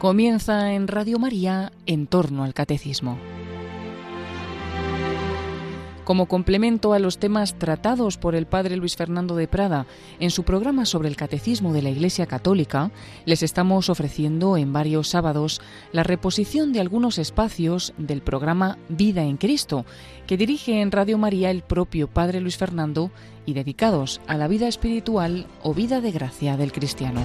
Comienza 0.00 0.72
en 0.72 0.88
Radio 0.88 1.18
María 1.18 1.72
en 1.84 2.06
torno 2.06 2.42
al 2.42 2.54
catecismo. 2.54 3.18
Como 6.04 6.24
complemento 6.24 6.94
a 6.94 6.98
los 6.98 7.18
temas 7.18 7.58
tratados 7.58 8.16
por 8.16 8.34
el 8.34 8.46
padre 8.46 8.78
Luis 8.78 8.96
Fernando 8.96 9.36
de 9.36 9.46
Prada 9.46 9.84
en 10.18 10.30
su 10.30 10.44
programa 10.44 10.86
sobre 10.86 11.08
el 11.08 11.16
catecismo 11.16 11.74
de 11.74 11.82
la 11.82 11.90
Iglesia 11.90 12.24
Católica, 12.24 12.90
les 13.26 13.42
estamos 13.42 13.90
ofreciendo 13.90 14.56
en 14.56 14.72
varios 14.72 15.08
sábados 15.08 15.60
la 15.92 16.02
reposición 16.02 16.72
de 16.72 16.80
algunos 16.80 17.18
espacios 17.18 17.92
del 17.98 18.22
programa 18.22 18.78
Vida 18.88 19.24
en 19.24 19.36
Cristo, 19.36 19.84
que 20.26 20.38
dirige 20.38 20.80
en 20.80 20.92
Radio 20.92 21.18
María 21.18 21.50
el 21.50 21.60
propio 21.60 22.08
padre 22.08 22.40
Luis 22.40 22.56
Fernando 22.56 23.10
y 23.44 23.52
dedicados 23.52 24.22
a 24.26 24.38
la 24.38 24.48
vida 24.48 24.66
espiritual 24.66 25.46
o 25.62 25.74
vida 25.74 26.00
de 26.00 26.10
gracia 26.10 26.56
del 26.56 26.72
cristiano. 26.72 27.20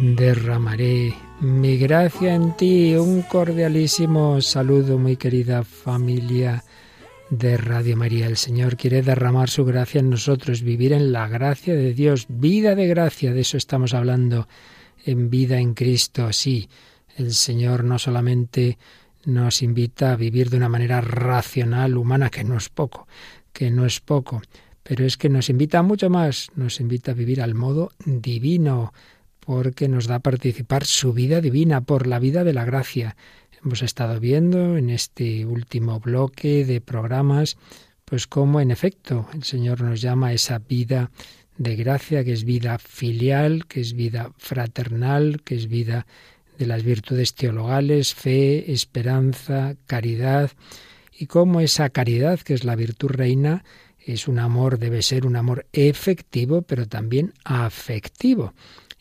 Derramaré 0.00 1.14
mi 1.40 1.76
gracia 1.76 2.34
en 2.34 2.56
ti. 2.56 2.94
Un 2.94 3.22
cordialísimo 3.22 4.40
saludo, 4.40 4.98
muy 4.98 5.16
querida 5.16 5.62
familia 5.62 6.64
de 7.28 7.58
Radio 7.58 7.96
María. 7.96 8.26
El 8.26 8.38
Señor 8.38 8.76
quiere 8.76 9.02
derramar 9.02 9.50
su 9.50 9.64
gracia 9.64 9.98
en 9.98 10.08
nosotros, 10.08 10.62
vivir 10.62 10.94
en 10.94 11.12
la 11.12 11.28
gracia 11.28 11.74
de 11.74 11.92
Dios, 11.92 12.26
vida 12.28 12.74
de 12.74 12.86
gracia, 12.86 13.34
de 13.34 13.40
eso 13.42 13.58
estamos 13.58 13.92
hablando 13.92 14.48
en 15.04 15.28
vida 15.28 15.58
en 15.58 15.74
Cristo. 15.74 16.32
Sí, 16.32 16.68
el 17.16 17.34
Señor 17.34 17.84
no 17.84 17.98
solamente 17.98 18.78
nos 19.26 19.60
invita 19.60 20.12
a 20.12 20.16
vivir 20.16 20.48
de 20.48 20.56
una 20.56 20.70
manera 20.70 21.02
racional, 21.02 21.98
humana, 21.98 22.30
que 22.30 22.42
no 22.42 22.56
es 22.56 22.70
poco, 22.70 23.06
que 23.52 23.70
no 23.70 23.84
es 23.84 24.00
poco, 24.00 24.40
pero 24.82 25.04
es 25.04 25.18
que 25.18 25.28
nos 25.28 25.50
invita 25.50 25.82
mucho 25.82 26.08
más, 26.08 26.48
nos 26.54 26.80
invita 26.80 27.10
a 27.12 27.14
vivir 27.14 27.42
al 27.42 27.54
modo 27.54 27.92
divino, 28.06 28.94
porque 29.50 29.88
nos 29.88 30.06
da 30.06 30.14
a 30.14 30.20
participar 30.20 30.84
su 30.84 31.12
vida 31.12 31.40
divina 31.40 31.80
por 31.80 32.06
la 32.06 32.20
vida 32.20 32.44
de 32.44 32.52
la 32.52 32.64
gracia. 32.64 33.16
Hemos 33.64 33.82
estado 33.82 34.20
viendo 34.20 34.76
en 34.76 34.90
este 34.90 35.44
último 35.44 35.98
bloque 35.98 36.64
de 36.64 36.80
programas, 36.80 37.56
pues 38.04 38.28
cómo 38.28 38.60
en 38.60 38.70
efecto 38.70 39.26
el 39.34 39.42
Señor 39.42 39.82
nos 39.82 40.00
llama 40.00 40.28
a 40.28 40.34
esa 40.34 40.60
vida 40.60 41.10
de 41.58 41.74
gracia, 41.74 42.22
que 42.22 42.32
es 42.32 42.44
vida 42.44 42.78
filial, 42.78 43.66
que 43.66 43.80
es 43.80 43.94
vida 43.94 44.30
fraternal, 44.38 45.42
que 45.42 45.56
es 45.56 45.66
vida 45.66 46.06
de 46.56 46.66
las 46.66 46.84
virtudes 46.84 47.34
teologales, 47.34 48.14
fe, 48.14 48.70
esperanza, 48.70 49.74
caridad, 49.86 50.52
y 51.12 51.26
cómo 51.26 51.60
esa 51.60 51.90
caridad, 51.90 52.38
que 52.38 52.54
es 52.54 52.62
la 52.62 52.76
virtud 52.76 53.08
reina, 53.08 53.64
es 53.98 54.28
un 54.28 54.38
amor, 54.38 54.78
debe 54.78 55.02
ser 55.02 55.26
un 55.26 55.34
amor 55.34 55.66
efectivo, 55.72 56.62
pero 56.62 56.86
también 56.86 57.34
afectivo. 57.42 58.54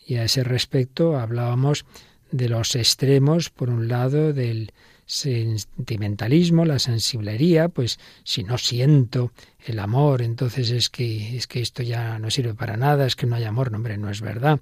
Y 0.10 0.16
a 0.16 0.24
ese 0.24 0.44
respecto 0.44 1.20
hablábamos 1.20 1.86
de 2.32 2.50
los 2.50 2.76
extremos, 2.76 3.52
por 3.52 3.70
un 3.70 3.88
lado, 3.88 4.34
del 4.34 4.74
sentimentalismo, 5.06 6.66
la 6.66 6.80
sensiblería, 6.80 7.70
pues 7.70 8.00
si 8.24 8.44
no 8.44 8.58
siento 8.58 9.32
el 9.68 9.78
amor, 9.78 10.24
entonces 10.24 10.72
es 10.72 10.90
que 10.90 11.38
es 11.38 11.46
que 11.46 11.62
esto 11.62 11.84
ya 11.84 12.18
no 12.18 12.32
sirve 12.32 12.56
para 12.56 12.76
nada, 12.76 13.06
es 13.06 13.16
que 13.16 13.28
no 13.28 13.36
hay 13.36 13.44
amor, 13.44 13.70
no, 13.70 13.78
hombre, 13.78 14.00
no 14.00 14.10
es 14.10 14.22
verdad. 14.22 14.60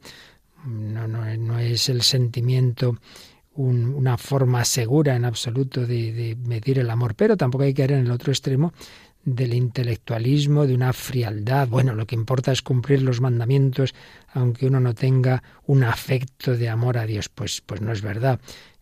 No, 0.66 1.08
no, 1.08 1.24
no 1.38 1.60
es 1.60 1.88
el 1.88 2.02
sentimiento 2.02 2.98
una 3.56 4.18
forma 4.18 4.66
segura 4.66 5.16
en 5.16 5.24
absoluto 5.24 5.88
de, 5.88 6.12
de, 6.12 6.36
medir 6.36 6.78
el 6.78 6.90
amor, 6.90 7.16
pero 7.16 7.38
tampoco 7.38 7.64
hay 7.64 7.74
que 7.74 7.86
ir 7.86 7.94
en 7.94 8.06
el 8.06 8.12
otro 8.12 8.34
extremo 8.34 8.74
del 9.28 9.54
intelectualismo, 9.54 10.66
de 10.66 10.74
una 10.74 10.94
frialdad. 10.94 11.68
Bueno, 11.68 11.94
lo 11.94 12.08
que 12.08 12.16
importa 12.16 12.54
es 12.54 12.62
cumplir 12.62 13.02
los 13.02 13.20
mandamientos, 13.20 13.94
aunque 14.34 14.66
uno 14.66 14.80
no 14.80 14.94
tenga 14.94 15.44
un 15.66 15.84
afecto 15.84 16.56
de 16.56 16.70
amor 16.70 16.98
a 16.98 17.06
Dios. 17.06 17.28
Pues, 17.28 17.62
pues 17.62 17.82
no 17.82 17.92
es 17.92 18.02
verdad. 18.02 18.40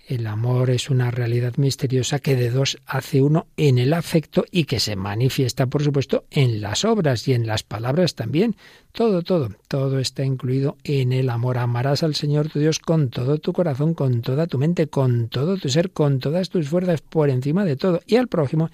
El 0.08 0.28
amor 0.28 0.70
es 0.70 0.92
una 0.92 1.10
realidad 1.10 1.54
misteriosa 1.58 2.20
que 2.20 2.36
de 2.36 2.52
dos 2.52 2.78
hace 2.86 3.24
uno 3.24 3.48
en 3.58 3.80
el 3.80 3.92
afecto 3.92 4.46
y 4.52 4.66
que 4.66 4.80
se 4.80 4.96
manifiesta, 4.96 5.66
por 5.66 5.82
supuesto, 5.82 6.26
en 6.30 6.62
las 6.62 6.86
obras 6.86 7.28
y 7.28 7.34
en 7.34 7.48
las 7.48 7.64
palabras 7.64 8.14
también. 8.14 8.56
Todo, 8.92 9.24
todo, 9.24 9.50
todo 9.68 9.98
está 9.98 10.24
incluido 10.24 10.78
en 10.84 11.12
el 11.12 11.32
amor. 11.32 11.58
Amarás 11.58 12.04
al 12.04 12.14
Señor 12.14 12.50
tu 12.50 12.60
Dios 12.60 12.78
con 12.78 13.10
todo 13.10 13.40
tu 13.40 13.52
corazón, 13.52 13.96
con 13.96 14.22
toda 14.22 14.46
tu 14.46 14.60
mente, 14.60 14.86
con 14.86 15.28
todo 15.28 15.58
tu 15.58 15.70
ser, 15.70 15.90
con 15.90 16.20
todas 16.20 16.50
tus 16.50 16.70
fuerzas, 16.70 17.02
por 17.02 17.32
encima 17.32 17.66
de 17.66 17.76
todo. 17.76 18.02
Y 18.06 18.18
al 18.18 18.28
prójimo 18.28 18.70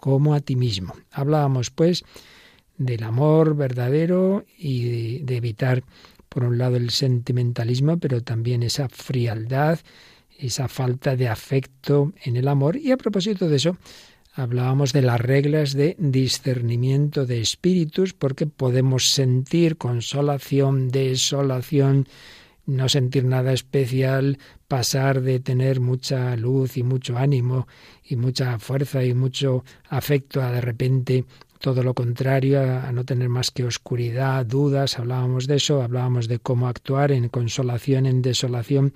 como 0.00 0.34
a 0.34 0.40
ti 0.40 0.56
mismo. 0.56 0.94
Hablábamos, 1.12 1.70
pues, 1.70 2.02
del 2.78 3.02
amor 3.02 3.54
verdadero 3.54 4.46
y 4.58 5.20
de, 5.20 5.36
evitar, 5.36 5.84
por 6.30 6.44
un 6.44 6.56
lado, 6.56 6.76
el 6.76 6.90
sentimentalismo, 6.90 7.98
pero 7.98 8.22
también 8.22 8.62
esa 8.62 8.88
frialdad, 8.88 9.78
esa 10.38 10.68
falta 10.68 11.16
de 11.16 11.28
afecto 11.28 12.14
en 12.24 12.36
el 12.36 12.48
amor. 12.48 12.76
Y 12.76 12.92
a 12.92 12.96
propósito 12.96 13.48
de 13.48 13.56
eso, 13.56 13.76
hablábamos 14.32 14.94
de 14.94 15.02
las 15.02 15.20
reglas 15.20 15.74
de 15.74 15.96
discernimiento 15.98 17.26
de 17.26 17.42
espíritus, 17.42 18.14
porque 18.14 18.46
podemos 18.46 19.10
sentir 19.10 19.76
consolación, 19.76 20.88
desolación, 20.88 22.08
no 22.64 22.88
sentir 22.88 23.24
nada 23.24 23.52
especial, 23.52 24.38
pasar 24.70 25.20
de 25.20 25.40
tener 25.40 25.80
mucha 25.80 26.36
luz 26.36 26.76
y 26.76 26.84
mucho 26.84 27.18
ánimo 27.18 27.66
y 28.04 28.14
mucha 28.14 28.56
fuerza 28.60 29.02
y 29.02 29.14
mucho 29.14 29.64
afecto 29.88 30.40
a 30.40 30.52
de 30.52 30.60
repente 30.60 31.24
todo 31.58 31.82
lo 31.82 31.92
contrario, 31.92 32.62
a 32.62 32.92
no 32.92 33.04
tener 33.04 33.28
más 33.28 33.50
que 33.50 33.64
oscuridad, 33.64 34.46
dudas, 34.46 34.96
hablábamos 34.96 35.48
de 35.48 35.56
eso, 35.56 35.82
hablábamos 35.82 36.28
de 36.28 36.38
cómo 36.38 36.68
actuar 36.68 37.10
en 37.10 37.28
consolación, 37.28 38.06
en 38.06 38.22
desolación, 38.22 38.92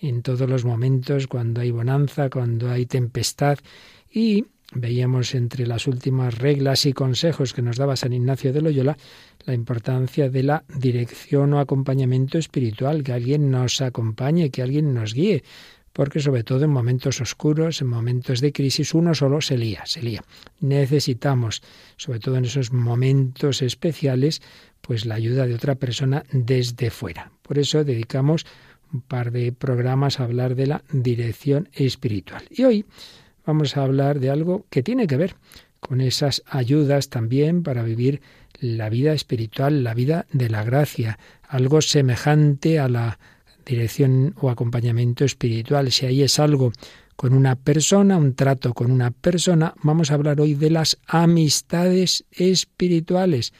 en 0.00 0.22
todos 0.22 0.48
los 0.48 0.64
momentos, 0.64 1.26
cuando 1.26 1.62
hay 1.62 1.72
bonanza, 1.72 2.30
cuando 2.30 2.70
hay 2.70 2.86
tempestad, 2.86 3.58
y 4.12 4.46
veíamos 4.72 5.34
entre 5.34 5.66
las 5.66 5.86
últimas 5.86 6.36
reglas 6.38 6.86
y 6.86 6.92
consejos 6.92 7.54
que 7.54 7.62
nos 7.62 7.76
daba 7.76 7.96
San 7.96 8.12
Ignacio 8.12 8.52
de 8.52 8.62
Loyola 8.62 8.96
la 9.46 9.54
importancia 9.54 10.28
de 10.28 10.42
la 10.42 10.64
dirección 10.68 11.54
o 11.54 11.60
acompañamiento 11.60 12.36
espiritual, 12.36 13.02
que 13.02 13.12
alguien 13.12 13.50
nos 13.50 13.80
acompañe, 13.80 14.50
que 14.50 14.62
alguien 14.62 14.92
nos 14.92 15.14
guíe, 15.14 15.42
porque 15.92 16.20
sobre 16.20 16.44
todo 16.44 16.64
en 16.64 16.70
momentos 16.70 17.20
oscuros, 17.20 17.80
en 17.80 17.88
momentos 17.88 18.40
de 18.40 18.52
crisis, 18.52 18.94
uno 18.94 19.14
solo 19.14 19.40
se 19.40 19.56
lía, 19.56 19.82
se 19.86 20.02
lía. 20.02 20.22
Necesitamos, 20.60 21.62
sobre 21.96 22.20
todo 22.20 22.36
en 22.36 22.44
esos 22.44 22.72
momentos 22.72 23.62
especiales, 23.62 24.42
pues 24.80 25.06
la 25.06 25.14
ayuda 25.14 25.46
de 25.46 25.54
otra 25.54 25.76
persona 25.76 26.24
desde 26.30 26.90
fuera. 26.90 27.32
Por 27.42 27.58
eso 27.58 27.84
dedicamos 27.84 28.46
un 28.92 29.00
par 29.00 29.32
de 29.32 29.52
programas 29.52 30.20
a 30.20 30.24
hablar 30.24 30.54
de 30.54 30.66
la 30.66 30.82
dirección 30.92 31.68
espiritual. 31.72 32.44
Y 32.50 32.64
hoy 32.64 32.84
vamos 33.48 33.78
a 33.78 33.82
hablar 33.82 34.20
de 34.20 34.28
algo 34.28 34.66
que 34.68 34.82
tiene 34.82 35.06
que 35.06 35.16
ver 35.16 35.36
con 35.80 36.02
esas 36.02 36.42
ayudas 36.46 37.08
también 37.08 37.62
para 37.62 37.82
vivir 37.82 38.20
la 38.60 38.90
vida 38.90 39.14
espiritual, 39.14 39.82
la 39.82 39.94
vida 39.94 40.26
de 40.32 40.50
la 40.50 40.62
gracia, 40.64 41.18
algo 41.48 41.80
semejante 41.80 42.78
a 42.78 42.90
la 42.90 43.18
dirección 43.64 44.34
o 44.38 44.50
acompañamiento 44.50 45.24
espiritual. 45.24 45.90
Si 45.92 46.04
ahí 46.04 46.22
es 46.22 46.38
algo 46.38 46.72
con 47.16 47.32
una 47.32 47.56
persona, 47.56 48.18
un 48.18 48.34
trato 48.34 48.74
con 48.74 48.90
una 48.90 49.12
persona, 49.12 49.72
vamos 49.82 50.10
a 50.10 50.14
hablar 50.14 50.42
hoy 50.42 50.52
de 50.52 50.68
las 50.68 50.98
amistades 51.06 52.26
espirituales, 52.30 53.54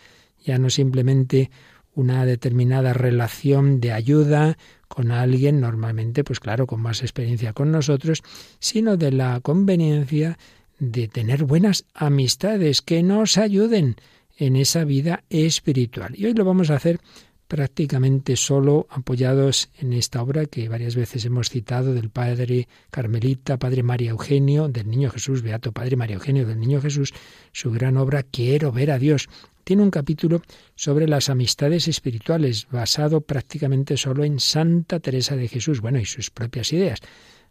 ya 0.45 0.59
no 0.59 0.69
simplemente 0.69 1.51
una 1.95 2.27
determinada 2.27 2.93
relación 2.93 3.81
de 3.81 3.93
ayuda 3.93 4.59
con 4.89 5.11
alguien, 5.11 5.61
normalmente, 5.61 6.25
pues 6.25 6.41
claro, 6.41 6.67
con 6.67 6.81
más 6.81 7.03
experiencia 7.03 7.53
con 7.53 7.71
nosotros, 7.71 8.23
sino 8.59 8.97
de 8.97 9.13
la 9.13 9.41
conveniencia 9.41 10.39
de 10.79 11.09
tener 11.09 11.45
buenas 11.45 11.85
amistades 11.95 12.83
que 12.83 13.03
nos 13.03 13.39
ayuden 13.39 13.97
en 14.37 14.57
esa 14.57 14.85
vida 14.85 15.25
espiritual. 15.29 16.15
Y 16.17 16.27
hoy 16.27 16.35
lo 16.35 16.45
vamos 16.45 16.71
a 16.71 16.77
hacer 16.77 17.01
prácticamente 17.49 18.37
solo 18.37 18.87
apoyados 18.91 19.71
en 19.79 19.95
esta 19.95 20.23
obra 20.23 20.45
que 20.45 20.69
varias 20.69 20.95
veces 20.95 21.25
hemos 21.25 21.49
citado 21.49 21.95
del 21.95 22.11
Padre 22.11 22.69
Carmelita, 22.91 23.59
Padre 23.59 23.83
María 23.83 24.11
Eugenio, 24.11 24.69
del 24.69 24.89
Niño 24.89 25.11
Jesús, 25.11 25.43
Beato 25.43 25.73
Padre 25.73 25.97
María 25.97 26.17
Eugenio 26.17 26.47
del 26.47 26.61
Niño 26.61 26.83
Jesús, 26.83 27.15
su 27.53 27.73
gran 27.73 27.97
obra 27.97 28.23
Quiero 28.23 28.71
ver 28.71 28.91
a 28.91 28.99
Dios. 28.99 29.29
Tiene 29.69 29.83
un 29.83 29.91
capítulo 29.91 30.41
sobre 30.77 31.07
las 31.07 31.29
amistades 31.29 31.89
espirituales, 31.89 32.69
basado 32.71 33.21
prácticamente 33.21 33.99
solo 33.99 34.25
en 34.25 34.41
Santa 34.41 34.99
Teresa 34.99 35.37
de 35.37 35.47
Jesús, 35.47 35.83
bueno, 35.83 35.99
y 35.99 36.07
sus 36.07 36.31
propias 36.31 36.73
ideas. 36.73 37.01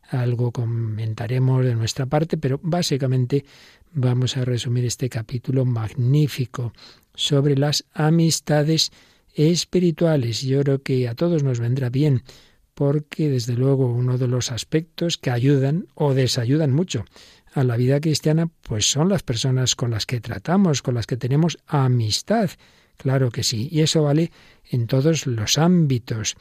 Algo 0.10 0.52
comentaremos 0.52 1.64
de 1.64 1.76
nuestra 1.76 2.08
parte, 2.08 2.36
pero 2.38 2.60
básicamente 2.64 3.46
vamos 3.94 4.36
a 4.36 4.46
resumir 4.46 4.84
este 4.86 5.10
capítulo 5.10 5.64
magnífico 5.64 6.74
sobre 7.14 7.56
las 7.56 7.86
amistades 7.94 8.92
espirituales. 9.36 10.42
Yo 10.42 10.64
creo 10.64 10.82
que 10.82 11.08
a 11.08 11.14
todos 11.14 11.44
nos 11.44 11.60
vendrá 11.60 11.92
bien, 11.92 12.24
porque 12.74 13.30
desde 13.30 13.54
luego 13.54 13.86
uno 13.86 14.18
de 14.18 14.28
los 14.28 14.52
aspectos 14.52 15.20
que 15.20 15.30
ayudan 15.30 15.86
o 15.94 16.16
desayudan 16.16 16.74
mucho 16.74 17.06
a 17.58 17.64
la 17.64 17.76
vida 17.76 18.00
cristiana, 18.00 18.48
pues 18.62 18.86
son 18.86 19.10
las 19.10 19.24
personas 19.24 19.76
con 19.76 19.90
las 19.90 20.06
que 20.06 20.22
tratamos, 20.22 20.84
con 20.84 20.94
las 20.94 21.08
que 21.08 21.18
tenemos 21.18 21.58
amistad. 21.66 22.52
Claro 22.98 23.32
que 23.32 23.42
sí, 23.42 23.68
y 23.72 23.82
eso 23.82 24.04
vale 24.04 24.32
en 24.70 24.86
todos 24.86 25.26
los 25.26 25.58
ámbitos, 25.58 26.36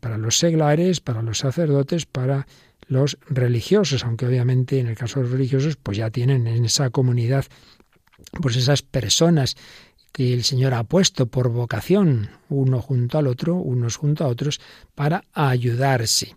para 0.00 0.18
los 0.18 0.38
seglares, 0.38 1.00
para 1.00 1.22
los 1.22 1.38
sacerdotes, 1.38 2.06
para 2.06 2.46
los 2.86 3.18
religiosos, 3.28 4.04
aunque 4.04 4.26
obviamente 4.26 4.78
en 4.78 4.86
el 4.86 4.96
caso 4.96 5.18
de 5.18 5.24
los 5.24 5.32
religiosos, 5.32 5.76
pues 5.76 5.98
ya 5.98 6.10
tienen 6.10 6.46
en 6.46 6.64
esa 6.64 6.90
comunidad, 6.90 7.44
pues 8.40 8.54
esas 8.54 8.82
personas 8.82 9.56
que 10.12 10.32
el 10.34 10.44
Señor 10.44 10.74
ha 10.74 10.84
puesto 10.84 11.26
por 11.26 11.48
vocación, 11.48 12.30
uno 12.48 12.80
junto 12.80 13.18
al 13.18 13.26
otro, 13.26 13.56
unos 13.56 13.96
junto 13.96 14.24
a 14.24 14.28
otros, 14.28 14.60
para 14.94 15.24
ayudarse. 15.32 16.36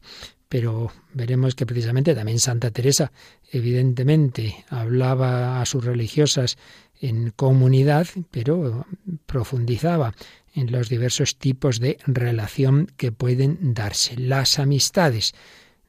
Pero 0.49 0.91
veremos 1.13 1.55
que 1.55 1.65
precisamente 1.65 2.13
también 2.13 2.39
Santa 2.39 2.71
Teresa, 2.71 3.11
evidentemente, 3.51 4.63
hablaba 4.69 5.61
a 5.61 5.65
sus 5.65 5.83
religiosas 5.83 6.57
en 7.01 7.31
comunidad, 7.31 8.07
pero 8.31 8.85
profundizaba 9.25 10.13
en 10.53 10.71
los 10.71 10.87
diversos 10.87 11.37
tipos 11.37 11.79
de 11.79 11.97
relación 12.05 12.87
que 12.95 13.11
pueden 13.11 13.73
darse. 13.73 14.17
Las 14.17 14.59
amistades, 14.59 15.33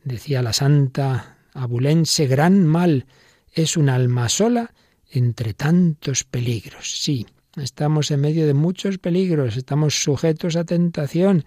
decía 0.02 0.42
la 0.42 0.52
santa 0.52 1.38
abulense, 1.52 2.26
gran 2.26 2.66
mal 2.66 3.06
es 3.52 3.76
un 3.76 3.88
alma 3.88 4.28
sola 4.28 4.72
entre 5.10 5.54
tantos 5.54 6.24
peligros. 6.24 7.00
Sí, 7.00 7.26
estamos 7.56 8.10
en 8.10 8.20
medio 8.20 8.46
de 8.46 8.54
muchos 8.54 8.98
peligros, 8.98 9.56
estamos 9.56 10.02
sujetos 10.02 10.56
a 10.56 10.64
tentación. 10.64 11.44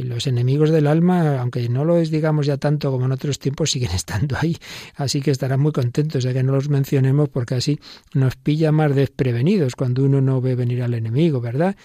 Y 0.00 0.04
los 0.04 0.26
enemigos 0.26 0.70
del 0.70 0.86
alma, 0.86 1.38
aunque 1.40 1.68
no 1.68 1.84
lo 1.84 1.98
es, 1.98 2.10
digamos, 2.10 2.46
ya 2.46 2.56
tanto 2.56 2.90
como 2.90 3.04
en 3.04 3.12
otros 3.12 3.38
tiempos, 3.38 3.70
siguen 3.72 3.90
estando 3.90 4.36
ahí. 4.40 4.56
Así 4.94 5.20
que 5.20 5.30
estarán 5.30 5.60
muy 5.60 5.72
contentos 5.72 6.24
de 6.24 6.32
que 6.32 6.42
no 6.42 6.52
los 6.52 6.70
mencionemos 6.70 7.28
porque 7.28 7.56
así 7.56 7.78
nos 8.14 8.36
pilla 8.36 8.72
más 8.72 8.94
desprevenidos 8.94 9.76
cuando 9.76 10.02
uno 10.04 10.22
no 10.22 10.40
ve 10.40 10.54
venir 10.54 10.82
al 10.82 10.94
enemigo, 10.94 11.40
¿verdad? 11.40 11.76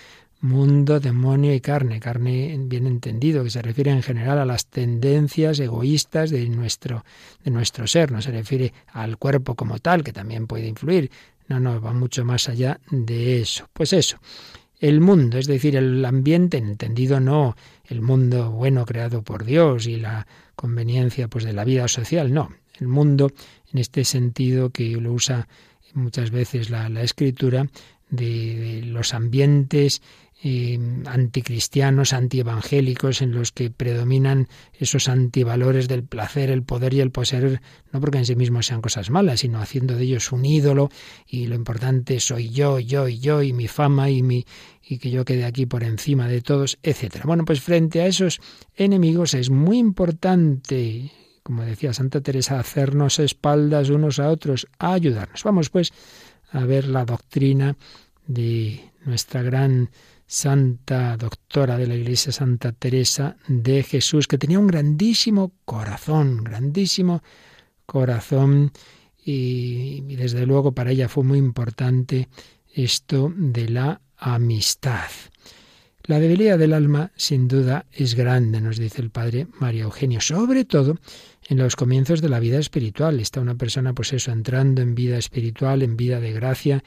mundo, 0.41 0.99
demonio 0.99 1.53
y 1.53 1.59
carne. 1.59 1.99
Carne 1.99 2.55
bien 2.57 2.87
entendido, 2.87 3.43
que 3.43 3.49
se 3.49 3.61
refiere 3.61 3.91
en 3.91 4.03
general 4.03 4.39
a 4.39 4.45
las 4.45 4.67
tendencias 4.67 5.59
egoístas 5.59 6.29
de 6.29 6.47
nuestro, 6.47 7.03
de 7.43 7.51
nuestro 7.51 7.87
ser, 7.87 8.11
no 8.11 8.21
se 8.21 8.31
refiere 8.31 8.73
al 8.87 9.17
cuerpo 9.17 9.55
como 9.55 9.79
tal, 9.79 10.03
que 10.03 10.13
también 10.13 10.47
puede 10.47 10.67
influir. 10.67 11.09
No, 11.47 11.59
no, 11.59 11.81
va 11.81 11.93
mucho 11.93 12.23
más 12.23 12.47
allá 12.47 12.79
de 12.91 13.41
eso. 13.41 13.67
Pues 13.73 13.91
eso, 13.93 14.19
el 14.79 15.01
mundo, 15.01 15.37
es 15.37 15.47
decir, 15.47 15.75
el 15.75 16.03
ambiente, 16.05 16.57
entendido 16.57 17.19
no 17.19 17.55
el 17.87 18.01
mundo 18.01 18.51
bueno 18.51 18.85
creado 18.85 19.21
por 19.21 19.45
Dios 19.45 19.87
y 19.87 19.97
la 19.97 20.27
conveniencia 20.55 21.27
pues 21.27 21.43
de 21.43 21.53
la 21.53 21.63
vida 21.63 21.87
social, 21.87 22.33
no, 22.33 22.51
el 22.79 22.87
mundo 22.87 23.31
en 23.71 23.79
este 23.79 24.03
sentido 24.03 24.69
que 24.69 24.89
lo 24.97 25.13
usa 25.13 25.47
muchas 25.93 26.31
veces 26.31 26.69
la, 26.69 26.89
la 26.89 27.03
escritura 27.03 27.67
de 28.09 28.81
los 28.85 29.13
ambientes 29.13 30.01
eh, 30.47 30.77
anticristianos, 31.07 32.13
antievangélicos, 32.13 33.23
en 33.23 33.31
los 33.31 33.51
que 33.51 33.71
predominan 33.71 34.47
esos 34.77 35.09
antivalores 35.09 35.87
del 35.87 36.03
placer, 36.03 36.51
el 36.51 36.61
poder 36.61 36.93
y 36.93 36.99
el 36.99 37.09
poseer, 37.09 37.61
no 37.91 37.99
porque 37.99 38.19
en 38.19 38.27
sí 38.27 38.35
mismos 38.35 38.67
sean 38.67 38.79
cosas 38.79 39.09
malas, 39.09 39.39
sino 39.39 39.59
haciendo 39.59 39.95
de 39.95 40.03
ellos 40.03 40.31
un 40.31 40.45
ídolo 40.45 40.91
y 41.25 41.47
lo 41.47 41.55
importante 41.55 42.19
soy 42.19 42.51
yo, 42.51 42.77
yo 42.77 43.07
y 43.07 43.17
yo 43.17 43.41
y 43.41 43.53
mi 43.53 43.67
fama 43.67 44.11
y 44.11 44.21
mi 44.21 44.45
y 44.87 44.99
que 44.99 45.09
yo 45.09 45.25
quede 45.25 45.45
aquí 45.45 45.65
por 45.65 45.83
encima 45.83 46.27
de 46.27 46.41
todos, 46.41 46.77
etcétera. 46.83 47.23
Bueno, 47.25 47.43
pues 47.43 47.59
frente 47.59 48.03
a 48.03 48.05
esos 48.05 48.39
enemigos 48.75 49.33
es 49.33 49.49
muy 49.49 49.79
importante, 49.79 51.11
como 51.41 51.63
decía 51.63 51.91
Santa 51.91 52.21
Teresa, 52.21 52.59
hacernos 52.59 53.17
espaldas 53.17 53.89
unos 53.89 54.19
a 54.19 54.29
otros, 54.29 54.67
a 54.77 54.93
ayudarnos. 54.93 55.43
Vamos 55.43 55.71
pues 55.71 55.91
a 56.51 56.63
ver 56.65 56.87
la 56.87 57.03
doctrina 57.03 57.75
de 58.27 58.91
nuestra 59.05 59.41
gran 59.41 59.89
santa 60.27 61.17
doctora 61.17 61.77
de 61.77 61.87
la 61.87 61.95
Iglesia, 61.95 62.31
Santa 62.31 62.71
Teresa 62.71 63.37
de 63.47 63.83
Jesús, 63.83 64.27
que 64.27 64.37
tenía 64.37 64.59
un 64.59 64.67
grandísimo 64.67 65.53
corazón, 65.65 66.43
grandísimo 66.43 67.21
corazón, 67.85 68.71
y, 69.23 70.01
desde 70.15 70.45
luego 70.45 70.71
para 70.71 70.91
ella 70.91 71.09
fue 71.09 71.23
muy 71.23 71.39
importante 71.39 72.29
esto 72.73 73.33
de 73.35 73.69
la 73.69 74.01
amistad. 74.17 75.09
La 76.03 76.19
debilidad 76.19 76.59
del 76.59 76.73
alma, 76.73 77.11
sin 77.15 77.47
duda, 77.47 77.87
es 77.91 78.13
grande, 78.13 78.61
nos 78.61 78.77
dice 78.77 79.01
el 79.01 79.09
padre 79.09 79.47
María 79.59 79.83
Eugenio, 79.83 80.21
sobre 80.21 80.63
todo 80.63 80.99
en 81.47 81.57
los 81.57 81.75
comienzos 81.75 82.21
de 82.21 82.29
la 82.29 82.39
vida 82.39 82.59
espiritual. 82.59 83.19
Está 83.19 83.41
una 83.41 83.55
persona, 83.55 83.93
pues 83.93 84.13
eso, 84.13 84.31
entrando 84.31 84.83
en 84.83 84.93
vida 84.93 85.17
espiritual, 85.17 85.81
en 85.81 85.97
vida 85.97 86.19
de 86.19 86.31
gracia, 86.31 86.83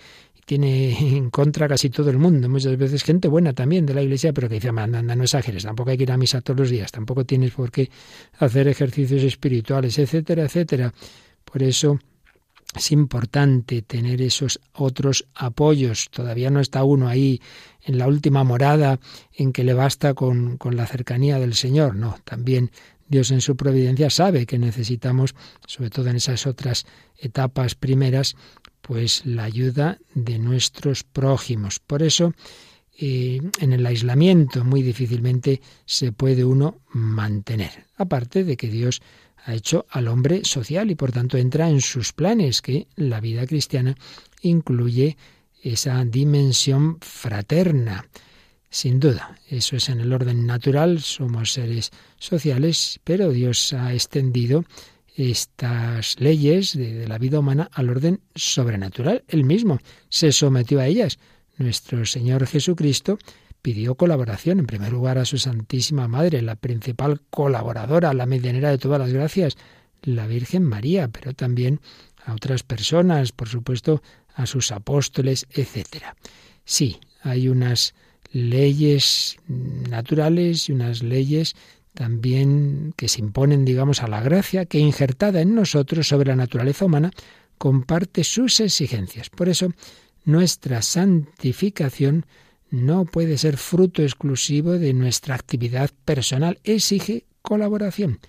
tiene 0.49 0.99
en 1.19 1.29
contra 1.29 1.69
casi 1.69 1.91
todo 1.91 2.09
el 2.09 2.17
mundo. 2.17 2.49
Muchas 2.49 2.79
veces 2.79 3.05
gente 3.05 3.29
buena 3.29 3.53
también 3.53 3.85
de 3.85 3.93
la 3.93 4.01
iglesia, 4.03 4.33
pero 4.33 4.49
que 4.49 4.55
dice, 4.55 4.71
anda, 4.71 4.99
anda, 4.99 5.15
no 5.15 5.25
exageres, 5.25 5.65
tampoco 5.65 5.91
hay 5.91 5.99
que 5.99 6.05
ir 6.05 6.13
a 6.13 6.17
misa 6.17 6.41
todos 6.41 6.59
los 6.59 6.71
días, 6.71 6.91
tampoco 6.91 7.27
tienes 7.27 7.53
por 7.53 7.71
qué 7.71 7.91
hacer 8.39 8.67
ejercicios 8.67 9.23
espirituales, 9.23 9.99
etcétera, 9.99 10.45
etcétera. 10.45 10.95
Por 11.45 11.63
eso 11.63 11.99
es 12.75 12.93
importante 12.93 13.83
tener 13.83 14.23
esos 14.23 14.59
otros 14.73 15.27
apoyos. 15.35 16.09
Todavía 16.11 16.49
no 16.49 16.61
está 16.61 16.83
uno 16.83 17.09
ahí 17.09 17.43
en 17.83 17.99
la 17.99 18.07
última 18.07 18.43
morada 18.43 19.01
en 19.35 19.53
que 19.53 19.65
le 19.65 19.75
basta 19.75 20.15
con, 20.15 20.57
con 20.57 20.77
la 20.77 20.87
cercanía 20.87 21.39
del 21.39 21.53
Señor. 21.53 21.95
No, 21.95 22.17
también 22.25 22.71
Dios 23.07 23.31
en 23.33 23.43
su 23.43 23.55
providencia 23.55 24.09
sabe 24.09 24.47
que 24.47 24.59
necesitamos, 24.59 25.35
sobre 25.67 25.91
todo 25.91 26.09
en 26.09 26.17
esas 26.17 26.47
otras 26.47 26.87
etapas 27.19 27.75
primeras, 27.75 28.35
pues 28.89 29.27
la 29.27 29.45
ayuda 29.45 29.99
de 30.15 30.39
nuestros 30.39 31.05
prójimos. 31.05 31.79
Por 31.79 32.03
eso, 32.03 32.33
eh, 32.97 33.39
en 33.61 33.75
el 33.75 33.85
aislamiento 33.85 34.65
muy 34.65 34.81
difícilmente 34.81 35.61
se 35.85 36.11
puede 36.11 36.43
uno 36.43 36.81
mantener. 36.95 37.85
Aparte 37.99 38.45
de 38.45 38.57
que 38.57 38.69
Dios 38.69 39.03
ha 39.45 39.53
hecho 39.53 39.85
al 39.91 40.09
hombre 40.09 40.43
social 40.43 40.91
y 40.91 40.95
por 40.95 41.13
tanto 41.13 41.37
entra 41.37 41.69
en 41.69 41.83
sus 41.83 42.15
planes, 42.15 42.63
que 42.63 42.87
la 42.97 43.21
vida 43.21 43.47
cristiana 43.47 43.95
incluye 44.41 45.19
esa 45.63 46.03
dimensión 46.07 46.97
fraterna. 47.03 48.09
Sin 48.71 49.01
duda, 49.01 49.39
eso 49.51 49.77
es 49.77 49.91
en 49.91 50.01
el 50.01 50.15
orden 50.15 50.47
natural, 50.47 51.03
somos 51.03 51.53
seres 51.53 51.91
sociales, 52.19 53.01
pero 53.05 53.33
Dios 53.33 53.75
ha 53.75 53.93
extendido 53.93 54.65
estas 55.19 56.21
leyes 56.21 56.77
de, 56.77 57.09
la 57.09 57.19
vida 57.19 57.41
humana 57.41 57.69
al 57.73 57.91
orden 57.91 58.21
sobrenatural. 58.37 59.25
Él 59.27 59.43
mismo 59.43 59.81
se 60.09 60.31
sometió 60.31 60.79
a 60.79 60.87
ellas. 60.87 61.19
Nuestro 61.57 62.07
Señor 62.07 62.47
Jesucristo 62.47 63.19
pidió 63.61 63.97
colaboración, 63.97 64.61
en 64.61 64.67
primer 64.67 64.93
lugar, 64.93 65.19
a 65.19 65.25
su 65.25 65.37
Santísima 65.39 66.07
Madre, 66.07 66.41
la 66.41 66.55
principal 66.55 67.21
colaboradora, 67.31 68.15
la 68.15 68.27
medianera 68.27 68.71
de 68.71 68.79
todas 68.79 69.01
las 69.01 69.13
gracias, 69.13 69.57
la 70.03 70.29
Virgen 70.29 70.63
María, 70.63 71.09
pero 71.09 71.35
también 71.35 71.81
a 72.25 72.35
otras 72.35 72.63
personas, 72.63 73.33
por 73.33 73.49
supuesto, 73.49 74.03
a 74.35 74.47
sus 74.47 74.71
apóstoles, 74.71 75.49
etc. 75.51 76.05
Sí, 76.65 77.01
hay 77.23 77.49
unas 77.49 77.95
leyes 78.31 79.37
naturales 79.49 80.69
y 80.69 80.73
unas 80.73 81.03
leyes 81.03 81.57
también 81.99 82.95
que 82.97 83.09
se 83.09 83.19
imponen, 83.19 83.65
digamos, 83.65 84.05
a 84.05 84.07
la 84.07 84.21
gracia 84.21 84.67
que 84.67 84.79
injertada 84.79 85.41
en 85.41 85.57
nosotros 85.57 86.07
sobre 86.07 86.29
la 86.29 86.37
naturaleza 86.37 86.85
humana 86.85 87.11
comparte 87.59 88.23
sus 88.23 88.61
exigencias. 88.61 89.31
Por 89.31 89.49
eso, 89.49 89.73
nuestra 90.25 90.81
santificación 90.81 92.25
no 92.71 93.05
puede 93.05 93.37
ser 93.37 93.57
fruto 93.57 94.05
exclusivo 94.05 94.79
de 94.79 94.95
nuestra 94.95 95.35
actividad 95.35 95.91
personal, 96.05 96.61
exige 96.63 97.25
colaboración. 97.43 98.21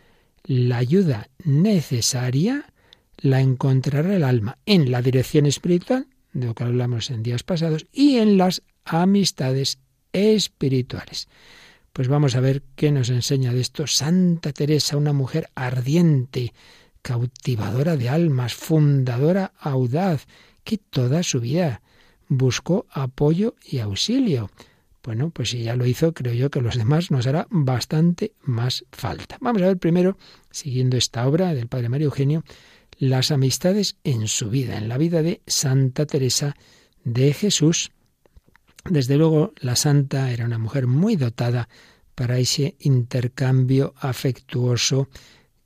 La 0.43 0.77
ayuda 0.77 1.29
necesaria 1.43 2.73
la 3.17 3.39
encontrará 3.39 4.15
el 4.15 4.23
alma 4.23 4.57
en 4.65 4.89
la 4.89 5.03
dirección 5.03 5.45
espiritual, 5.45 6.07
de 6.33 6.47
lo 6.47 6.55
que 6.55 6.63
hablamos 6.63 7.11
en 7.11 7.21
días 7.21 7.43
pasados, 7.43 7.85
y 7.93 8.17
en 8.17 8.39
las 8.39 8.63
amistades 8.83 9.77
espirituales. 10.11 11.27
Pues 11.99 12.07
vamos 12.07 12.37
a 12.37 12.39
ver 12.39 12.63
qué 12.77 12.93
nos 12.93 13.09
enseña 13.09 13.51
de 13.51 13.59
esto 13.59 13.85
Santa 13.85 14.53
Teresa, 14.53 14.95
una 14.95 15.11
mujer 15.11 15.49
ardiente, 15.53 16.53
cautivadora 17.01 17.97
de 17.97 18.07
almas, 18.07 18.53
fundadora 18.53 19.51
audaz, 19.59 20.25
que 20.63 20.77
toda 20.77 21.23
su 21.23 21.41
vida 21.41 21.81
buscó 22.29 22.85
apoyo 22.89 23.55
y 23.69 23.79
auxilio. 23.79 24.49
Bueno, 25.03 25.31
pues 25.31 25.49
si 25.49 25.63
ya 25.63 25.75
lo 25.75 25.85
hizo, 25.85 26.13
creo 26.13 26.33
yo 26.33 26.49
que 26.49 26.61
los 26.61 26.77
demás 26.77 27.11
nos 27.11 27.27
hará 27.27 27.47
bastante 27.49 28.31
más 28.43 28.85
falta. 28.93 29.37
Vamos 29.41 29.61
a 29.61 29.67
ver 29.67 29.77
primero, 29.77 30.17
siguiendo 30.51 30.95
esta 30.95 31.27
obra 31.27 31.53
del 31.53 31.67
Padre 31.67 31.89
Mario 31.89 32.05
Eugenio, 32.05 32.45
las 32.97 33.29
amistades 33.29 33.97
en 34.05 34.29
su 34.29 34.49
vida, 34.49 34.77
en 34.77 34.87
la 34.87 34.97
vida 34.97 35.21
de 35.21 35.41
Santa 35.47 36.05
Teresa 36.05 36.55
de 37.03 37.33
Jesús. 37.33 37.91
Desde 38.85 39.17
luego, 39.17 39.53
la 39.57 39.75
santa 39.75 40.31
era 40.31 40.45
una 40.45 40.57
mujer 40.57 40.87
muy 40.87 41.15
dotada 41.15 41.67
para 42.15 42.37
ese 42.37 42.75
intercambio 42.79 43.93
afectuoso 43.97 45.09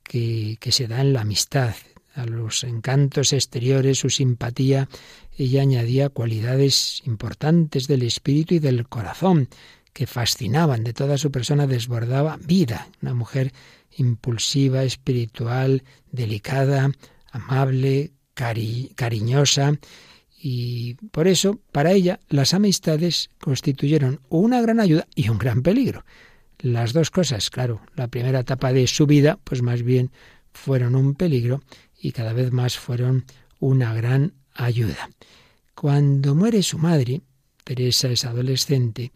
que, 0.02 0.58
se 0.70 0.86
da 0.86 1.00
en 1.00 1.12
la 1.12 1.22
amistad. 1.22 1.74
a 2.14 2.26
los 2.26 2.62
encantos 2.62 3.32
exteriores, 3.32 3.98
su 3.98 4.08
simpatía, 4.08 4.88
ella 5.36 5.62
añadía 5.62 6.10
cualidades 6.10 7.02
importantes 7.06 7.88
del 7.88 8.04
espíritu 8.04 8.54
y 8.54 8.60
del 8.60 8.86
corazón 8.88 9.48
que 9.92 10.06
fascinaban 10.06 10.84
de 10.84 10.92
toda 10.92 11.18
su 11.18 11.32
persona, 11.32 11.66
desbordaba 11.66 12.36
vida, 12.36 12.88
una 13.02 13.14
mujer 13.14 13.52
impulsiva, 13.96 14.84
espiritual, 14.84 15.82
delicada, 16.12 16.92
amable, 17.32 18.12
cariñosa, 18.34 19.78
y 20.46 20.96
por 21.10 21.26
eso, 21.26 21.58
para 21.72 21.92
ella, 21.92 22.20
las 22.28 22.52
amistades 22.52 23.30
constituyeron 23.40 24.20
una 24.28 24.60
gran 24.60 24.78
ayuda 24.78 25.08
y 25.14 25.30
un 25.30 25.38
gran 25.38 25.62
peligro. 25.62 26.04
Las 26.58 26.92
dos 26.92 27.10
cosas, 27.10 27.48
claro, 27.48 27.80
la 27.96 28.08
primera 28.08 28.40
etapa 28.40 28.70
de 28.74 28.86
su 28.86 29.06
vida, 29.06 29.38
pues 29.42 29.62
más 29.62 29.82
bien 29.82 30.10
fueron 30.52 30.96
un 30.96 31.14
peligro 31.14 31.62
y 31.98 32.12
cada 32.12 32.34
vez 32.34 32.52
más 32.52 32.76
fueron 32.76 33.24
una 33.58 33.94
gran 33.94 34.34
ayuda. 34.52 35.08
Cuando 35.74 36.34
muere 36.34 36.62
su 36.62 36.76
madre, 36.76 37.22
Teresa 37.64 38.10
es 38.10 38.26
adolescente, 38.26 39.12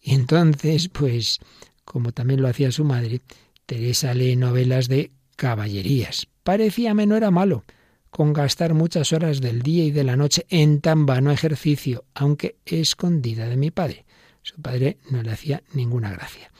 y 0.00 0.14
entonces, 0.14 0.88
pues, 0.90 1.40
como 1.84 2.12
también 2.12 2.40
lo 2.40 2.46
hacía 2.46 2.70
su 2.70 2.84
madre, 2.84 3.20
Teresa 3.66 4.14
lee 4.14 4.36
novelas 4.36 4.86
de 4.86 5.10
caballerías. 5.34 6.28
Parecíame 6.44 7.04
no 7.04 7.16
era 7.16 7.32
malo, 7.32 7.64
con 8.10 8.32
gastar 8.32 8.74
muchas 8.74 9.12
horas 9.12 9.40
del 9.40 9.62
día 9.62 9.84
y 9.84 9.90
de 9.90 10.04
la 10.04 10.16
noche 10.16 10.46
en 10.48 10.80
tan 10.80 11.06
vano 11.06 11.30
ejercicio, 11.30 12.04
aunque 12.14 12.56
escondida 12.64 13.48
de 13.48 13.56
mi 13.56 13.70
padre. 13.70 14.04
Su 14.42 14.60
padre 14.60 14.98
no 15.10 15.22
le 15.22 15.30
hacía 15.30 15.62
ninguna 15.74 16.10
gracia. 16.10 16.50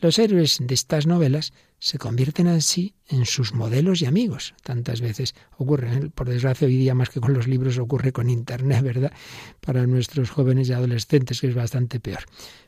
Los 0.00 0.18
héroes 0.18 0.58
de 0.60 0.74
estas 0.74 1.06
novelas 1.06 1.52
se 1.82 1.98
convierten 1.98 2.46
así 2.46 2.94
en 3.08 3.26
sus 3.26 3.54
modelos 3.54 4.02
y 4.02 4.06
amigos. 4.06 4.54
Tantas 4.62 5.00
veces 5.00 5.34
ocurre, 5.56 5.92
¿eh? 5.92 6.10
por 6.14 6.28
desgracia 6.28 6.68
hoy 6.68 6.76
día 6.76 6.94
más 6.94 7.10
que 7.10 7.20
con 7.20 7.34
los 7.34 7.48
libros 7.48 7.76
ocurre 7.78 8.12
con 8.12 8.30
Internet, 8.30 8.82
¿verdad? 8.84 9.12
Para 9.60 9.84
nuestros 9.88 10.30
jóvenes 10.30 10.68
y 10.68 10.72
adolescentes, 10.72 11.40
que 11.40 11.48
es 11.48 11.54
bastante 11.56 11.98
peor. 11.98 12.20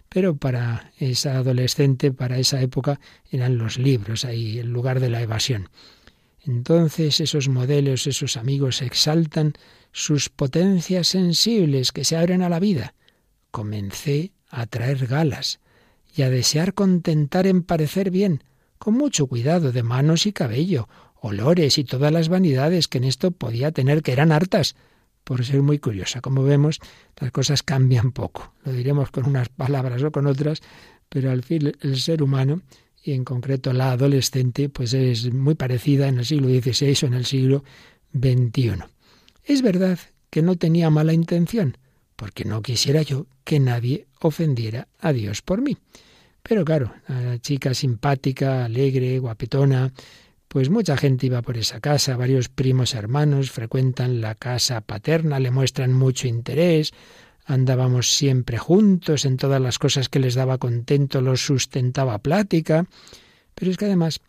Pero 0.08 0.36
para 0.36 0.92
esa 0.98 1.36
adolescente, 1.36 2.10
para 2.10 2.38
esa 2.38 2.60
época, 2.60 2.98
eran 3.30 3.56
los 3.56 3.78
libros 3.78 4.24
ahí, 4.24 4.58
el 4.58 4.70
lugar 4.70 4.98
de 4.98 5.10
la 5.10 5.22
evasión. 5.22 5.68
Entonces 6.46 7.20
esos 7.20 7.48
modelos, 7.48 8.06
esos 8.06 8.36
amigos 8.36 8.82
exaltan 8.82 9.54
sus 9.92 10.28
potencias 10.28 11.08
sensibles 11.08 11.92
que 11.92 12.04
se 12.04 12.16
abren 12.16 12.42
a 12.42 12.48
la 12.48 12.60
vida. 12.60 12.94
Comencé 13.50 14.32
a 14.48 14.66
traer 14.66 15.06
galas 15.06 15.60
y 16.14 16.22
a 16.22 16.30
desear 16.30 16.74
contentar 16.74 17.46
en 17.46 17.62
parecer 17.62 18.10
bien, 18.10 18.44
con 18.78 18.94
mucho 18.94 19.26
cuidado 19.26 19.72
de 19.72 19.82
manos 19.82 20.26
y 20.26 20.32
cabello, 20.32 20.88
olores 21.14 21.78
y 21.78 21.84
todas 21.84 22.12
las 22.12 22.28
vanidades 22.28 22.88
que 22.88 22.98
en 22.98 23.04
esto 23.04 23.30
podía 23.30 23.72
tener, 23.72 24.02
que 24.02 24.12
eran 24.12 24.30
hartas, 24.30 24.76
por 25.24 25.44
ser 25.44 25.62
muy 25.62 25.78
curiosa. 25.78 26.20
Como 26.20 26.42
vemos, 26.44 26.80
las 27.18 27.32
cosas 27.32 27.62
cambian 27.62 28.12
poco. 28.12 28.52
Lo 28.64 28.72
diremos 28.72 29.10
con 29.10 29.26
unas 29.26 29.48
palabras 29.48 30.02
o 30.02 30.12
con 30.12 30.26
otras, 30.26 30.60
pero 31.08 31.30
al 31.30 31.42
fin 31.42 31.72
el 31.80 31.98
ser 31.98 32.22
humano, 32.22 32.60
y 33.04 33.12
en 33.12 33.24
concreto 33.24 33.72
la 33.74 33.92
adolescente, 33.92 34.70
pues 34.70 34.94
es 34.94 35.32
muy 35.32 35.54
parecida 35.54 36.08
en 36.08 36.18
el 36.18 36.24
siglo 36.24 36.48
XVI 36.48 36.96
o 37.02 37.06
en 37.06 37.14
el 37.14 37.26
siglo 37.26 37.62
XXI. 38.18 38.84
Es 39.44 39.60
verdad 39.60 39.98
que 40.30 40.40
no 40.40 40.56
tenía 40.56 40.88
mala 40.88 41.12
intención, 41.12 41.76
porque 42.16 42.46
no 42.46 42.62
quisiera 42.62 43.02
yo 43.02 43.26
que 43.44 43.60
nadie 43.60 44.06
ofendiera 44.20 44.88
a 44.98 45.12
Dios 45.12 45.42
por 45.42 45.60
mí. 45.60 45.76
Pero 46.42 46.64
claro, 46.64 46.94
la 47.06 47.38
chica 47.38 47.74
simpática, 47.74 48.64
alegre, 48.64 49.18
guapetona, 49.18 49.92
pues 50.48 50.70
mucha 50.70 50.96
gente 50.96 51.26
iba 51.26 51.42
por 51.42 51.58
esa 51.58 51.80
casa, 51.80 52.16
varios 52.16 52.48
primos 52.48 52.94
hermanos 52.94 53.50
frecuentan 53.50 54.20
la 54.20 54.34
casa 54.34 54.80
paterna, 54.80 55.40
le 55.40 55.50
muestran 55.50 55.92
mucho 55.92 56.26
interés, 56.26 56.92
andábamos 57.44 58.14
siempre 58.14 58.58
juntos 58.58 59.24
en 59.24 59.36
todas 59.36 59.60
las 59.60 59.78
cosas 59.78 60.08
que 60.08 60.18
les 60.18 60.34
daba 60.34 60.58
contento, 60.58 61.20
los 61.20 61.44
sustentaba 61.44 62.18
plática, 62.18 62.86
pero 63.54 63.70
es 63.70 63.76
que 63.76 63.84
además, 63.84 64.20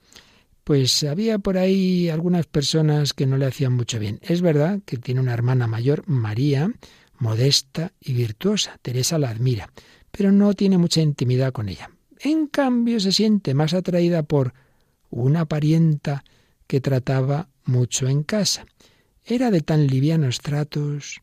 pues 0.64 1.04
había 1.04 1.40
por 1.40 1.58
ahí 1.58 2.10
algunas 2.10 2.46
personas 2.46 3.14
que 3.14 3.26
no 3.26 3.38
le 3.38 3.46
hacían 3.46 3.74
mucho 3.74 4.00
bien. 4.00 4.20
Es 4.22 4.42
verdad 4.42 4.80
que 4.86 4.98
tiene 4.98 5.22
una 5.22 5.34
hermana 5.34 5.68
mayor, 5.68 6.04
María, 6.08 6.72
modesta 7.18 7.94
y 8.00 8.14
virtuosa, 8.14 8.78
Teresa 8.82 9.18
la 9.18 9.30
admira, 9.30 9.72
pero 10.12 10.32
no 10.32 10.54
tiene 10.54 10.78
mucha 10.78 11.02
intimidad 11.02 11.54
con 11.54 11.70
ella. 11.70 11.90
En 12.20 12.48
cambio, 12.48 13.00
se 13.00 13.12
siente 13.12 13.54
más 13.54 13.74
atraída 13.74 14.24
por 14.24 14.54
una 15.10 15.46
parienta 15.46 16.24
que 16.68 16.82
trataba 16.82 17.50
mucho 17.66 18.08
en 18.08 18.24
casa. 18.24 18.66
Era 19.24 19.52
de 19.52 19.62
tan 19.62 19.88
livianos 19.88 20.40
tratos, 20.40 21.22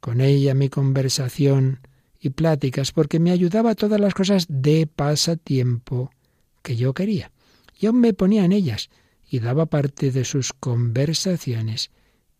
con 0.00 0.20
ella 0.20 0.54
mi 0.54 0.68
conversación 0.68 1.80
y 2.20 2.30
pláticas, 2.30 2.92
porque 2.92 3.20
me 3.20 3.30
ayudaba 3.30 3.70
a 3.70 3.74
todas 3.74 4.00
las 4.00 4.14
cosas 4.14 4.46
de 4.48 4.86
pasatiempo 4.86 6.10
que 6.62 6.76
yo 6.76 6.94
quería. 6.94 7.30
Yo 7.78 7.92
me 7.92 8.12
ponía 8.12 8.44
en 8.44 8.52
ellas 8.52 8.90
y 9.30 9.38
daba 9.38 9.66
parte 9.66 10.10
de 10.10 10.24
sus 10.24 10.52
conversaciones 10.52 11.90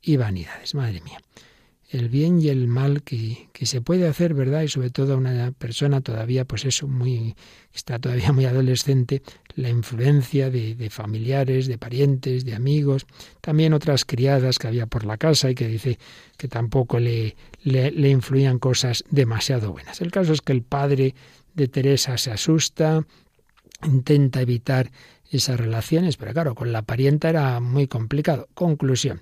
y 0.02 0.16
vanidades. 0.16 0.74
Madre 0.74 1.00
mía 1.02 1.20
el 1.90 2.10
bien 2.10 2.40
y 2.40 2.48
el 2.48 2.68
mal 2.68 3.02
que, 3.02 3.48
que, 3.52 3.64
se 3.64 3.80
puede 3.80 4.06
hacer, 4.06 4.34
¿verdad? 4.34 4.62
Y 4.62 4.68
sobre 4.68 4.90
todo 4.90 5.14
a 5.14 5.16
una 5.16 5.52
persona 5.52 6.02
todavía, 6.02 6.44
pues 6.44 6.66
eso, 6.66 6.86
muy, 6.86 7.34
está 7.72 7.98
todavía 7.98 8.32
muy 8.32 8.44
adolescente, 8.44 9.22
la 9.54 9.70
influencia 9.70 10.50
de, 10.50 10.74
de, 10.74 10.90
familiares, 10.90 11.66
de 11.66 11.78
parientes, 11.78 12.44
de 12.44 12.54
amigos, 12.54 13.06
también 13.40 13.72
otras 13.72 14.04
criadas 14.04 14.58
que 14.58 14.68
había 14.68 14.86
por 14.86 15.04
la 15.06 15.16
casa 15.16 15.50
y 15.50 15.54
que 15.54 15.66
dice 15.66 15.98
que 16.36 16.46
tampoco 16.46 17.00
le, 17.00 17.36
le, 17.62 17.90
le 17.90 18.10
influían 18.10 18.58
cosas 18.58 19.02
demasiado 19.10 19.72
buenas. 19.72 20.02
El 20.02 20.10
caso 20.10 20.34
es 20.34 20.42
que 20.42 20.52
el 20.52 20.62
padre 20.62 21.14
de 21.54 21.68
Teresa 21.68 22.18
se 22.18 22.30
asusta, 22.30 23.06
intenta 23.82 24.42
evitar 24.42 24.90
esas 25.30 25.58
relaciones, 25.58 26.18
pero 26.18 26.32
claro, 26.34 26.54
con 26.54 26.70
la 26.70 26.82
parienta 26.82 27.30
era 27.30 27.60
muy 27.60 27.86
complicado. 27.86 28.48
Conclusión 28.54 29.20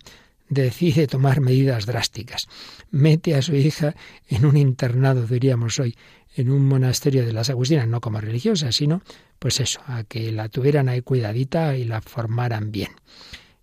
decide 0.49 1.07
tomar 1.07 1.41
medidas 1.41 1.87
drásticas. 1.87 2.49
Mete 2.91 3.35
a 3.35 3.43
su 3.43 3.55
hija 3.55 3.95
en 4.29 4.47
un 4.47 4.57
internado, 4.57 5.27
diríamos 5.27 5.79
hoy, 5.79 5.97
en 6.37 6.51
un 6.51 6.67
monasterio 6.67 7.25
de 7.25 7.33
las 7.33 7.51
Agustinas, 7.51 7.89
no 7.89 8.01
como 8.01 8.21
religiosa, 8.21 8.71
sino, 8.71 9.03
pues 9.39 9.61
eso, 9.61 9.81
a 9.87 10.05
que 10.05 10.33
la 10.33 10.49
tuvieran 10.49 10.89
ahí 10.89 11.01
cuidadita 11.01 11.77
y 11.77 11.85
la 11.85 12.03
formaran 12.03 12.73
bien. 12.73 12.91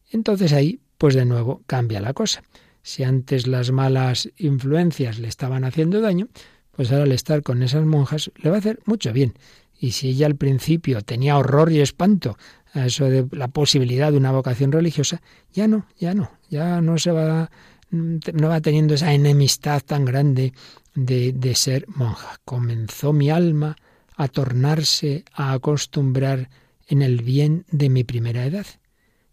Entonces 0.09 0.53
ahí, 0.53 0.79
pues 0.97 1.15
de 1.15 1.25
nuevo, 1.25 1.61
cambia 1.67 2.01
la 2.01 2.13
cosa. 2.13 2.43
Si 2.81 3.03
antes 3.03 3.47
las 3.47 3.71
malas 3.71 4.29
influencias 4.37 5.19
le 5.19 5.27
estaban 5.27 5.63
haciendo 5.63 6.01
daño, 6.01 6.27
pues 6.71 6.91
ahora 6.91 7.03
al 7.03 7.11
estar 7.11 7.43
con 7.43 7.61
esas 7.63 7.85
monjas 7.85 8.31
le 8.35 8.49
va 8.49 8.57
a 8.57 8.59
hacer 8.59 8.79
mucho 8.85 9.13
bien. 9.13 9.33
Y 9.79 9.91
si 9.91 10.09
ella 10.09 10.25
al 10.25 10.35
principio 10.35 11.01
tenía 11.01 11.37
horror 11.37 11.71
y 11.71 11.79
espanto 11.79 12.37
a 12.73 12.85
eso 12.87 13.05
de 13.05 13.27
la 13.31 13.47
posibilidad 13.47 14.11
de 14.11 14.17
una 14.17 14.31
vocación 14.31 14.71
religiosa, 14.71 15.21
ya 15.53 15.67
no, 15.67 15.85
ya 15.97 16.13
no, 16.13 16.31
ya 16.49 16.81
no 16.81 16.97
se 16.97 17.11
va, 17.11 17.51
no 17.91 18.49
va 18.49 18.61
teniendo 18.61 18.95
esa 18.95 19.13
enemistad 19.13 19.81
tan 19.81 20.05
grande 20.05 20.53
de, 20.95 21.31
de 21.33 21.55
ser 21.55 21.85
monja. 21.87 22.39
Comenzó 22.43 23.13
mi 23.13 23.29
alma 23.29 23.75
a 24.15 24.27
tornarse 24.27 25.23
a 25.33 25.53
acostumbrar 25.53 26.49
en 26.87 27.01
el 27.01 27.21
bien 27.21 27.65
de 27.71 27.89
mi 27.89 28.03
primera 28.03 28.45
edad, 28.45 28.65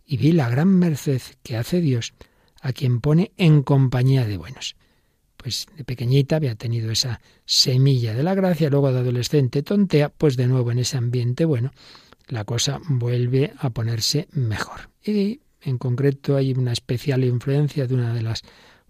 y 0.06 0.16
vi 0.16 0.32
la 0.32 0.48
gran 0.48 0.68
merced 0.68 1.22
que 1.42 1.56
hace 1.56 1.80
Dios 1.80 2.14
a 2.60 2.72
quien 2.72 3.00
pone 3.00 3.32
en 3.36 3.62
compañía 3.62 4.26
de 4.26 4.36
buenos. 4.36 4.76
Pues 5.36 5.66
de 5.76 5.84
pequeñita 5.84 6.36
había 6.36 6.54
tenido 6.54 6.90
esa 6.90 7.20
semilla 7.46 8.12
de 8.12 8.22
la 8.22 8.34
gracia, 8.34 8.68
luego 8.68 8.92
de 8.92 8.98
adolescente 8.98 9.62
tontea, 9.62 10.10
pues 10.10 10.36
de 10.36 10.46
nuevo 10.46 10.70
en 10.70 10.80
ese 10.80 10.98
ambiente 10.98 11.46
bueno, 11.46 11.72
la 12.30 12.44
cosa 12.44 12.80
vuelve 12.88 13.52
a 13.58 13.70
ponerse 13.70 14.28
mejor. 14.32 14.90
Y 15.04 15.40
en 15.62 15.78
concreto 15.78 16.36
hay 16.36 16.52
una 16.52 16.72
especial 16.72 17.24
influencia 17.24 17.86
de 17.86 17.94
una 17.94 18.14
de 18.14 18.22
las 18.22 18.42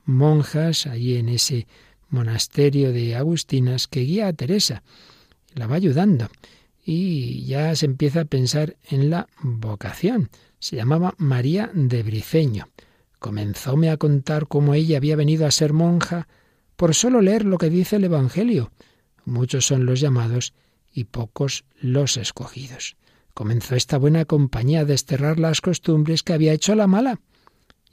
monjas 0.04 0.86
allí 0.86 1.16
en 1.16 1.28
ese 1.28 1.66
monasterio 2.08 2.92
de 2.92 3.16
Agustinas 3.16 3.88
que 3.88 4.00
guía 4.00 4.28
a 4.28 4.32
Teresa, 4.32 4.82
la 5.54 5.66
va 5.66 5.76
ayudando 5.76 6.28
y 6.84 7.44
ya 7.44 7.74
se 7.76 7.86
empieza 7.86 8.22
a 8.22 8.24
pensar 8.24 8.76
en 8.88 9.10
la 9.10 9.28
vocación. 9.42 10.30
Se 10.58 10.76
llamaba 10.76 11.14
María 11.18 11.70
de 11.72 12.02
Briceño. 12.02 12.68
Comenzóme 13.18 13.90
a 13.90 13.96
contar 13.96 14.48
cómo 14.48 14.74
ella 14.74 14.96
había 14.96 15.16
venido 15.16 15.46
a 15.46 15.50
ser 15.50 15.72
monja 15.72 16.28
por 16.76 16.94
solo 16.94 17.20
leer 17.20 17.44
lo 17.44 17.58
que 17.58 17.70
dice 17.70 17.96
el 17.96 18.04
Evangelio. 18.04 18.70
Muchos 19.24 19.66
son 19.66 19.86
los 19.86 20.00
llamados 20.00 20.54
y 20.92 21.04
pocos 21.04 21.64
los 21.80 22.16
escogidos 22.16 22.96
comenzó 23.40 23.74
esta 23.74 23.96
buena 23.96 24.26
compañía 24.26 24.80
a 24.80 24.84
desterrar 24.84 25.40
las 25.40 25.62
costumbres 25.62 26.22
que 26.22 26.34
había 26.34 26.52
hecho 26.52 26.74
la 26.74 26.86
mala 26.86 27.20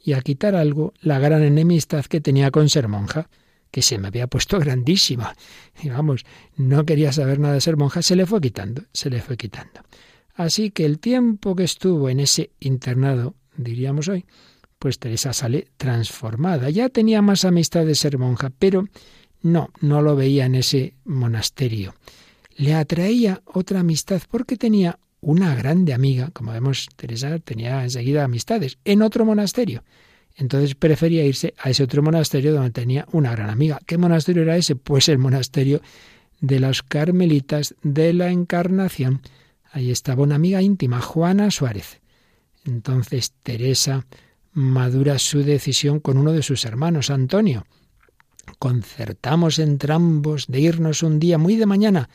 y 0.04 0.12
a 0.12 0.20
quitar 0.20 0.56
algo 0.58 0.94
la 1.00 1.20
gran 1.20 1.42
enemistad 1.42 2.04
que 2.04 2.20
tenía 2.20 2.52
con 2.52 2.68
ser 2.68 2.90
monja, 2.90 3.30
que 3.72 3.82
se 3.82 3.98
me 3.98 4.10
había 4.10 4.28
puesto 4.28 4.60
grandísima. 4.60 5.38
Y 5.82 5.88
vamos, 5.88 6.26
no 6.58 6.86
quería 6.86 7.14
saber 7.14 7.40
nada 7.40 7.54
de 7.54 7.62
ser 7.62 7.78
monja, 7.78 8.02
se 8.02 8.18
le 8.18 8.26
fue 8.26 8.42
quitando, 8.42 8.82
se 8.92 9.10
le 9.10 9.22
fue 9.22 9.38
quitando. 9.38 9.80
Así 10.36 10.70
que 10.70 10.84
el 10.84 11.00
tiempo 11.00 11.56
que 11.56 11.64
estuvo 11.64 12.10
en 12.10 12.20
ese 12.20 12.52
internado, 12.60 13.34
diríamos 13.56 14.10
hoy, 14.10 14.26
pues 14.80 15.00
Teresa 15.00 15.32
sale 15.32 15.70
transformada. 15.78 16.70
Ya 16.72 16.90
tenía 16.90 17.22
más 17.22 17.46
amistad 17.46 17.86
de 17.86 17.96
ser 17.96 18.18
monja, 18.18 18.52
pero 18.60 18.84
no, 19.42 19.70
no 19.80 20.02
lo 20.02 20.18
veía 20.18 20.46
en 20.46 20.56
ese 20.56 20.96
monasterio. 21.06 21.96
Le 22.58 22.74
atraía 22.74 23.42
otra 23.46 23.80
amistad 23.80 24.22
porque 24.30 24.58
tenía 24.58 25.00
una 25.22 25.56
grande 25.56 25.94
amiga, 25.94 26.30
como 26.32 26.52
vemos, 26.52 26.88
Teresa 26.96 27.40
tenía 27.40 27.84
enseguida 27.84 28.24
amistades, 28.24 28.78
en 28.86 29.02
otro 29.02 29.26
monasterio. 29.26 29.84
Entonces 30.36 30.76
prefería 30.76 31.26
irse 31.26 31.56
a 31.58 31.72
ese 31.72 31.84
otro 31.84 32.04
monasterio 32.04 32.54
donde 32.54 32.70
tenía 32.70 33.08
una 33.12 33.32
gran 33.32 33.50
amiga. 33.50 33.80
¿Qué 33.86 33.98
monasterio 33.98 34.44
era 34.44 34.56
ese? 34.56 34.76
Pues 34.76 35.10
el 35.10 35.18
monasterio 35.18 35.82
de 36.40 36.60
las 36.60 36.84
Carmelitas 36.84 37.76
de 37.82 38.14
la 38.14 38.30
Encarnación. 38.30 39.22
Ahí 39.72 39.90
estaba 39.90 40.24
una 40.24 40.36
amiga 40.36 40.62
íntima, 40.62 41.02
Juana 41.02 41.50
Suárez. 41.50 42.02
Entonces 42.66 43.34
Teresa 43.42 44.06
madura 44.54 45.18
su 45.18 45.44
decisión 45.44 46.00
con 46.00 46.18
uno 46.18 46.34
de 46.34 46.44
sus 46.44 46.66
hermanos, 46.66 47.10
Antonio. 47.10 47.66
Concertamos 48.60 49.58
entre 49.58 49.94
ambos 49.94 50.46
de 50.48 50.60
irnos 50.60 51.02
un 51.02 51.20
día 51.20 51.38
muy 51.38 51.56
de 51.56 51.66
mañana 51.66 52.10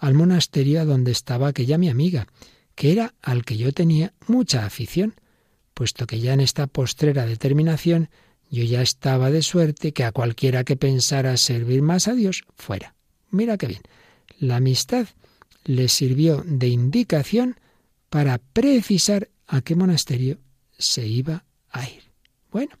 al 0.00 0.14
monasterio 0.14 0.84
donde 0.84 1.12
estaba 1.12 1.48
aquella 1.48 1.78
mi 1.78 1.88
amiga, 1.88 2.26
que 2.74 2.92
era 2.92 3.14
al 3.22 3.44
que 3.44 3.56
yo 3.56 3.72
tenía 3.72 4.12
mucha 4.26 4.64
afición 4.64 5.14
puesto 5.78 6.08
que 6.08 6.18
ya 6.18 6.32
en 6.32 6.40
esta 6.40 6.66
postrera 6.66 7.24
determinación 7.24 8.10
yo 8.50 8.64
ya 8.64 8.82
estaba 8.82 9.30
de 9.30 9.42
suerte 9.42 9.92
que 9.92 10.02
a 10.02 10.10
cualquiera 10.10 10.64
que 10.64 10.74
pensara 10.74 11.36
servir 11.36 11.82
más 11.82 12.08
a 12.08 12.14
Dios 12.14 12.42
fuera. 12.56 12.96
Mira 13.30 13.56
qué 13.56 13.68
bien. 13.68 13.82
La 14.40 14.56
amistad 14.56 15.06
le 15.62 15.86
sirvió 15.86 16.42
de 16.44 16.66
indicación 16.66 17.60
para 18.10 18.38
precisar 18.38 19.28
a 19.46 19.60
qué 19.60 19.76
monasterio 19.76 20.38
se 20.76 21.06
iba 21.06 21.44
a 21.70 21.88
ir. 21.88 22.02
Bueno, 22.50 22.72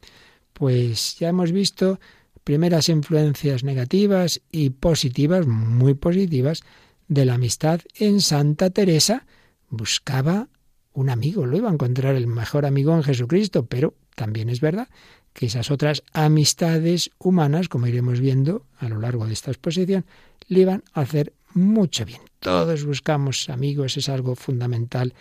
pues 0.52 1.20
ya 1.20 1.28
hemos 1.28 1.52
visto 1.52 2.00
primeras 2.42 2.88
influencias 2.88 3.62
negativas 3.62 4.40
y 4.50 4.70
positivas, 4.70 5.46
muy 5.46 5.94
positivas, 5.94 6.62
de 7.08 7.24
la 7.24 7.34
amistad 7.34 7.80
en 7.94 8.20
Santa 8.20 8.70
Teresa. 8.70 9.26
Buscaba 9.68 10.48
un 10.92 11.10
amigo, 11.10 11.46
lo 11.46 11.56
iba 11.56 11.68
a 11.68 11.72
encontrar 11.72 12.14
el 12.14 12.26
mejor 12.26 12.66
amigo 12.66 12.94
en 12.94 13.02
Jesucristo, 13.02 13.66
pero 13.66 13.94
también 14.14 14.48
es 14.48 14.60
verdad 14.60 14.88
que 15.32 15.46
esas 15.46 15.70
otras 15.70 16.02
amistades 16.12 17.10
humanas, 17.18 17.68
como 17.68 17.86
iremos 17.86 18.20
viendo 18.20 18.66
a 18.78 18.88
lo 18.88 18.98
largo 19.00 19.26
de 19.26 19.32
esta 19.32 19.50
exposición, 19.50 20.04
le 20.48 20.60
iban 20.60 20.82
a 20.92 21.02
hacer 21.02 21.32
mucho 21.54 22.04
bien. 22.04 22.20
Todos 22.40 22.84
buscamos 22.84 23.48
amigos, 23.48 23.96
es 23.96 24.08
algo 24.08 24.34
fundamental 24.34 25.14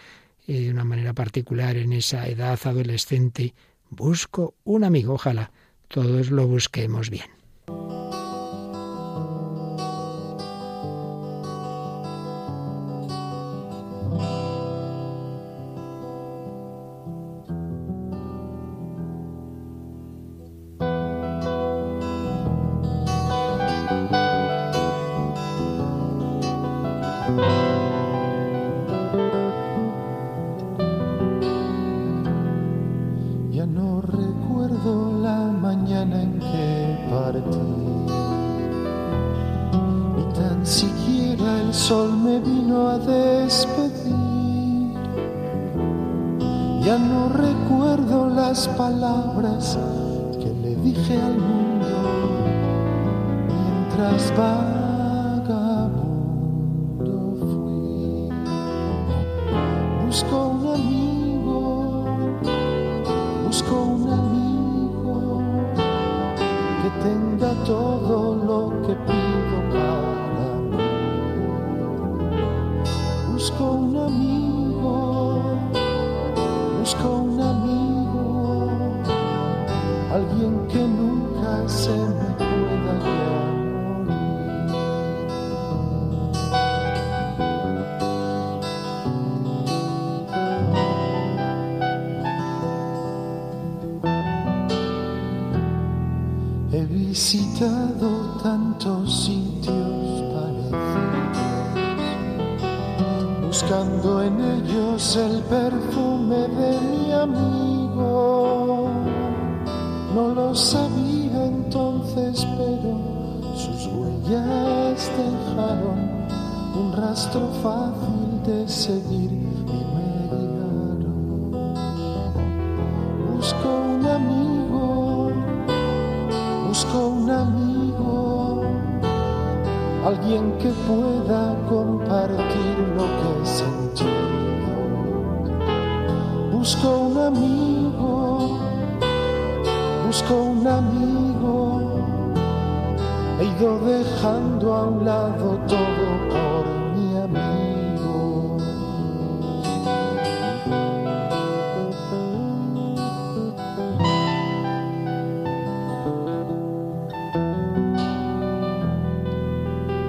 eh, 0.48 0.62
de 0.62 0.72
una 0.72 0.84
manera 0.84 1.14
particular 1.14 1.78
en 1.78 1.94
esa 1.94 2.28
edad 2.28 2.60
adolescente. 2.64 3.54
Busco 3.90 4.56
un 4.64 4.84
amigo, 4.84 5.14
ojalá 5.14 5.52
todos 5.88 6.32
lo 6.32 6.48
busquemos 6.48 7.10
bien. 7.10 7.28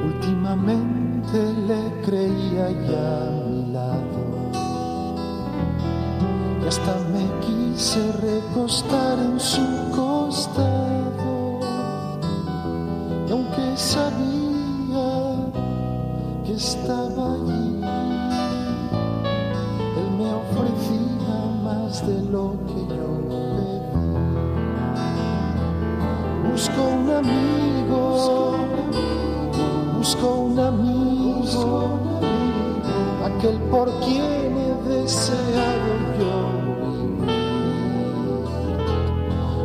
Últimamente 0.09 1.38
le 1.68 1.83
creía 2.03 2.71
ya 2.88 3.09
a 3.27 3.31
mi 3.47 3.73
lado. 3.73 4.21
Y 6.62 6.66
hasta 6.66 6.94
me 7.12 7.25
quise 7.44 8.01
recostar 8.12 9.18
en 9.18 9.38
su 9.38 9.66
costado. 9.94 11.61
Y 13.27 13.33
aunque 13.33 13.77
sabía 13.77 15.11
que 16.44 16.55
estaba 16.55 17.35
allí, 17.35 17.83
él 20.01 20.09
me 20.18 20.29
ofrecía 20.42 21.37
más 21.64 22.07
de 22.07 22.18
lo 22.33 22.44
que 22.66 22.81
yo 22.97 23.09
pedí. 23.29 23.79
Busco 26.51 26.81
un 26.83 27.11
amigo. 27.11 28.67
Busco 30.09 30.29
un 30.37 30.59
amigo, 30.59 32.01
aquel 33.27 33.59
por 33.71 33.90
quien 34.01 34.57
he 34.57 34.73
deseado 34.88 35.92
yo. 36.18 36.37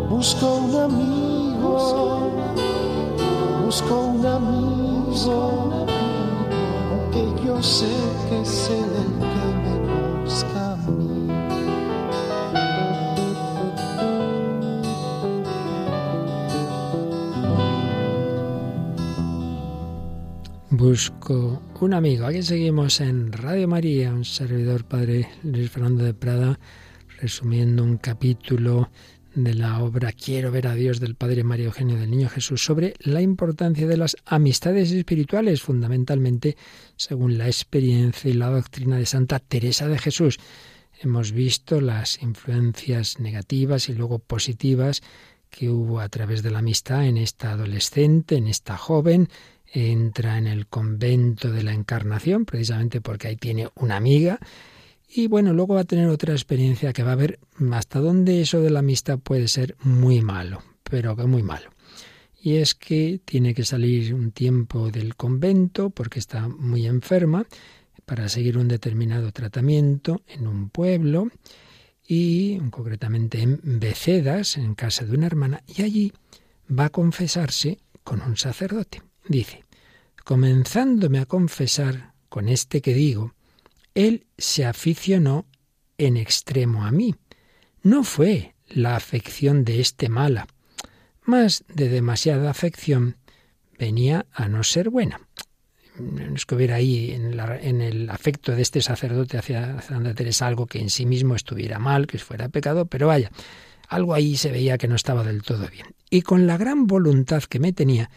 Busco 0.10 0.46
un 0.56 0.76
amigo, 0.76 1.78
busco 3.64 3.96
un 4.02 4.26
amigo, 4.26 5.86
aunque 6.92 7.24
yo 7.46 7.64
sé 7.64 7.96
que 8.30 8.44
se 8.46 8.76
le 8.76 9.13
Busco 20.86 21.64
un 21.80 21.94
amigo. 21.94 22.26
Aquí 22.26 22.44
seguimos 22.44 23.00
en 23.00 23.32
Radio 23.32 23.70
María, 23.70 24.14
un 24.14 24.26
servidor 24.26 24.84
Padre 24.84 25.30
Luis 25.42 25.72
Fernando 25.72 26.04
de 26.04 26.14
Prada, 26.14 26.60
resumiendo 27.22 27.86
un 27.86 27.96
capítulo 27.96 28.90
de 29.34 29.54
la 29.54 29.82
obra 29.82 30.12
Quiero 30.12 30.52
ver 30.52 30.68
a 30.68 30.76
Dios 30.76 31.00
del 31.00 31.16
Padre 31.16 31.46
Mario 31.46 31.68
Eugenio 31.68 31.98
del 31.98 32.12
Niño 32.12 32.28
Jesús 32.28 32.66
sobre 32.66 32.96
la 33.00 33.22
importancia 33.22 33.88
de 33.88 33.96
las 33.96 34.18
amistades 34.26 34.92
espirituales, 34.92 35.62
fundamentalmente 35.62 36.58
según 36.98 37.38
la 37.38 37.48
experiencia 37.48 38.30
y 38.30 38.34
la 38.34 38.50
doctrina 38.50 38.98
de 38.98 39.06
Santa 39.06 39.40
Teresa 39.40 39.88
de 39.88 40.00
Jesús. 40.00 40.38
Hemos 41.02 41.32
visto 41.32 41.80
las 41.80 42.22
influencias 42.22 43.22
negativas 43.22 43.88
y 43.88 43.94
luego 43.94 44.20
positivas 44.20 45.02
que 45.50 45.70
hubo 45.70 46.02
a 46.02 46.10
través 46.10 46.44
de 46.44 46.52
la 46.52 46.60
amistad 46.60 47.06
en 47.06 47.16
esta 47.16 47.52
adolescente, 47.52 48.36
en 48.36 48.48
esta 48.48 48.76
joven, 48.76 49.30
entra 49.74 50.38
en 50.38 50.48
el 50.48 50.68
convento 50.68 51.52
de 51.52 51.64
la 51.64 51.74
Encarnación, 51.74 52.46
precisamente 52.46 53.02
porque 53.02 53.28
ahí 53.28 53.36
tiene 53.36 53.70
una 53.76 53.98
amiga, 53.98 54.40
y 55.16 55.28
bueno, 55.28 55.54
luego 55.54 55.76
va 55.76 55.82
a 55.82 55.86
tener 55.86 56.08
otra 56.08 56.34
experiencia 56.34 56.94
que 56.94 57.04
va 57.04 57.12
a 57.12 57.16
ver 57.16 57.40
hasta 57.72 58.00
dónde 58.00 58.42
eso 58.42 58.62
de 58.62 58.72
la 58.72 58.80
amistad 58.80 59.20
puede 59.20 59.48
ser 59.48 59.76
muy 59.84 60.22
malo, 60.22 60.64
pero 60.84 61.16
que 61.16 61.26
muy 61.26 61.44
malo. 61.44 61.70
Y 62.42 62.56
es 62.56 62.74
que 62.74 63.22
tiene 63.24 63.54
que 63.54 63.64
salir 63.64 64.14
un 64.14 64.32
tiempo 64.32 64.90
del 64.90 65.16
convento 65.16 65.92
porque 65.92 66.20
está 66.20 66.48
muy 66.48 66.88
enferma 66.88 67.46
para 68.06 68.28
seguir 68.28 68.58
un 68.58 68.68
determinado 68.68 69.32
tratamiento 69.32 70.22
en 70.28 70.48
un 70.48 70.70
pueblo 70.70 71.30
y 72.08 72.58
concretamente 72.70 73.42
en 73.42 73.60
Becedas, 73.64 74.58
en 74.58 74.76
casa 74.76 75.06
de 75.06 75.16
una 75.16 75.28
hermana, 75.28 75.64
y 75.68 75.84
allí 75.84 76.14
va 76.68 76.86
a 76.86 76.90
confesarse 76.90 77.80
con 78.04 78.22
un 78.22 78.36
sacerdote. 78.36 79.02
Dice, 79.28 79.64
comenzándome 80.24 81.20
a 81.20 81.26
confesar 81.26 82.14
con 82.30 82.50
este 82.50 82.82
que 82.82 82.94
digo, 82.94 83.34
él 83.94 84.26
se 84.38 84.66
aficionó 84.66 85.46
en 85.98 86.18
extremo 86.18 86.86
a 86.86 86.92
mí. 86.92 87.16
No 87.82 88.04
fue 88.04 88.56
la 88.68 88.96
afección 88.96 89.66
de 89.66 89.82
este 89.82 90.10
mala, 90.10 90.48
más 91.24 91.64
de 91.68 91.90
demasiada 91.90 92.50
afección 92.50 93.18
venía 93.78 94.26
a 94.34 94.48
no 94.48 94.64
ser 94.64 94.90
buena. 94.90 95.22
Es 96.36 96.46
que 96.46 96.56
hubiera 96.56 96.76
ahí 96.76 97.12
en, 97.12 97.82
el 97.82 98.10
afecto 98.10 98.56
de 98.56 98.64
este 98.64 98.82
sacerdote 98.82 99.38
hacia 99.38 99.80
Santa 99.82 100.16
Teresa 100.16 100.48
algo 100.48 100.66
que 100.66 100.80
en 100.80 100.90
sí 100.90 101.06
mismo 101.06 101.36
estuviera 101.36 101.78
mal, 101.78 102.08
que 102.08 102.18
fuera 102.18 102.50
pecado, 102.50 102.88
pero 102.88 103.08
vaya, 103.08 103.32
algo 103.90 104.16
ahí 104.16 104.36
se 104.36 104.52
veía 104.52 104.80
que 104.80 104.88
no 104.88 104.96
estaba 104.96 105.24
del 105.24 105.44
todo 105.44 105.68
bien. 105.68 105.86
Y 106.10 106.24
con 106.24 106.48
la 106.48 106.58
gran 106.58 106.88
voluntad 106.88 107.44
que 107.44 107.60
me 107.60 107.74
tenía, 107.74 108.10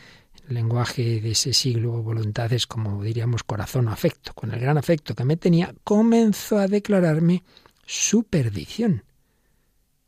lenguaje 0.48 1.20
de 1.20 1.30
ese 1.30 1.52
siglo, 1.52 2.02
voluntad 2.02 2.52
es 2.52 2.66
como 2.66 3.02
diríamos 3.02 3.42
corazón 3.42 3.88
o 3.88 3.92
afecto. 3.92 4.32
Con 4.34 4.52
el 4.52 4.60
gran 4.60 4.78
afecto 4.78 5.14
que 5.14 5.24
me 5.24 5.36
tenía, 5.36 5.74
comenzó 5.84 6.58
a 6.58 6.68
declararme 6.68 7.42
su 7.84 8.24
perdición. 8.24 9.04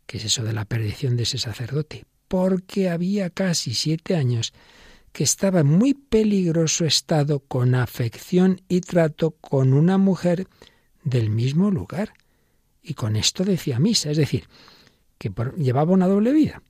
¿Qué 0.07 0.19
es 0.19 0.25
eso 0.25 0.43
de 0.43 0.53
la 0.53 0.65
perdición 0.65 1.17
de 1.17 1.25
ese 1.25 1.39
sacerdote? 1.39 2.05
Porque 2.29 2.89
había 2.89 3.31
casi 3.31 3.75
siete 3.75 4.17
años 4.17 4.53
que 5.13 5.25
estaba 5.25 5.61
en 5.61 5.67
muy 5.67 5.95
peligroso 5.95 6.85
estado 6.85 7.41
con 7.41 7.75
afección 7.75 8.61
y 8.69 8.81
trato 8.81 9.33
con 9.33 9.73
una 9.73 9.99
mujer 9.99 10.47
del 11.05 11.31
mismo 11.31 11.71
lugar. 11.71 12.13
Y 12.83 12.95
con 12.95 13.17
esto 13.17 13.45
decía 13.45 13.79
misa, 13.79 14.11
es 14.11 14.17
decir, 14.17 14.45
que 15.19 15.33
llevaba 15.57 15.93
una 15.93 16.07
doble 16.07 16.33
vida. 16.33 16.63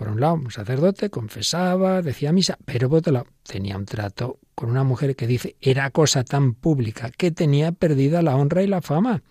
Por 0.00 0.08
un 0.08 0.18
lado, 0.18 0.32
un 0.36 0.50
sacerdote 0.50 1.10
confesaba, 1.10 2.00
decía 2.00 2.32
misa, 2.32 2.56
pero 2.64 2.88
por 2.88 3.00
otro 3.00 3.12
lado, 3.12 3.26
tenía 3.42 3.76
un 3.76 3.84
trato 3.84 4.38
con 4.54 4.70
una 4.70 4.82
mujer 4.82 5.14
que 5.14 5.26
dice 5.26 5.56
era 5.60 5.90
cosa 5.90 6.24
tan 6.24 6.54
pública 6.54 7.10
que 7.10 7.30
tenía 7.30 7.72
perdida 7.72 8.22
la 8.22 8.34
honra 8.34 8.62
y 8.62 8.66
la 8.66 8.80
fama. 8.80 9.22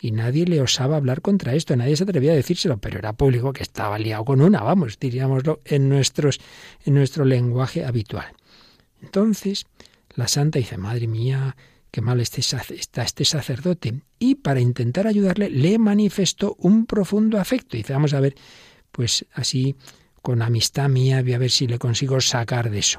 Y 0.00 0.12
nadie 0.12 0.46
le 0.46 0.62
osaba 0.62 0.96
hablar 0.96 1.20
contra 1.20 1.52
esto, 1.52 1.76
nadie 1.76 1.96
se 1.96 2.04
atrevía 2.04 2.32
a 2.32 2.34
decírselo, 2.34 2.78
pero 2.78 2.98
era 2.98 3.12
público 3.12 3.52
que 3.52 3.62
estaba 3.62 3.98
liado 3.98 4.24
con 4.24 4.40
una, 4.40 4.62
vamos, 4.62 4.98
diríamoslo 4.98 5.60
en, 5.66 5.90
nuestros, 5.90 6.40
en 6.86 6.94
nuestro 6.94 7.26
lenguaje 7.26 7.84
habitual. 7.84 8.32
Entonces, 9.02 9.66
la 10.14 10.28
santa 10.28 10.58
dice, 10.58 10.78
madre 10.78 11.08
mía, 11.08 11.58
qué 11.90 12.00
mal 12.00 12.22
este 12.22 12.40
está 12.40 13.02
este 13.02 13.24
sacerdote. 13.26 14.00
Y 14.18 14.36
para 14.36 14.60
intentar 14.60 15.06
ayudarle, 15.06 15.50
le 15.50 15.78
manifestó 15.78 16.56
un 16.58 16.86
profundo 16.86 17.38
afecto. 17.38 17.76
Dice, 17.76 17.92
vamos 17.92 18.14
a 18.14 18.20
ver, 18.20 18.34
pues 18.92 19.26
así 19.34 19.76
con 20.26 20.42
amistad 20.42 20.88
mía, 20.88 21.22
voy 21.22 21.34
a 21.34 21.38
ver 21.38 21.52
si 21.52 21.68
le 21.68 21.78
consigo 21.78 22.20
sacar 22.20 22.68
de 22.68 22.80
eso. 22.80 22.98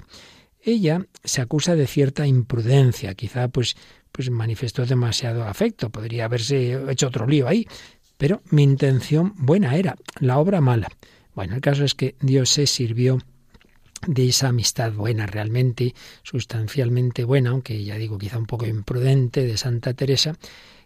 Ella 0.61 1.05
se 1.25 1.41
acusa 1.41 1.75
de 1.75 1.85
cierta 1.85 2.25
imprudencia, 2.25 3.15
quizá 3.15 3.49
pues, 3.49 3.75
pues 4.13 4.29
manifestó 4.29 4.85
demasiado 4.85 5.43
afecto, 5.43 5.89
podría 5.89 6.23
haberse 6.23 6.79
hecho 6.89 7.07
otro 7.07 7.27
lío 7.27 7.49
ahí, 7.49 7.67
pero 8.15 8.41
mi 8.49 8.63
intención 8.63 9.33
buena 9.35 9.75
era, 9.75 9.97
la 10.21 10.39
obra 10.39 10.61
mala. 10.61 10.87
Bueno, 11.35 11.55
el 11.55 11.59
caso 11.59 11.83
es 11.83 11.95
que 11.95 12.15
Dios 12.21 12.49
se 12.49 12.65
sirvió 12.65 13.17
de 14.07 14.29
esa 14.29 14.47
amistad 14.47 14.93
buena, 14.93 15.25
realmente, 15.25 15.95
sustancialmente 16.23 17.25
buena, 17.25 17.49
aunque 17.49 17.83
ya 17.83 17.97
digo 17.97 18.17
quizá 18.17 18.37
un 18.37 18.45
poco 18.45 18.65
imprudente, 18.67 19.45
de 19.45 19.57
Santa 19.57 19.93
Teresa, 19.93 20.37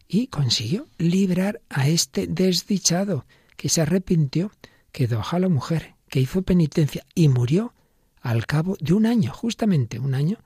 y 0.08 0.26
consiguió 0.26 0.88
librar 0.98 1.62
a 1.70 1.88
este 1.88 2.26
desdichado, 2.26 3.28
que 3.56 3.70
se 3.70 3.82
arrepintió, 3.82 4.52
quedó 4.92 5.22
a 5.30 5.38
la 5.38 5.48
mujer 5.48 5.91
que 6.12 6.20
hizo 6.20 6.44
penitencia 6.44 7.06
y 7.16 7.30
murió 7.30 7.74
al 8.22 8.46
cabo 8.46 8.78
de 8.80 8.94
un 8.94 9.08
año, 9.08 9.32
justamente 9.34 9.98
un 9.98 10.14
año 10.14 10.38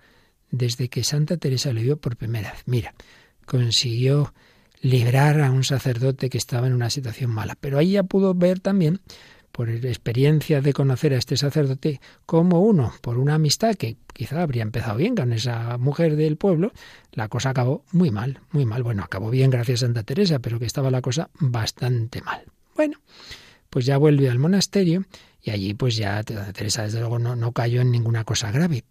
desde 0.51 0.87
que 0.87 1.03
Santa 1.03 1.37
Teresa 1.37 1.73
le 1.73 1.81
vio 1.81 1.97
por 1.97 2.15
primera 2.15 2.51
vez. 2.51 2.61
Mira, 2.67 2.93
consiguió 3.45 4.33
librar 4.79 5.41
a 5.41 5.51
un 5.51 5.63
sacerdote 5.63 6.29
que 6.29 6.37
estaba 6.37 6.67
en 6.67 6.73
una 6.73 6.91
situación 6.91 7.31
mala, 7.31 7.57
pero 7.59 7.79
ahí 7.79 7.91
ya 7.93 8.03
pudo 8.03 8.35
ver 8.35 8.59
también 8.59 9.01
por 9.51 9.69
experiencia 9.69 10.61
de 10.61 10.71
conocer 10.71 11.13
a 11.13 11.17
este 11.17 11.35
sacerdote 11.35 11.99
como 12.25 12.61
uno, 12.61 12.93
por 13.01 13.17
una 13.17 13.35
amistad 13.35 13.75
que 13.75 13.97
quizá 14.13 14.43
habría 14.43 14.61
empezado 14.61 14.97
bien 14.97 15.15
con 15.15 15.33
esa 15.33 15.77
mujer 15.79 16.15
del 16.15 16.37
pueblo, 16.37 16.73
la 17.11 17.27
cosa 17.27 17.49
acabó 17.49 17.83
muy 17.91 18.11
mal, 18.11 18.41
muy 18.51 18.65
mal. 18.65 18.83
Bueno, 18.83 19.03
acabó 19.03 19.31
bien 19.31 19.49
gracias 19.49 19.81
a 19.81 19.85
Santa 19.87 20.03
Teresa, 20.03 20.39
pero 20.39 20.59
que 20.59 20.65
estaba 20.65 20.91
la 20.91 21.01
cosa 21.01 21.29
bastante 21.39 22.21
mal. 22.21 22.43
Bueno, 22.75 22.99
pues 23.69 23.85
ya 23.85 23.97
vuelve 23.97 24.29
al 24.29 24.39
monasterio 24.39 25.05
y 25.45 25.51
allí 25.51 25.75
pues 25.75 25.95
ya 25.95 26.23
Teresa 26.23 26.83
desde 26.83 26.99
luego 26.99 27.19
no, 27.19 27.35
no 27.35 27.51
cayó 27.51 27.81
en 27.81 27.91
ninguna 27.91 28.23
cosa 28.23 28.51
grave. 28.51 28.83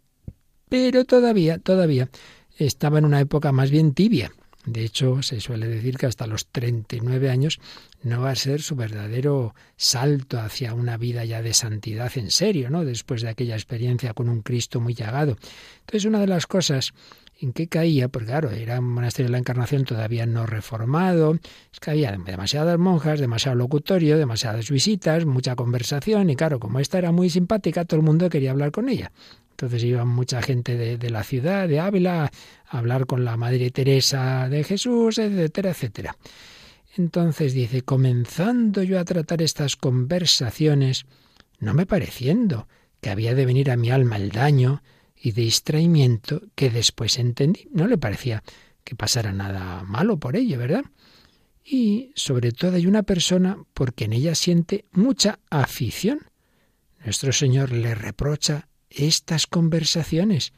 Pero 0.68 1.04
todavía, 1.04 1.58
todavía 1.58 2.08
estaba 2.56 2.98
en 2.98 3.04
una 3.04 3.20
época 3.20 3.50
más 3.50 3.72
bien 3.72 3.92
tibia. 3.92 4.32
De 4.64 4.84
hecho, 4.84 5.20
se 5.22 5.40
suele 5.40 5.68
decir 5.68 5.98
que 5.98 6.06
hasta 6.06 6.28
los 6.28 6.46
39 6.46 7.28
años 7.28 7.58
no 8.02 8.20
va 8.20 8.30
a 8.30 8.36
ser 8.36 8.62
su 8.62 8.76
verdadero 8.76 9.54
salto 9.76 10.38
hacia 10.38 10.72
una 10.74 10.96
vida 10.96 11.24
ya 11.24 11.42
de 11.42 11.52
santidad 11.52 12.10
en 12.16 12.30
serio, 12.30 12.70
¿no? 12.70 12.84
Después 12.84 13.20
de 13.20 13.28
aquella 13.28 13.56
experiencia 13.56 14.14
con 14.14 14.28
un 14.28 14.40
Cristo 14.40 14.80
muy 14.80 14.94
llagado. 14.94 15.36
Entonces, 15.80 16.04
una 16.06 16.20
de 16.20 16.28
las 16.28 16.46
cosas 16.46 16.94
en 17.40 17.52
qué 17.52 17.66
caía, 17.66 18.08
porque 18.08 18.28
claro, 18.28 18.50
era 18.50 18.78
un 18.78 18.90
monasterio 18.90 19.28
de 19.28 19.32
la 19.32 19.38
Encarnación 19.38 19.84
todavía 19.84 20.26
no 20.26 20.46
reformado, 20.46 21.38
es 21.72 21.80
que 21.80 21.90
había 21.90 22.12
demasiadas 22.12 22.78
monjas, 22.78 23.20
demasiado 23.20 23.56
locutorio, 23.56 24.16
demasiadas 24.16 24.70
visitas, 24.70 25.24
mucha 25.26 25.56
conversación, 25.56 26.30
y 26.30 26.36
claro, 26.36 26.60
como 26.60 26.80
esta 26.80 26.98
era 26.98 27.12
muy 27.12 27.30
simpática, 27.30 27.84
todo 27.84 28.00
el 28.00 28.06
mundo 28.06 28.30
quería 28.30 28.52
hablar 28.52 28.70
con 28.70 28.88
ella. 28.88 29.12
Entonces 29.50 29.84
iba 29.84 30.04
mucha 30.04 30.42
gente 30.42 30.76
de, 30.76 30.98
de 30.98 31.10
la 31.10 31.22
ciudad, 31.22 31.68
de 31.68 31.80
Ávila, 31.80 32.30
a 32.68 32.78
hablar 32.78 33.06
con 33.06 33.24
la 33.24 33.36
Madre 33.36 33.70
Teresa 33.70 34.48
de 34.48 34.64
Jesús, 34.64 35.18
etcétera, 35.18 35.70
etcétera. 35.70 36.16
Entonces 36.96 37.54
dice, 37.54 37.82
comenzando 37.82 38.82
yo 38.82 38.98
a 38.98 39.04
tratar 39.04 39.42
estas 39.42 39.76
conversaciones, 39.76 41.06
no 41.58 41.74
me 41.74 41.86
pareciendo 41.86 42.68
que 43.00 43.10
había 43.10 43.34
de 43.34 43.46
venir 43.46 43.70
a 43.70 43.76
mi 43.76 43.90
alma 43.90 44.16
el 44.16 44.30
daño, 44.30 44.82
y 45.24 45.32
distraimiento 45.32 46.42
que 46.54 46.68
después 46.68 47.18
entendí. 47.18 47.66
No 47.72 47.86
le 47.88 47.96
parecía 47.96 48.44
que 48.84 48.94
pasara 48.94 49.32
nada 49.32 49.82
malo 49.82 50.18
por 50.18 50.36
ello, 50.36 50.58
¿verdad? 50.58 50.84
Y 51.64 52.12
sobre 52.14 52.52
todo 52.52 52.76
hay 52.76 52.86
una 52.86 53.04
persona 53.04 53.56
porque 53.72 54.04
en 54.04 54.12
ella 54.12 54.34
siente 54.34 54.84
mucha 54.92 55.38
afición. 55.48 56.18
Nuestro 57.02 57.32
Señor 57.32 57.72
le 57.72 57.94
reprocha 57.94 58.68
estas 58.90 59.46
conversaciones, 59.46 60.52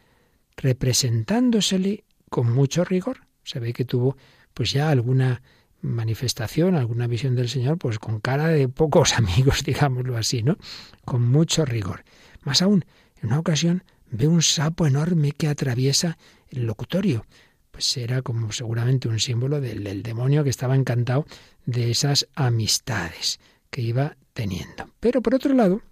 representándosele 0.56 2.02
con 2.28 2.52
mucho 2.52 2.84
rigor. 2.84 3.18
Se 3.44 3.60
ve 3.60 3.72
que 3.72 3.84
tuvo 3.84 4.16
pues 4.52 4.72
ya 4.72 4.90
alguna 4.90 5.42
manifestación, 5.80 6.74
alguna 6.74 7.06
visión 7.06 7.36
del 7.36 7.48
Señor, 7.48 7.78
pues 7.78 8.00
con 8.00 8.18
cara 8.18 8.48
de 8.48 8.68
pocos 8.68 9.12
amigos, 9.16 9.62
digámoslo 9.62 10.16
así, 10.16 10.42
¿no? 10.42 10.56
Con 11.04 11.22
mucho 11.22 11.64
rigor. 11.64 12.02
Más 12.42 12.62
aún, 12.62 12.84
en 13.22 13.28
una 13.28 13.38
ocasión 13.38 13.84
ve 14.16 14.28
un 14.28 14.42
sapo 14.42 14.86
enorme 14.86 15.32
que 15.32 15.48
atraviesa 15.48 16.18
el 16.48 16.66
locutorio. 16.66 17.26
Pues 17.70 17.96
era 17.96 18.22
como 18.22 18.52
seguramente 18.52 19.08
un 19.08 19.20
símbolo 19.20 19.60
del, 19.60 20.02
demonio 20.02 20.42
que 20.44 20.50
estaba 20.50 20.74
encantado 20.74 21.26
de 21.66 21.90
esas 21.90 22.26
amistades 22.34 23.38
que 23.70 23.82
iba 23.82 24.16
teniendo. 24.32 24.88
Pero 25.00 25.20
por 25.20 25.34
otro 25.34 25.54
lado, 25.54 25.82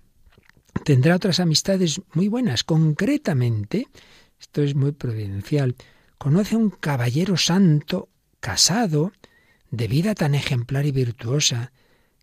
tendrá 0.85 1.17
otras 1.17 1.41
amistades 1.41 2.01
muy 2.15 2.29
buenas. 2.29 2.65
Concretamente, 2.65 3.89
esto 4.41 4.63
es 4.63 4.75
muy 4.75 4.93
providencial, 4.93 5.77
conoce 6.17 6.55
a 6.55 6.59
un 6.59 6.71
caballero 6.71 7.37
santo, 7.37 8.09
casado, 8.41 9.13
de 9.71 9.89
vida 9.89 10.15
tan 10.15 10.35
ejemplar 10.35 10.87
y 10.87 10.93
virtuosa, 10.93 11.73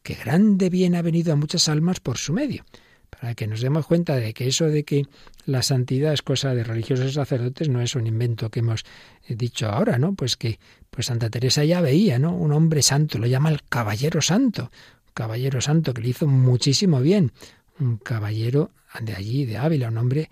que 0.04 0.16
grande 0.16 0.70
bien 0.70 0.96
ha 0.96 1.02
venido 1.02 1.34
a 1.34 1.36
muchas 1.36 1.70
almas 1.70 2.00
por 2.00 2.18
su 2.18 2.34
medio. 2.34 2.66
Para 3.12 3.36
que 3.36 3.46
nos 3.46 3.62
demos 3.62 3.86
cuenta 3.86 4.16
de 4.16 4.34
que 4.34 4.48
eso 4.48 4.66
de 4.66 4.84
que 4.84 5.06
la 5.46 5.62
santidad 5.62 6.14
es 6.14 6.22
cosa 6.22 6.56
de 6.56 6.64
religiosos 6.64 7.14
sacerdotes 7.14 7.70
no 7.70 7.82
es 7.82 7.96
un 7.96 8.08
invento 8.08 8.50
que 8.50 8.62
hemos 8.62 8.84
eh, 9.28 9.36
dicho 9.36 9.68
ahora, 9.68 10.00
¿no? 10.00 10.16
Pues 10.16 10.38
que 10.38 10.60
pues 10.90 11.08
Santa 11.08 11.30
Teresa 11.30 11.64
ya 11.64 11.82
veía, 11.82 12.20
¿no? 12.20 12.36
Un 12.36 12.52
hombre 12.54 12.82
santo, 12.82 13.20
lo 13.20 13.28
llama 13.28 13.50
el 13.50 13.64
caballero 13.64 14.22
santo, 14.22 14.72
caballero 15.14 15.62
santo 15.62 15.94
que 15.94 16.02
le 16.02 16.10
hizo 16.10 16.26
muchísimo 16.26 17.02
bien, 17.02 17.32
un 17.80 17.98
caballero 17.98 18.72
de 19.00 19.14
allí, 19.14 19.46
de 19.46 19.58
Ávila, 19.58 19.90
un 19.90 19.98
hombre 19.98 20.30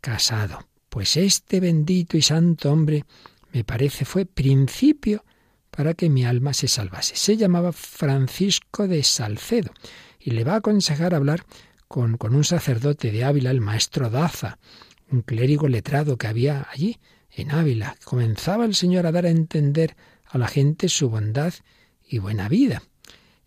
casado. 0.00 0.66
Pues 0.88 1.16
este 1.16 1.60
bendito 1.60 2.16
y 2.16 2.22
santo 2.22 2.72
hombre, 2.72 3.04
me 3.52 3.64
parece, 3.64 4.04
fue 4.04 4.26
principio 4.26 5.24
para 5.70 5.94
que 5.94 6.08
mi 6.08 6.24
alma 6.24 6.54
se 6.54 6.68
salvase. 6.68 7.16
Se 7.16 7.36
llamaba 7.36 7.72
Francisco 7.72 8.88
de 8.88 9.02
Salcedo 9.02 9.72
y 10.18 10.30
le 10.30 10.44
va 10.44 10.54
a 10.54 10.56
aconsejar 10.56 11.14
hablar 11.14 11.44
con, 11.88 12.16
con 12.16 12.34
un 12.34 12.44
sacerdote 12.44 13.10
de 13.10 13.24
Ávila, 13.24 13.50
el 13.50 13.60
maestro 13.60 14.10
Daza, 14.10 14.58
un 15.10 15.22
clérigo 15.22 15.68
letrado 15.68 16.16
que 16.16 16.26
había 16.26 16.66
allí, 16.70 16.98
en 17.30 17.50
Ávila. 17.50 17.96
Comenzaba 18.04 18.64
el 18.64 18.74
Señor 18.74 19.06
a 19.06 19.12
dar 19.12 19.26
a 19.26 19.30
entender 19.30 19.96
a 20.26 20.38
la 20.38 20.48
gente 20.48 20.88
su 20.88 21.08
bondad 21.08 21.54
y 22.06 22.18
buena 22.18 22.48
vida. 22.48 22.82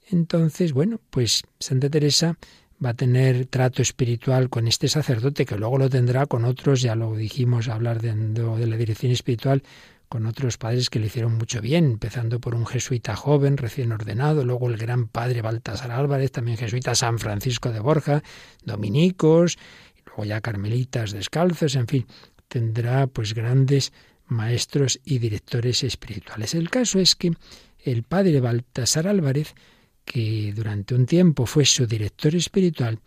Entonces, 0.10 0.74
bueno, 0.74 1.00
pues 1.10 1.44
Santa 1.60 1.90
Teresa 1.90 2.38
va 2.84 2.90
a 2.90 2.94
tener 2.96 3.46
trato 3.46 3.82
espiritual 3.82 4.50
con 4.50 4.68
este 4.68 4.88
sacerdote, 4.88 5.46
que 5.46 5.58
luego 5.58 5.78
lo 5.78 5.90
tendrá 5.90 6.26
con 6.26 6.46
otros, 6.46 6.82
ya 6.82 6.96
lo 6.96 7.16
dijimos, 7.16 7.68
hablar 7.68 8.02
de, 8.02 8.14
de 8.14 8.68
la 8.68 8.78
dirección 8.78 9.12
espiritual, 9.12 9.64
con 10.12 10.26
otros 10.26 10.58
padres 10.58 10.90
que 10.90 11.00
le 11.00 11.06
hicieron 11.06 11.38
mucho 11.38 11.62
bien, 11.62 11.86
empezando 11.86 12.42
por 12.42 12.54
un 12.54 12.66
jesuita 12.66 13.16
joven, 13.16 13.56
recién 13.56 13.94
ordenado, 13.94 14.44
luego 14.44 14.68
el 14.68 14.76
gran 14.76 15.08
padre 15.08 15.42
Baltasar 15.42 15.90
Álvarez, 15.90 16.34
también 16.34 16.58
jesuita 16.58 16.96
San 16.96 17.18
Francisco 17.18 17.72
de 17.72 17.80
Borja, 17.80 18.22
dominicos, 18.66 19.58
y 19.96 20.02
luego 20.06 20.26
ya 20.26 20.42
carmelitas 20.42 21.14
descalzos, 21.14 21.76
en 21.76 21.88
fin, 21.88 22.08
tendrá 22.50 23.08
pues 23.08 23.34
grandes 23.34 23.94
maestros 24.28 25.00
y 25.06 25.20
directores 25.20 25.82
espirituales. 25.82 26.56
El 26.56 26.70
caso 26.70 27.00
es 27.00 27.16
que 27.16 27.32
el 27.80 28.04
padre 28.04 28.42
Baltasar 28.42 29.08
Álvarez 29.08 29.56
que 30.04 30.52
durante 30.54 30.94
un 30.94 31.06
tiempo 31.06 31.46
fue 31.46 31.64
su 31.64 31.88
director 31.88 32.36
espiritual, 32.36 33.00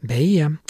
veía 0.00 0.62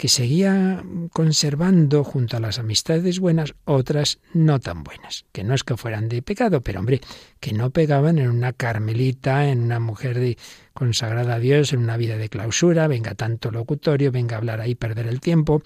que 0.00 0.08
seguía 0.08 0.82
conservando 1.12 2.04
junto 2.04 2.38
a 2.38 2.40
las 2.40 2.58
amistades 2.58 3.20
buenas 3.20 3.52
otras 3.66 4.18
no 4.32 4.58
tan 4.58 4.82
buenas, 4.82 5.26
que 5.30 5.44
no 5.44 5.52
es 5.52 5.62
que 5.62 5.76
fueran 5.76 6.08
de 6.08 6.22
pecado, 6.22 6.62
pero 6.62 6.80
hombre, 6.80 7.02
que 7.38 7.52
no 7.52 7.68
pegaban 7.68 8.16
en 8.18 8.30
una 8.30 8.54
carmelita, 8.54 9.50
en 9.50 9.60
una 9.60 9.78
mujer 9.78 10.18
de, 10.18 10.38
consagrada 10.72 11.34
a 11.34 11.38
Dios, 11.38 11.74
en 11.74 11.80
una 11.80 11.98
vida 11.98 12.16
de 12.16 12.30
clausura, 12.30 12.88
venga 12.88 13.14
tanto 13.14 13.50
locutorio, 13.50 14.10
venga 14.10 14.36
a 14.36 14.38
hablar 14.38 14.62
ahí, 14.62 14.74
perder 14.74 15.06
el 15.06 15.20
tiempo. 15.20 15.62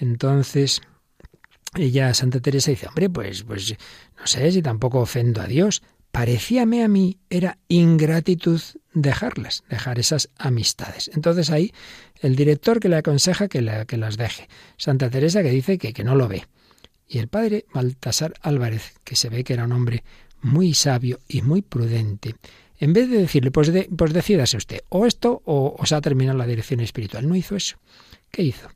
Entonces, 0.00 0.82
ella, 1.76 2.12
Santa 2.14 2.40
Teresa, 2.40 2.72
dice, 2.72 2.88
hombre, 2.88 3.08
pues, 3.08 3.44
pues 3.44 3.76
no 4.18 4.26
sé 4.26 4.50
si 4.50 4.60
tampoco 4.60 4.98
ofendo 4.98 5.40
a 5.40 5.46
Dios, 5.46 5.84
parecíame 6.12 6.82
a 6.82 6.88
mí 6.88 7.18
era 7.30 7.58
ingratitud 7.68 8.60
dejarlas, 8.94 9.64
dejar 9.68 9.98
esas 9.98 10.30
amistades. 10.36 11.10
Entonces 11.14 11.50
ahí 11.50 11.72
el 12.20 12.36
director 12.36 12.80
que 12.80 12.88
le 12.88 12.96
aconseja 12.96 13.48
que, 13.48 13.84
que 13.86 13.96
las 13.96 14.16
deje. 14.16 14.48
Santa 14.76 15.10
Teresa 15.10 15.42
que 15.42 15.50
dice 15.50 15.78
que, 15.78 15.92
que 15.92 16.04
no 16.04 16.14
lo 16.14 16.28
ve. 16.28 16.46
Y 17.06 17.18
el 17.18 17.28
padre 17.28 17.66
Baltasar 17.72 18.34
Álvarez, 18.42 18.94
que 19.04 19.16
se 19.16 19.28
ve 19.28 19.44
que 19.44 19.54
era 19.54 19.64
un 19.64 19.72
hombre 19.72 20.04
muy 20.42 20.74
sabio 20.74 21.20
y 21.28 21.42
muy 21.42 21.62
prudente, 21.62 22.34
en 22.80 22.92
vez 22.92 23.10
de 23.10 23.18
decirle, 23.18 23.50
pues, 23.50 23.72
pues 23.96 24.12
decídase 24.12 24.56
usted, 24.56 24.80
o 24.88 25.06
esto 25.06 25.42
o 25.46 25.74
os 25.78 25.92
ha 25.92 26.00
terminado 26.00 26.38
la 26.38 26.46
dirección 26.46 26.80
espiritual, 26.80 27.26
no 27.26 27.34
hizo 27.34 27.56
eso. 27.56 27.76
¿Qué 28.30 28.42
hizo? 28.42 28.68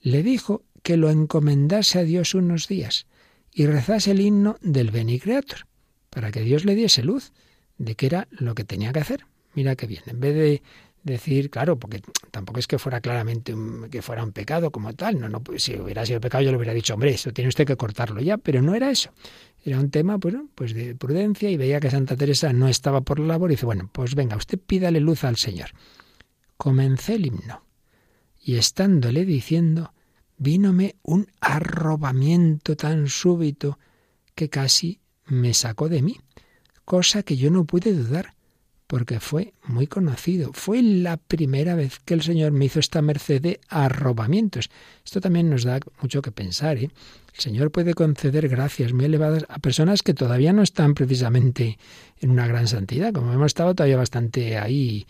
Le 0.00 0.22
dijo 0.22 0.62
que 0.82 0.96
lo 0.96 1.10
encomendase 1.10 1.98
a 1.98 2.04
Dios 2.04 2.34
unos 2.34 2.68
días 2.68 3.06
y 3.52 3.66
rezase 3.66 4.12
el 4.12 4.20
himno 4.20 4.56
del 4.62 4.90
Beni 4.90 5.18
Creator 5.18 5.66
para 6.14 6.30
que 6.30 6.40
Dios 6.40 6.64
le 6.64 6.74
diese 6.74 7.02
luz 7.02 7.32
de 7.76 7.96
qué 7.96 8.06
era 8.06 8.28
lo 8.30 8.54
que 8.54 8.64
tenía 8.64 8.92
que 8.92 9.00
hacer. 9.00 9.26
Mira 9.54 9.76
qué 9.76 9.86
bien, 9.86 10.02
en 10.06 10.20
vez 10.20 10.34
de 10.34 10.62
decir, 11.02 11.50
claro, 11.50 11.78
porque 11.78 12.00
tampoco 12.30 12.58
es 12.58 12.66
que 12.66 12.78
fuera 12.78 13.00
claramente 13.00 13.52
un, 13.52 13.88
que 13.90 14.00
fuera 14.00 14.24
un 14.24 14.32
pecado 14.32 14.70
como 14.70 14.94
tal, 14.94 15.20
no, 15.20 15.28
no, 15.28 15.42
pues 15.42 15.64
si 15.64 15.78
hubiera 15.78 16.04
sido 16.06 16.20
pecado 16.20 16.42
yo 16.42 16.50
le 16.50 16.56
hubiera 16.56 16.72
dicho, 16.72 16.94
hombre, 16.94 17.10
esto 17.10 17.32
tiene 17.32 17.48
usted 17.48 17.66
que 17.66 17.76
cortarlo 17.76 18.20
ya, 18.20 18.38
pero 18.38 18.62
no 18.62 18.74
era 18.74 18.90
eso. 18.90 19.10
Era 19.62 19.78
un 19.78 19.90
tema, 19.90 20.16
bueno, 20.16 20.48
pues 20.54 20.74
de 20.74 20.94
prudencia 20.94 21.50
y 21.50 21.56
veía 21.56 21.80
que 21.80 21.90
Santa 21.90 22.16
Teresa 22.16 22.52
no 22.52 22.68
estaba 22.68 23.02
por 23.02 23.20
la 23.20 23.26
labor 23.26 23.50
y 23.50 23.54
dice, 23.54 23.66
bueno, 23.66 23.90
pues 23.92 24.14
venga, 24.14 24.36
usted 24.36 24.58
pídale 24.58 25.00
luz 25.00 25.24
al 25.24 25.36
Señor. 25.36 25.70
Comencé 26.56 27.14
el 27.14 27.26
himno 27.26 27.64
y 28.40 28.56
estándole 28.56 29.24
diciendo, 29.24 29.92
vínome 30.36 30.96
un 31.02 31.28
arrobamiento 31.40 32.76
tan 32.76 33.08
súbito 33.08 33.78
que 34.34 34.48
casi 34.48 35.00
me 35.26 35.54
sacó 35.54 35.88
de 35.88 36.02
mí, 36.02 36.20
cosa 36.84 37.22
que 37.22 37.36
yo 37.36 37.50
no 37.50 37.64
pude 37.64 37.92
dudar, 37.92 38.34
porque 38.86 39.18
fue 39.20 39.54
muy 39.64 39.86
conocido. 39.86 40.52
Fue 40.52 40.82
la 40.82 41.16
primera 41.16 41.74
vez 41.74 42.00
que 42.04 42.14
el 42.14 42.22
Señor 42.22 42.52
me 42.52 42.66
hizo 42.66 42.80
esta 42.80 43.02
merced 43.02 43.40
de 43.40 43.60
arrobamientos. 43.68 44.70
Esto 45.04 45.20
también 45.20 45.50
nos 45.50 45.64
da 45.64 45.80
mucho 46.00 46.22
que 46.22 46.30
pensar. 46.30 46.76
¿eh? 46.76 46.90
El 47.34 47.40
Señor 47.40 47.70
puede 47.70 47.94
conceder 47.94 48.48
gracias 48.48 48.92
muy 48.92 49.06
elevadas 49.06 49.46
a 49.48 49.58
personas 49.58 50.02
que 50.02 50.14
todavía 50.14 50.52
no 50.52 50.62
están 50.62 50.94
precisamente 50.94 51.78
en 52.20 52.30
una 52.30 52.46
gran 52.46 52.68
santidad, 52.68 53.12
como 53.12 53.32
hemos 53.32 53.46
estado 53.46 53.74
todavía 53.74 53.96
bastante 53.96 54.58
ahí, 54.58 55.06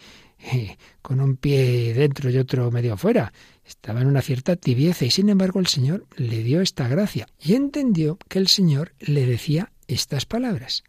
eh, 0.52 0.76
con 1.02 1.20
un 1.20 1.36
pie 1.36 1.94
dentro 1.94 2.30
y 2.30 2.38
otro 2.38 2.70
medio 2.70 2.94
afuera. 2.94 3.32
Estaba 3.66 4.00
en 4.00 4.06
una 4.06 4.22
cierta 4.22 4.56
tibieza 4.56 5.04
y 5.04 5.10
sin 5.10 5.28
embargo 5.28 5.58
el 5.58 5.66
Señor 5.66 6.06
le 6.16 6.42
dio 6.42 6.60
esta 6.60 6.86
gracia 6.88 7.26
y 7.38 7.54
entendió 7.54 8.18
que 8.28 8.38
el 8.38 8.48
Señor 8.48 8.94
le 9.00 9.26
decía 9.26 9.72
estas 9.88 10.26
palabras. 10.26 10.84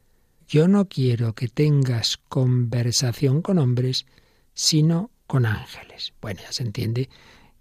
Yo 0.47 0.67
no 0.67 0.85
quiero 0.85 1.33
que 1.33 1.47
tengas 1.47 2.17
conversación 2.29 3.41
con 3.41 3.57
hombres, 3.57 4.05
sino 4.53 5.11
con 5.27 5.45
ángeles. 5.45 6.13
Bueno, 6.21 6.41
ya 6.41 6.51
se 6.51 6.63
entiende 6.63 7.09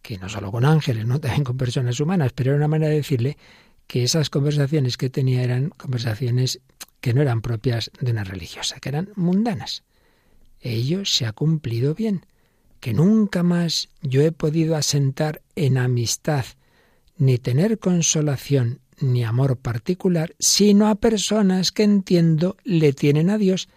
que 0.03 0.19
no 0.19 0.29
solo 0.29 0.53
con 0.53 0.65
ángeles, 0.65 1.07
no 1.07 1.19
también 1.21 1.45
con 1.45 1.57
personas 1.57 1.99
humanas, 2.01 2.33
pero 2.35 2.51
era 2.51 2.59
una 2.59 2.69
manera 2.69 2.91
de 2.91 2.97
decirle 2.97 3.39
que 3.87 4.03
esas 4.03 4.31
conversaciones 4.31 4.97
que 4.97 5.11
tenía 5.11 5.43
eran 5.43 5.71
conversaciones 5.71 6.61
que 7.01 7.13
no 7.13 7.23
eran 7.23 7.43
propias 7.43 7.91
de 8.01 8.13
una 8.13 8.25
religiosa, 8.25 8.81
que 8.81 8.89
eran 8.89 9.11
mundanas. 9.15 9.83
Ello 10.61 11.05
se 11.05 11.27
ha 11.27 11.33
cumplido 11.33 11.95
bien, 11.95 12.25
que 12.81 12.95
nunca 12.95 13.43
más 13.43 13.89
yo 14.03 14.23
he 14.23 14.33
podido 14.33 14.77
asentar 14.77 15.43
en 15.55 15.77
amistad, 15.77 16.45
ni 17.17 17.39
tener 17.39 17.79
consolación 17.79 18.81
ni 19.01 19.25
amor 19.25 19.57
particular, 19.59 20.35
sino 20.39 20.89
a 20.89 20.95
personas 20.95 21.73
que 21.73 21.83
entiendo 21.83 22.57
le 22.65 22.93
tienen 22.93 23.31
a 23.31 23.39
Dios 23.39 23.69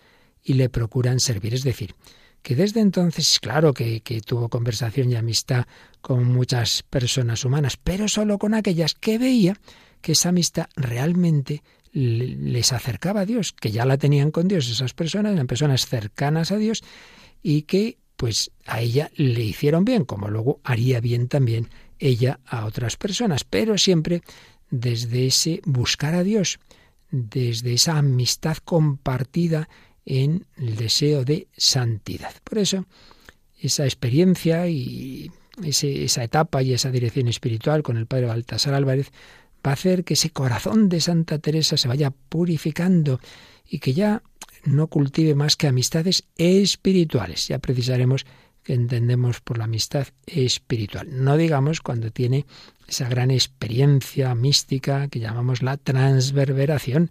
y 0.44 0.54
le 0.54 0.70
procuran 0.70 1.20
servir. 1.20 1.54
Es 1.54 1.64
decir, 1.64 1.96
que 2.42 2.56
desde 2.56 2.80
entonces, 2.80 3.40
claro 3.40 3.74
que, 3.74 4.02
que, 4.02 4.22
tuvo 4.22 4.50
conversación 4.50 5.12
y 5.12 5.16
amistad 5.16 5.66
con 6.02 6.24
muchas 6.26 6.84
personas 6.84 7.44
humanas, 7.44 7.78
pero 7.78 8.08
solo 8.08 8.38
con 8.38 8.54
aquellas 8.54 8.94
que 8.94 9.18
veía 9.18 9.58
que 10.02 10.14
esa 10.14 10.30
amistad 10.30 10.68
realmente 10.76 11.64
les 11.92 12.74
acercaba 12.74 13.22
a 13.22 13.26
Dios, 13.26 13.54
que 13.54 13.72
ya 13.72 13.86
la 13.86 13.98
tenían 13.98 14.32
con 14.32 14.48
Dios 14.48 14.70
esas 14.70 14.94
personas, 14.94 15.34
eran 15.34 15.48
personas 15.48 15.88
cercanas 15.88 16.52
a 16.52 16.58
Dios 16.58 16.84
y 17.42 17.64
que 17.64 17.98
pues 18.18 18.52
a 18.66 18.82
ella 18.82 19.12
le 19.16 19.44
hicieron 19.44 19.86
bien, 19.86 20.06
como 20.06 20.28
luego 20.28 20.60
haría 20.64 21.00
bien 21.00 21.28
también 21.28 21.70
ella 22.00 22.40
a 22.46 22.66
otras 22.66 22.98
personas, 22.98 23.44
pero 23.44 23.78
siempre 23.78 24.22
desde 24.70 25.28
ese 25.28 25.62
buscar 25.66 26.16
a 26.16 26.24
Dios, 26.24 26.60
desde 27.12 27.74
esa 27.74 27.98
amistad 27.98 28.58
compartida 28.58 29.70
en 30.06 30.46
el 30.58 30.76
deseo 30.76 31.26
de 31.26 31.48
santidad. 31.56 32.34
Por 32.44 32.60
eso, 32.60 32.86
esa 33.60 33.86
experiencia 33.86 34.68
y 34.68 35.32
esa 35.64 36.24
etapa 36.24 36.62
y 36.62 36.74
esa 36.74 36.92
dirección 36.92 37.28
espiritual 37.28 37.84
con 37.84 37.98
el 37.98 38.06
padre 38.06 38.28
Baltasar 38.28 38.74
Álvarez 38.74 39.12
va 39.66 39.72
a 39.72 39.74
hacer 39.74 40.04
que 40.04 40.14
ese 40.14 40.30
corazón 40.30 40.90
de 40.90 41.02
Santa 41.02 41.40
Teresa 41.40 41.78
se 41.78 41.88
vaya 41.88 42.12
purificando 42.12 43.20
y 43.68 43.80
que 43.80 43.94
ya 43.94 44.22
no 44.64 44.88
cultive 44.88 45.36
más 45.36 45.56
que 45.56 45.68
amistades 45.68 46.26
espirituales. 46.38 47.48
Ya 47.48 47.60
precisaremos 47.60 48.26
que 48.68 48.74
entendemos 48.74 49.40
por 49.40 49.58
la 49.58 49.64
amistad 49.64 50.08
espiritual. 50.26 51.08
No 51.10 51.38
digamos 51.38 51.80
cuando 51.80 52.12
tiene 52.12 52.46
esa 52.86 53.08
gran 53.08 53.32
experiencia 53.32 54.36
mística 54.36 55.08
que 55.08 55.22
llamamos 55.22 55.62
la 55.62 55.78
transverberación. 55.78 57.10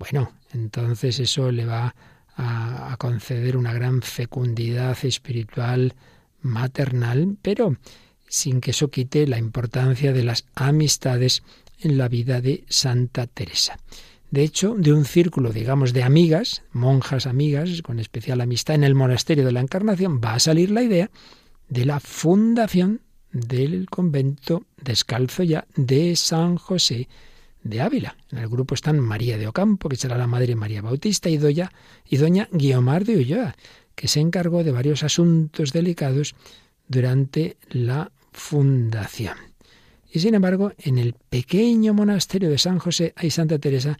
Bueno, 0.00 0.32
entonces 0.52 1.20
eso 1.20 1.52
le 1.52 1.66
va 1.66 1.94
a, 2.34 2.92
a 2.92 2.96
conceder 2.96 3.56
una 3.56 3.72
gran 3.72 4.02
fecundidad 4.02 4.98
espiritual 5.04 5.94
maternal, 6.42 7.36
pero 7.42 7.76
sin 8.26 8.60
que 8.60 8.72
eso 8.72 8.90
quite 8.90 9.28
la 9.28 9.38
importancia 9.38 10.12
de 10.12 10.24
las 10.24 10.46
amistades 10.56 11.44
en 11.78 11.96
la 11.96 12.08
vida 12.08 12.40
de 12.40 12.64
Santa 12.68 13.28
Teresa. 13.28 13.78
De 14.30 14.42
hecho, 14.42 14.74
de 14.76 14.92
un 14.92 15.04
círculo, 15.04 15.52
digamos, 15.52 15.92
de 15.92 16.02
amigas, 16.02 16.62
monjas 16.72 17.26
amigas, 17.26 17.80
con 17.82 17.98
especial 17.98 18.40
amistad 18.40 18.74
en 18.74 18.84
el 18.84 18.94
monasterio 18.94 19.44
de 19.44 19.52
la 19.52 19.60
Encarnación, 19.60 20.20
va 20.22 20.34
a 20.34 20.40
salir 20.40 20.70
la 20.70 20.82
idea 20.82 21.10
de 21.68 21.86
la 21.86 21.98
fundación 21.98 23.00
del 23.32 23.88
convento 23.88 24.64
descalzo 24.82 25.42
ya 25.42 25.66
de 25.76 26.14
San 26.16 26.56
José 26.56 27.08
de 27.62 27.80
Ávila. 27.80 28.16
En 28.30 28.38
el 28.38 28.48
grupo 28.48 28.74
están 28.74 29.00
María 29.00 29.38
de 29.38 29.46
Ocampo, 29.46 29.88
que 29.88 29.96
será 29.96 30.16
la 30.18 30.26
madre 30.26 30.54
María 30.56 30.82
Bautista, 30.82 31.28
y, 31.28 31.38
doña, 31.38 31.72
y 32.06 32.16
doña 32.18 32.48
Guiomar 32.52 33.04
de 33.04 33.16
Ulloa, 33.16 33.56
que 33.94 34.08
se 34.08 34.20
encargó 34.20 34.62
de 34.62 34.72
varios 34.72 35.02
asuntos 35.02 35.72
delicados 35.72 36.34
durante 36.86 37.56
la 37.70 38.12
fundación. 38.32 39.36
Y 40.10 40.20
sin 40.20 40.34
embargo, 40.34 40.72
en 40.78 40.98
el 40.98 41.14
pequeño 41.28 41.92
monasterio 41.92 42.48
de 42.48 42.58
San 42.58 42.78
José, 42.78 43.12
hay 43.16 43.30
Santa 43.30 43.58
Teresa 43.58 43.98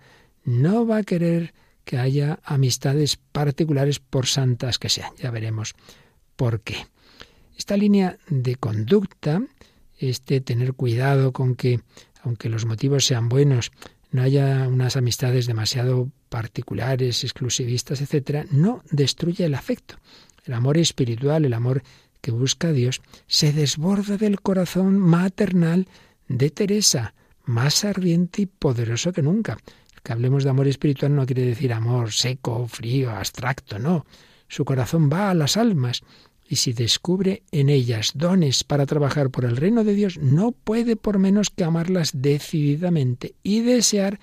no 0.49 0.87
va 0.87 0.99
a 0.99 1.03
querer 1.03 1.53
que 1.85 1.99
haya 1.99 2.41
amistades 2.43 3.17
particulares 3.17 3.99
por 3.99 4.27
santas 4.27 4.79
que 4.79 4.89
sean. 4.89 5.13
Ya 5.19 5.31
veremos 5.31 5.75
por 6.37 6.61
qué. 6.61 6.87
Esta 7.57 7.77
línea 7.77 8.19
de 8.29 8.57
conducta, 8.57 9.43
este 9.99 10.41
tener 10.41 10.73
cuidado 10.73 11.33
con 11.33 11.55
que, 11.55 11.81
aunque 12.23 12.49
los 12.49 12.65
motivos 12.65 13.05
sean 13.05 13.29
buenos, 13.29 13.73
no 14.11 14.23
haya 14.23 14.69
unas 14.69 14.97
amistades 14.97 15.47
demasiado 15.47 16.11
particulares, 16.31 17.25
exclusivistas, 17.25 18.01
etcétera, 18.01 18.47
no 18.51 18.83
destruye 18.91 19.45
el 19.45 19.55
afecto. 19.55 19.97
El 20.45 20.55
amor 20.55 20.79
espiritual, 20.79 21.45
el 21.45 21.53
amor 21.53 21.83
que 22.23 22.31
busca 22.31 22.69
a 22.69 22.73
Dios, 22.73 23.03
se 23.27 23.53
desborda 23.53 24.17
del 24.17 24.41
corazón 24.41 24.99
maternal 24.99 25.89
de 26.27 26.51
Teresa, 26.51 27.15
más 27.45 27.85
ardiente 27.85 28.43
y 28.43 28.47
poderoso 28.47 29.13
que 29.13 29.23
nunca. 29.23 29.59
Que 30.03 30.13
hablemos 30.13 30.45
de 30.45 30.51
amor 30.51 30.69
espiritual 30.69 31.15
no 31.15 31.27
quiere 31.27 31.45
decir 31.45 31.73
amor 31.73 32.13
seco, 32.13 32.67
frío, 32.67 33.11
abstracto, 33.11 33.79
no. 33.79 34.07
Su 34.49 34.65
corazón 34.65 35.11
va 35.13 35.31
a 35.31 35.35
las 35.35 35.57
almas 35.57 36.03
y 36.49 36.57
si 36.57 36.73
descubre 36.73 37.43
en 37.53 37.69
ellas 37.69 38.13
dones 38.15 38.65
para 38.65 38.87
trabajar 38.87 39.31
por 39.31 39.45
el 39.45 39.57
reino 39.57 39.85
de 39.85 39.95
Dios, 39.95 40.19
no 40.19 40.53
puede 40.53 40.97
por 40.97 41.19
menos 41.19 41.51
que 41.51 41.65
amarlas 41.65 42.11
decididamente 42.15 43.35
y 43.43 43.61
desear 43.61 44.19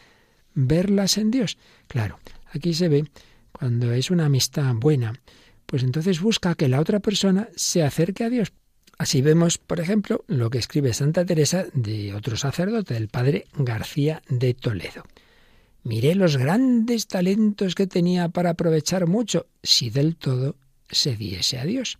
verlas 0.55 1.17
en 1.17 1.29
Dios. 1.29 1.57
Claro, 1.87 2.19
aquí 2.51 2.73
se 2.73 2.89
ve 2.89 3.05
cuando 3.51 3.91
es 3.91 4.09
una 4.09 4.25
amistad 4.25 4.73
buena, 4.73 5.13
pues 5.67 5.83
entonces 5.83 6.19
busca 6.19 6.55
que 6.55 6.67
la 6.67 6.79
otra 6.79 6.99
persona 6.99 7.49
se 7.55 7.83
acerque 7.83 8.23
a 8.23 8.29
Dios. 8.29 8.51
Así 8.97 9.21
vemos, 9.21 9.57
por 9.57 9.79
ejemplo, 9.79 10.23
lo 10.27 10.49
que 10.49 10.57
escribe 10.57 10.93
Santa 10.93 11.25
Teresa 11.25 11.65
de 11.73 12.13
otro 12.13 12.37
sacerdote, 12.37 12.95
el 12.95 13.09
padre 13.09 13.45
García 13.53 14.21
de 14.29 14.53
Toledo. 14.53 15.03
Miré 15.85 16.15
los 16.15 16.37
grandes 16.37 17.05
talentos 17.05 17.75
que 17.75 17.85
tenía 17.85 18.29
para 18.29 18.49
aprovechar 18.49 19.05
mucho, 19.05 19.45
si 19.61 19.91
del 19.91 20.15
todo 20.15 20.55
se 20.89 21.15
diese 21.15 21.59
a 21.59 21.63
Dios. 21.63 21.99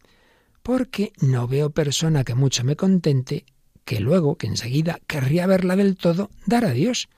Porque 0.63 1.13
no 1.21 1.47
veo 1.47 1.69
persona 1.69 2.23
que 2.23 2.33
mucho 2.33 2.63
me 2.63 2.75
contente, 2.75 3.45
que 3.83 3.99
luego, 3.99 4.37
que 4.37 4.47
enseguida 4.47 4.99
querría 5.05 5.45
verla 5.45 5.75
del 5.75 5.97
todo, 5.97 6.31
dar 6.47 6.65
a 6.65 6.71
Dios. 6.71 7.09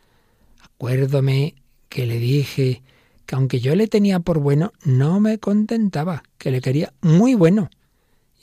Acuérdome 0.62 1.56
que 1.88 2.06
le 2.06 2.20
dije 2.20 2.84
que 3.26 3.36
aunque 3.36 3.62
yo 3.62 3.74
le 3.74 3.88
tenía 3.88 4.20
por 4.20 4.40
bueno, 4.40 4.74
no 4.84 5.22
me 5.22 5.38
contentaba, 5.38 6.22
que 6.38 6.52
le 6.52 6.60
quería 6.60 6.92
muy 7.00 7.34
bueno. 7.34 7.70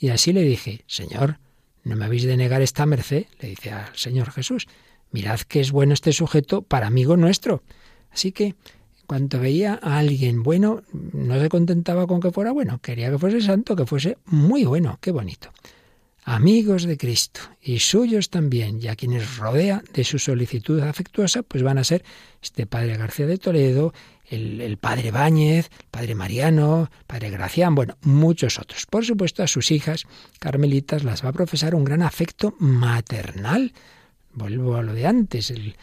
Y 0.01 0.09
así 0.09 0.33
le 0.33 0.45
dije, 0.45 0.83
Señor, 0.87 1.41
no 1.83 1.95
me 1.95 2.07
habéis 2.07 2.25
de 2.25 2.39
negar 2.39 2.63
esta 2.63 2.87
merced, 2.87 3.27
le 3.43 3.51
dice 3.51 3.73
al 3.73 3.95
Señor 3.95 4.31
Jesús. 4.31 4.67
Mirad 5.11 5.41
que 5.41 5.61
es 5.61 5.73
bueno 5.73 5.93
este 5.93 6.15
sujeto 6.15 6.63
para 6.63 6.87
amigo 6.87 7.19
nuestro. 7.19 7.63
Así 8.15 8.31
que 8.33 8.55
cuando 9.07 9.41
veía 9.41 9.79
a 9.83 9.99
alguien 9.99 10.43
bueno, 10.43 10.83
no 11.13 11.39
se 11.39 11.49
contentaba 11.49 12.07
con 12.07 12.21
que 12.21 12.31
fuera 12.31 12.53
bueno, 12.53 12.79
quería 12.81 13.11
que 13.11 13.19
fuese 13.19 13.41
santo, 13.41 13.77
que 13.77 13.87
fuese 13.87 14.19
muy 14.27 14.65
bueno, 14.65 14.99
qué 15.01 15.11
bonito. 15.11 15.51
Amigos 16.27 16.85
de 16.85 16.97
Cristo 16.97 17.41
y 17.61 17.81
suyos 17.81 18.31
también, 18.31 18.81
y 18.81 18.89
a 18.89 18.97
quienes 18.97 19.37
rodea 19.37 19.83
de 19.93 20.05
su 20.05 20.19
solicitud 20.19 20.81
afectuosa, 20.81 21.43
pues 21.43 21.63
van 21.63 21.77
a 21.77 21.85
ser 21.85 22.03
este 22.43 22.67
padre 22.67 22.97
García 22.97 23.27
de 23.27 23.37
Toledo, 23.37 23.93
el, 24.31 24.63
el, 24.63 24.79
padre 24.79 25.11
Báñez, 25.11 25.71
padre 25.91 26.15
Mariano, 26.15 26.91
padre 27.07 27.29
Gracián, 27.29 27.75
bueno, 27.75 27.99
muchos 28.03 28.59
otros. 28.59 28.87
Por 28.87 29.05
supuesto, 29.05 29.43
a 29.43 29.47
sus 29.49 29.71
hijas 29.71 30.05
carmelitas 30.39 31.05
las 31.05 31.23
va 31.23 31.29
a 31.29 31.35
profesar 31.35 31.75
un 31.75 31.85
gran 31.85 32.01
afecto 32.01 32.55
maternal. 32.59 33.75
Vuelvo 34.35 34.77
a 34.77 34.83
lo 34.83 34.95
de 34.95 35.07
antes, 35.07 35.51
el, 35.51 35.77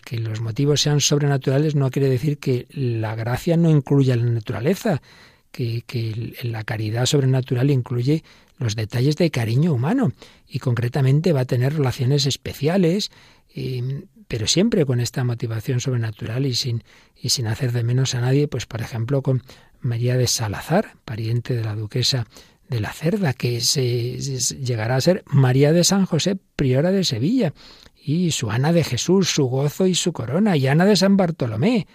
que 0.00 0.18
los 0.18 0.40
motivos 0.40 0.80
sean 0.80 1.00
sobrenaturales 1.00 1.74
no 1.74 1.90
quiere 1.90 2.08
decir 2.08 2.38
que 2.38 2.66
la 2.70 3.16
gracia 3.16 3.56
no 3.56 3.68
incluya 3.68 4.14
la 4.16 4.24
naturaleza, 4.24 5.02
que, 5.50 6.34
la 6.42 6.64
caridad 6.64 7.06
sobrenatural 7.06 7.70
incluye 7.70 8.22
los 8.58 8.76
detalles 8.76 9.16
de 9.16 9.30
cariño 9.30 9.72
humano 9.72 10.12
y 10.46 10.60
concretamente 10.60 11.32
va 11.32 11.40
a 11.40 11.46
tener 11.46 11.74
relaciones 11.74 12.26
especiales, 12.26 13.10
eh, 13.54 14.04
pero 14.28 14.46
siempre 14.46 14.86
con 14.86 15.00
esta 15.00 15.24
motivación 15.24 15.80
sobrenatural 15.80 16.46
y 16.46 16.54
sin, 16.54 16.84
y 17.20 17.30
sin 17.30 17.48
hacer 17.48 17.72
de 17.72 17.82
menos 17.82 18.14
a 18.14 18.20
nadie, 18.20 18.48
pues 18.48 18.66
por 18.66 18.82
ejemplo 18.82 19.22
con 19.22 19.42
María 19.80 20.16
de 20.16 20.26
Salazar, 20.26 20.94
pariente 21.04 21.54
de 21.54 21.64
la 21.64 21.74
duquesa 21.74 22.26
de 22.68 22.80
la 22.80 22.92
Cerda, 22.92 23.32
que 23.32 23.60
se, 23.60 24.18
llegará 24.18 24.96
a 24.96 25.00
ser 25.00 25.24
María 25.26 25.72
de 25.72 25.84
San 25.84 26.06
José, 26.06 26.36
priora 26.56 26.90
de 26.90 27.04
Sevilla, 27.04 27.54
y 27.94 28.30
su 28.30 28.50
Ana 28.50 28.72
de 28.72 28.84
Jesús, 28.84 29.30
su 29.30 29.46
gozo 29.46 29.86
y 29.86 29.94
su 29.94 30.12
corona, 30.12 30.56
y 30.56 30.66
Ana 30.66 30.84
de 30.84 30.96
San 30.96 31.16
Bartolomé, 31.16 31.86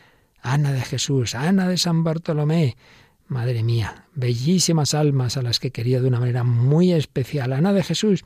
Ana 0.41 0.71
de 0.71 0.81
Jesús, 0.81 1.36
Ana 1.36 1.67
de 1.67 1.77
San 1.77 2.03
Bartolomé, 2.03 2.75
Madre 3.31 3.63
mía, 3.63 4.07
bellísimas 4.13 4.93
almas 4.93 5.38
a 5.38 5.41
las 5.41 5.62
que 5.62 5.71
quería 5.71 6.01
de 6.01 6.07
una 6.10 6.19
manera 6.19 6.43
muy 6.43 6.91
especial. 6.91 7.53
Ana 7.53 7.71
de 7.71 7.81
Jesús 7.81 8.25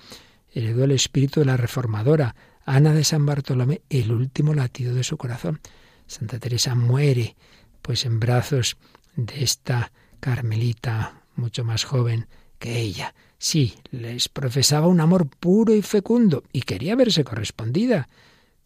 heredó 0.51 0.85
el 0.85 0.91
espíritu 0.93 1.41
de 1.41 1.45
la 1.45 1.57
reformadora. 1.57 2.35
Ana 2.65 2.91
de 2.91 3.03
San 3.03 3.23
Bartolomé, 3.23 3.83
el 3.91 4.11
último 4.11 4.55
latido 4.55 4.95
de 4.95 5.03
su 5.03 5.15
corazón. 5.17 5.59
Santa 6.07 6.39
Teresa 6.39 6.73
muere, 6.73 7.35
pues 7.83 8.03
en 8.07 8.19
brazos 8.19 8.77
de 9.15 9.43
esta 9.43 9.91
Carmelita 10.19 11.21
mucho 11.37 11.63
más 11.63 11.83
joven 11.83 12.27
que 12.59 12.79
ella. 12.79 13.13
Sí, 13.37 13.75
les 13.91 14.29
profesaba 14.29 14.87
un 14.87 15.01
amor 15.01 15.27
puro 15.27 15.75
y 15.75 15.81
fecundo 15.81 16.43
y 16.51 16.61
quería 16.61 16.95
verse 16.95 17.23
correspondida. 17.23 18.07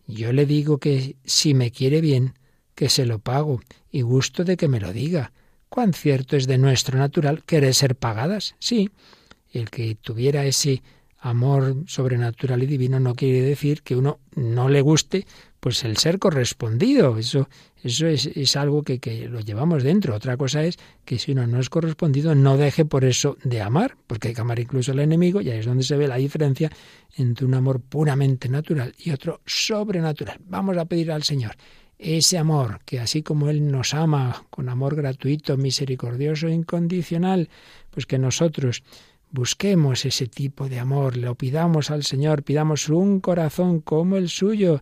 Yo 0.07 0.33
le 0.33 0.45
digo 0.45 0.77
que 0.77 1.15
si 1.25 1.53
me 1.53 1.71
quiere 1.71 2.01
bien, 2.01 2.33
que 2.75 2.89
se 2.89 3.05
lo 3.05 3.19
pago 3.19 3.61
y 3.91 4.01
gusto 4.01 4.43
de 4.43 4.57
que 4.57 4.67
me 4.67 4.79
lo 4.79 4.93
diga. 4.93 5.33
Cuán 5.69 5.93
cierto 5.93 6.35
es 6.35 6.47
de 6.47 6.57
nuestro 6.57 6.97
natural 6.97 7.43
querer 7.43 7.75
ser 7.75 7.95
pagadas. 7.95 8.55
Sí, 8.59 8.89
el 9.51 9.69
que 9.69 9.95
tuviera 9.95 10.45
ese 10.45 10.81
amor 11.21 11.83
sobrenatural 11.87 12.63
y 12.63 12.65
divino 12.65 12.99
no 12.99 13.15
quiere 13.15 13.41
decir 13.41 13.81
que 13.81 13.95
uno 13.95 14.19
no 14.35 14.69
le 14.69 14.81
guste 14.81 15.25
pues 15.59 15.83
el 15.83 15.97
ser 15.97 16.19
correspondido. 16.19 17.17
Eso, 17.17 17.49
eso 17.83 18.07
es, 18.07 18.25
es 18.27 18.55
algo 18.55 18.83
que, 18.83 18.99
que, 18.99 19.27
lo 19.27 19.41
llevamos 19.41 19.83
dentro. 19.83 20.15
Otra 20.15 20.37
cosa 20.37 20.63
es 20.63 20.77
que 21.03 21.19
si 21.19 21.33
uno 21.33 21.47
no 21.47 21.59
es 21.59 21.69
correspondido, 21.69 22.33
no 22.35 22.57
deje 22.57 22.85
por 22.85 23.03
eso 23.03 23.37
de 23.43 23.61
amar, 23.61 23.97
porque 24.07 24.29
hay 24.29 24.33
que 24.33 24.41
amar 24.41 24.59
incluso 24.59 24.93
al 24.93 24.99
enemigo, 24.99 25.41
y 25.41 25.49
ahí 25.49 25.59
es 25.59 25.65
donde 25.65 25.83
se 25.83 25.97
ve 25.97 26.07
la 26.07 26.15
diferencia 26.15 26.71
entre 27.17 27.45
un 27.45 27.53
amor 27.53 27.81
puramente 27.81 28.47
natural 28.47 28.95
y 28.97 29.11
otro 29.11 29.41
sobrenatural. 29.45 30.39
Vamos 30.47 30.77
a 30.77 30.85
pedir 30.85 31.11
al 31.11 31.23
Señor 31.23 31.55
ese 31.99 32.37
amor 32.37 32.79
que 32.85 33.01
así 33.01 33.21
como 33.23 33.49
Él 33.49 33.69
nos 33.69 33.93
ama 33.93 34.45
con 34.49 34.69
amor 34.69 34.95
gratuito, 34.95 35.57
misericordioso 35.57 36.47
e 36.47 36.53
incondicional, 36.53 37.49
pues 37.91 38.05
que 38.05 38.17
nosotros 38.17 38.83
busquemos 39.31 40.05
ese 40.05 40.27
tipo 40.27 40.69
de 40.69 40.79
amor, 40.79 41.17
lo 41.17 41.35
pidamos 41.35 41.91
al 41.91 42.03
Señor, 42.03 42.43
pidamos 42.43 42.89
un 42.89 43.19
corazón 43.19 43.79
como 43.81 44.17
el 44.17 44.29
suyo, 44.29 44.81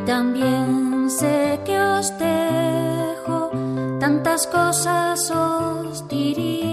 también 0.06 1.10
sé 1.10 1.60
que 1.64 1.80
os 1.80 2.12
dejo, 2.18 3.52
tantas 4.00 4.48
cosas 4.48 5.32
os 5.32 6.08
diría, 6.08 6.71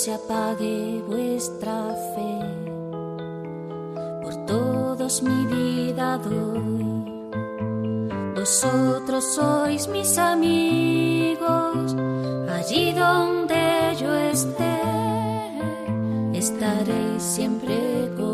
se 0.00 0.14
apague 0.14 1.04
vuestra 1.06 1.94
fe. 2.14 2.32
Por 4.22 4.34
todos 4.46 5.22
mi 5.22 5.44
vida 5.44 6.16
doy. 6.16 7.04
Vosotros 8.34 9.22
sois 9.34 9.86
mis 9.88 10.16
amigos. 10.16 11.94
Allí 12.48 12.94
donde 12.94 13.94
yo 14.00 14.14
esté, 14.14 14.80
estaréis 16.32 17.22
siempre 17.22 18.10
como 18.16 18.29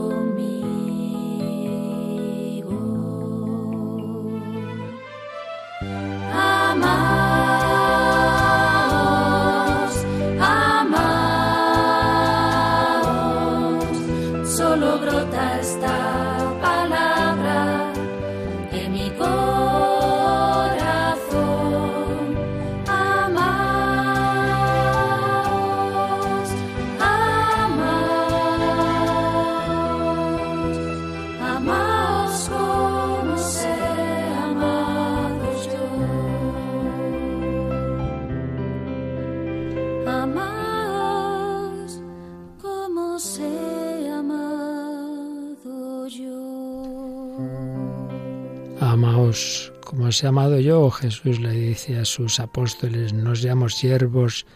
os 50.16 50.24
amado 50.24 50.58
yo, 50.58 50.90
Jesús 50.90 51.40
le 51.40 51.50
dice 51.50 51.98
a 51.98 52.06
sus 52.06 52.40
apóstoles, 52.40 53.12
nos 53.12 53.44
llamo 53.44 53.68
siervos, 53.68 54.46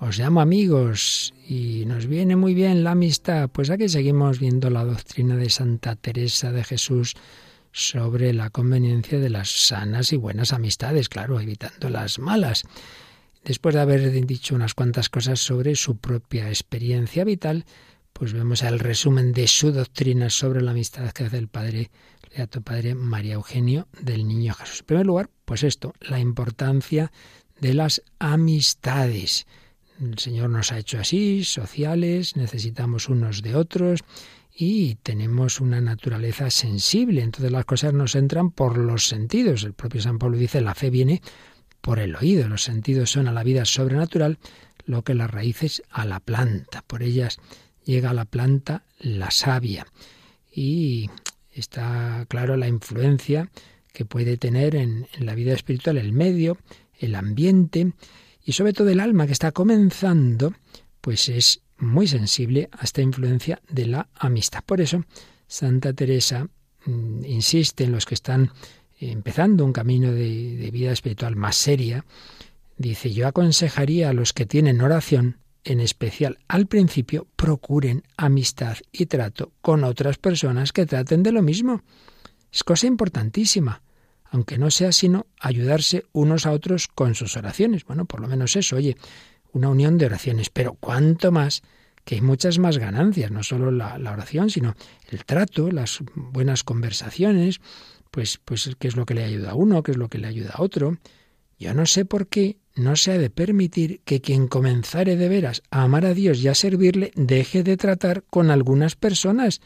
os 0.00 0.18
llamo 0.18 0.42
amigos 0.42 1.32
y 1.48 1.84
nos 1.86 2.04
viene 2.06 2.36
muy 2.36 2.52
bien 2.52 2.84
la 2.84 2.90
amistad. 2.90 3.48
Pues 3.48 3.70
aquí 3.70 3.88
seguimos 3.88 4.38
viendo 4.38 4.68
la 4.68 4.84
doctrina 4.84 5.36
de 5.36 5.48
Santa 5.48 5.96
Teresa 5.96 6.52
de 6.52 6.62
Jesús 6.62 7.14
sobre 7.72 8.34
la 8.34 8.50
conveniencia 8.50 9.18
de 9.18 9.30
las 9.30 9.48
sanas 9.48 10.12
y 10.12 10.16
buenas 10.18 10.52
amistades, 10.52 11.08
claro, 11.08 11.40
evitando 11.40 11.88
las 11.88 12.18
malas. 12.18 12.64
Después 13.46 13.76
de 13.76 13.80
haber 13.80 14.10
dicho 14.26 14.54
unas 14.54 14.74
cuantas 14.74 15.08
cosas 15.08 15.40
sobre 15.40 15.74
su 15.74 15.96
propia 15.96 16.50
experiencia 16.50 17.24
vital, 17.24 17.64
pues 18.12 18.34
vemos 18.34 18.62
el 18.62 18.78
resumen 18.78 19.32
de 19.32 19.46
su 19.46 19.72
doctrina 19.72 20.28
sobre 20.28 20.60
la 20.60 20.72
amistad 20.72 21.12
que 21.12 21.24
hace 21.24 21.38
el 21.38 21.48
Padre 21.48 21.90
tu 22.50 22.62
Padre 22.62 22.94
María 22.94 23.34
Eugenio 23.34 23.88
del 24.00 24.26
Niño 24.26 24.54
Jesús. 24.54 24.80
En 24.80 24.86
primer 24.86 25.06
lugar, 25.06 25.30
pues 25.44 25.62
esto, 25.62 25.94
la 26.00 26.18
importancia 26.18 27.12
de 27.60 27.74
las 27.74 28.02
amistades. 28.18 29.46
El 30.00 30.18
Señor 30.18 30.50
nos 30.50 30.70
ha 30.70 30.78
hecho 30.78 30.98
así, 30.98 31.44
sociales, 31.44 32.36
necesitamos 32.36 33.08
unos 33.08 33.42
de 33.42 33.56
otros 33.56 34.00
y 34.54 34.96
tenemos 34.96 35.60
una 35.60 35.80
naturaleza 35.80 36.50
sensible. 36.50 37.22
Entonces 37.22 37.50
las 37.50 37.64
cosas 37.64 37.92
nos 37.92 38.14
entran 38.14 38.50
por 38.50 38.78
los 38.78 39.06
sentidos. 39.06 39.64
El 39.64 39.72
propio 39.72 40.00
San 40.00 40.18
Pablo 40.18 40.36
dice, 40.36 40.60
la 40.60 40.74
fe 40.74 40.90
viene 40.90 41.22
por 41.80 41.98
el 41.98 42.14
oído. 42.16 42.48
Los 42.48 42.62
sentidos 42.62 43.10
son 43.10 43.28
a 43.28 43.32
la 43.32 43.42
vida 43.42 43.64
sobrenatural 43.64 44.38
lo 44.84 45.02
que 45.02 45.14
las 45.14 45.30
raíces 45.30 45.82
a 45.90 46.04
la 46.04 46.20
planta. 46.20 46.82
Por 46.86 47.02
ellas 47.02 47.38
llega 47.84 48.10
a 48.10 48.14
la 48.14 48.24
planta 48.24 48.84
la 48.98 49.30
savia. 49.30 49.86
Y 50.52 51.10
está 51.60 52.24
claro 52.28 52.56
la 52.56 52.68
influencia 52.68 53.50
que 53.92 54.04
puede 54.04 54.36
tener 54.36 54.74
en, 54.74 55.08
la 55.18 55.34
vida 55.34 55.52
espiritual 55.54 55.96
el 55.96 56.12
medio, 56.12 56.58
el 56.98 57.14
ambiente 57.14 57.92
y 58.44 58.52
sobre 58.52 58.72
todo 58.72 58.88
el 58.90 59.00
alma 59.00 59.26
que 59.26 59.32
está 59.32 59.52
comenzando, 59.52 60.54
pues 61.00 61.28
es 61.28 61.62
muy 61.78 62.06
sensible 62.06 62.68
a 62.72 62.84
esta 62.84 63.02
influencia 63.02 63.60
de 63.68 63.86
la 63.86 64.08
amistad. 64.14 64.64
Por 64.64 64.80
eso, 64.80 65.04
Santa 65.46 65.92
Teresa 65.92 66.48
mm, 66.86 67.24
insiste 67.24 67.84
en 67.84 67.92
los 67.92 68.06
que 68.06 68.14
están 68.14 68.52
empezando 69.00 69.64
un 69.64 69.72
camino 69.72 70.12
de, 70.12 70.56
de 70.56 70.70
vida 70.70 70.92
espiritual 70.92 71.36
más 71.36 71.56
seria, 71.56 72.04
dice, 72.76 73.12
yo 73.12 73.26
aconsejaría 73.28 74.10
a 74.10 74.12
los 74.12 74.32
que 74.32 74.46
tienen 74.46 74.80
oración 74.80 75.38
en 75.68 75.80
especial 75.80 76.38
al 76.48 76.66
principio, 76.66 77.28
procuren 77.36 78.02
amistad 78.16 78.78
y 78.90 79.04
trato 79.04 79.52
con 79.60 79.84
otras 79.84 80.16
personas 80.16 80.72
que 80.72 80.86
traten 80.86 81.22
de 81.22 81.30
lo 81.30 81.42
mismo. 81.42 81.82
Es 82.50 82.64
cosa 82.64 82.86
importantísima, 82.86 83.82
aunque 84.24 84.56
no 84.56 84.70
sea 84.70 84.92
sino 84.92 85.26
ayudarse 85.38 86.06
unos 86.12 86.46
a 86.46 86.52
otros 86.52 86.88
con 86.88 87.14
sus 87.14 87.36
oraciones. 87.36 87.84
Bueno, 87.84 88.06
por 88.06 88.20
lo 88.20 88.28
menos 88.28 88.56
eso, 88.56 88.76
oye, 88.76 88.96
una 89.52 89.68
unión 89.68 89.98
de 89.98 90.06
oraciones, 90.06 90.48
pero 90.48 90.72
cuánto 90.72 91.32
más 91.32 91.62
que 92.06 92.14
hay 92.14 92.20
muchas 92.22 92.58
más 92.58 92.78
ganancias, 92.78 93.30
no 93.30 93.42
solo 93.42 93.70
la, 93.70 93.98
la 93.98 94.12
oración, 94.12 94.48
sino 94.48 94.74
el 95.10 95.26
trato, 95.26 95.70
las 95.70 95.98
buenas 96.14 96.64
conversaciones, 96.64 97.60
pues, 98.10 98.40
pues 98.42 98.74
qué 98.78 98.88
es 98.88 98.96
lo 98.96 99.04
que 99.04 99.12
le 99.12 99.24
ayuda 99.24 99.50
a 99.50 99.54
uno, 99.54 99.82
qué 99.82 99.90
es 99.90 99.98
lo 99.98 100.08
que 100.08 100.16
le 100.16 100.28
ayuda 100.28 100.52
a 100.54 100.62
otro. 100.62 100.96
Yo 101.58 101.74
no 101.74 101.84
sé 101.84 102.06
por 102.06 102.26
qué 102.28 102.56
no 102.78 102.96
se 102.96 103.12
ha 103.12 103.18
de 103.18 103.30
permitir 103.30 104.00
que 104.04 104.20
quien 104.20 104.48
comenzare 104.48 105.16
de 105.16 105.28
veras 105.28 105.62
a 105.70 105.82
amar 105.82 106.06
a 106.06 106.14
Dios 106.14 106.40
y 106.40 106.48
a 106.48 106.54
servirle 106.54 107.10
deje 107.14 107.62
de 107.62 107.76
tratar 107.76 108.24
con 108.30 108.50
algunas 108.50 108.96
personas 108.96 109.60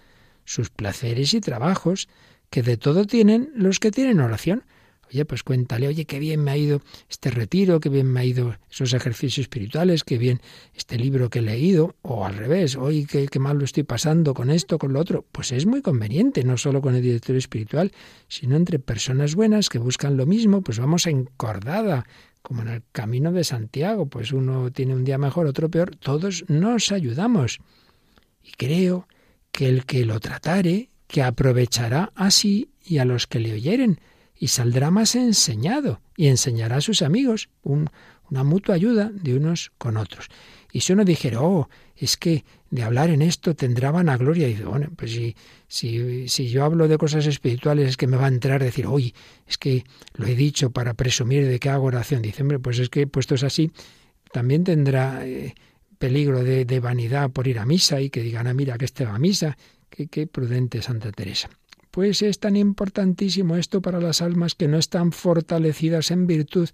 sus 0.44 0.70
placeres 0.70 1.34
y 1.34 1.40
trabajos, 1.40 2.08
que 2.50 2.62
de 2.62 2.76
todo 2.76 3.06
tienen 3.06 3.50
los 3.54 3.80
que 3.80 3.90
tienen 3.90 4.20
oración. 4.20 4.64
Oye, 5.10 5.26
pues 5.26 5.42
cuéntale, 5.42 5.88
oye, 5.88 6.06
qué 6.06 6.18
bien 6.18 6.42
me 6.42 6.52
ha 6.52 6.56
ido 6.56 6.80
este 7.10 7.30
retiro, 7.30 7.80
qué 7.80 7.90
bien 7.90 8.06
me 8.06 8.20
ha 8.20 8.24
ido 8.24 8.56
esos 8.70 8.94
ejercicios 8.94 9.44
espirituales, 9.44 10.04
qué 10.04 10.16
bien 10.16 10.40
este 10.74 10.96
libro 10.96 11.28
que 11.28 11.40
he 11.40 11.42
leído, 11.42 11.96
o 12.00 12.24
al 12.24 12.34
revés, 12.34 12.76
oye, 12.76 13.06
qué, 13.06 13.28
qué 13.28 13.38
mal 13.38 13.58
lo 13.58 13.64
estoy 13.66 13.82
pasando 13.82 14.32
con 14.32 14.50
esto, 14.50 14.78
con 14.78 14.94
lo 14.94 15.00
otro. 15.00 15.26
Pues 15.30 15.52
es 15.52 15.66
muy 15.66 15.82
conveniente, 15.82 16.44
no 16.44 16.56
solo 16.56 16.80
con 16.80 16.94
el 16.94 17.02
director 17.02 17.36
espiritual, 17.36 17.92
sino 18.28 18.56
entre 18.56 18.78
personas 18.78 19.34
buenas 19.34 19.68
que 19.68 19.78
buscan 19.78 20.16
lo 20.16 20.24
mismo, 20.24 20.62
pues 20.62 20.78
vamos 20.78 21.06
encordada, 21.06 22.06
como 22.42 22.62
en 22.62 22.68
el 22.68 22.82
camino 22.92 23.32
de 23.32 23.44
Santiago, 23.44 24.06
pues 24.06 24.32
uno 24.32 24.70
tiene 24.70 24.94
un 24.94 25.04
día 25.04 25.18
mejor, 25.18 25.46
otro 25.46 25.70
peor, 25.70 25.96
todos 25.96 26.44
nos 26.48 26.92
ayudamos. 26.92 27.60
Y 28.42 28.52
creo 28.52 29.06
que 29.52 29.68
el 29.68 29.86
que 29.86 30.04
lo 30.04 30.18
tratare, 30.20 30.90
que 31.06 31.22
aprovechará 31.22 32.12
así 32.14 32.70
y 32.84 32.98
a 32.98 33.04
los 33.04 33.26
que 33.26 33.38
le 33.38 33.52
oyeren, 33.52 34.00
y 34.34 34.48
saldrá 34.48 34.90
más 34.90 35.14
enseñado 35.14 36.00
y 36.16 36.26
enseñará 36.26 36.76
a 36.76 36.80
sus 36.80 37.02
amigos 37.02 37.48
una 37.62 38.42
mutua 38.42 38.74
ayuda 38.74 39.10
de 39.12 39.36
unos 39.36 39.70
con 39.78 39.96
otros. 39.96 40.28
Y 40.72 40.80
si 40.80 40.94
uno 40.94 41.04
dijera, 41.04 41.42
oh, 41.42 41.68
es 41.94 42.16
que 42.16 42.44
de 42.70 42.82
hablar 42.82 43.10
en 43.10 43.20
esto 43.20 43.54
tendrá 43.54 43.90
vanagloria, 43.90 44.48
y 44.48 44.52
dice, 44.52 44.64
bueno, 44.64 44.88
pues 44.96 45.12
si, 45.12 45.36
si, 45.68 46.28
si 46.28 46.48
yo 46.48 46.64
hablo 46.64 46.88
de 46.88 46.96
cosas 46.96 47.26
espirituales 47.26 47.90
es 47.90 47.96
que 47.98 48.06
me 48.06 48.16
va 48.16 48.24
a 48.24 48.28
entrar 48.28 48.62
decir, 48.62 48.86
oye, 48.86 49.14
es 49.46 49.58
que 49.58 49.84
lo 50.14 50.26
he 50.26 50.34
dicho 50.34 50.70
para 50.70 50.94
presumir 50.94 51.46
de 51.46 51.60
que 51.60 51.68
hago 51.68 51.84
oración. 51.84 52.22
Dice, 52.22 52.42
hombre, 52.42 52.58
pues 52.58 52.78
es 52.78 52.88
que 52.88 53.06
puestos 53.06 53.42
así, 53.42 53.70
también 54.32 54.64
tendrá 54.64 55.26
eh, 55.26 55.54
peligro 55.98 56.42
de, 56.42 56.64
de, 56.64 56.80
vanidad 56.80 57.30
por 57.30 57.46
ir 57.46 57.58
a 57.58 57.66
misa 57.66 58.00
y 58.00 58.08
que 58.08 58.22
digan, 58.22 58.46
ah, 58.46 58.54
mira, 58.54 58.78
que 58.78 58.86
este 58.86 59.04
va 59.04 59.14
a 59.14 59.18
misa. 59.18 59.58
Qué, 59.90 60.06
qué 60.06 60.26
prudente 60.26 60.80
Santa 60.80 61.12
Teresa. 61.12 61.50
Pues 61.90 62.22
es 62.22 62.38
tan 62.38 62.56
importantísimo 62.56 63.56
esto 63.56 63.82
para 63.82 64.00
las 64.00 64.22
almas 64.22 64.54
que 64.54 64.66
no 64.66 64.78
están 64.78 65.12
fortalecidas 65.12 66.10
en 66.10 66.26
virtud, 66.26 66.70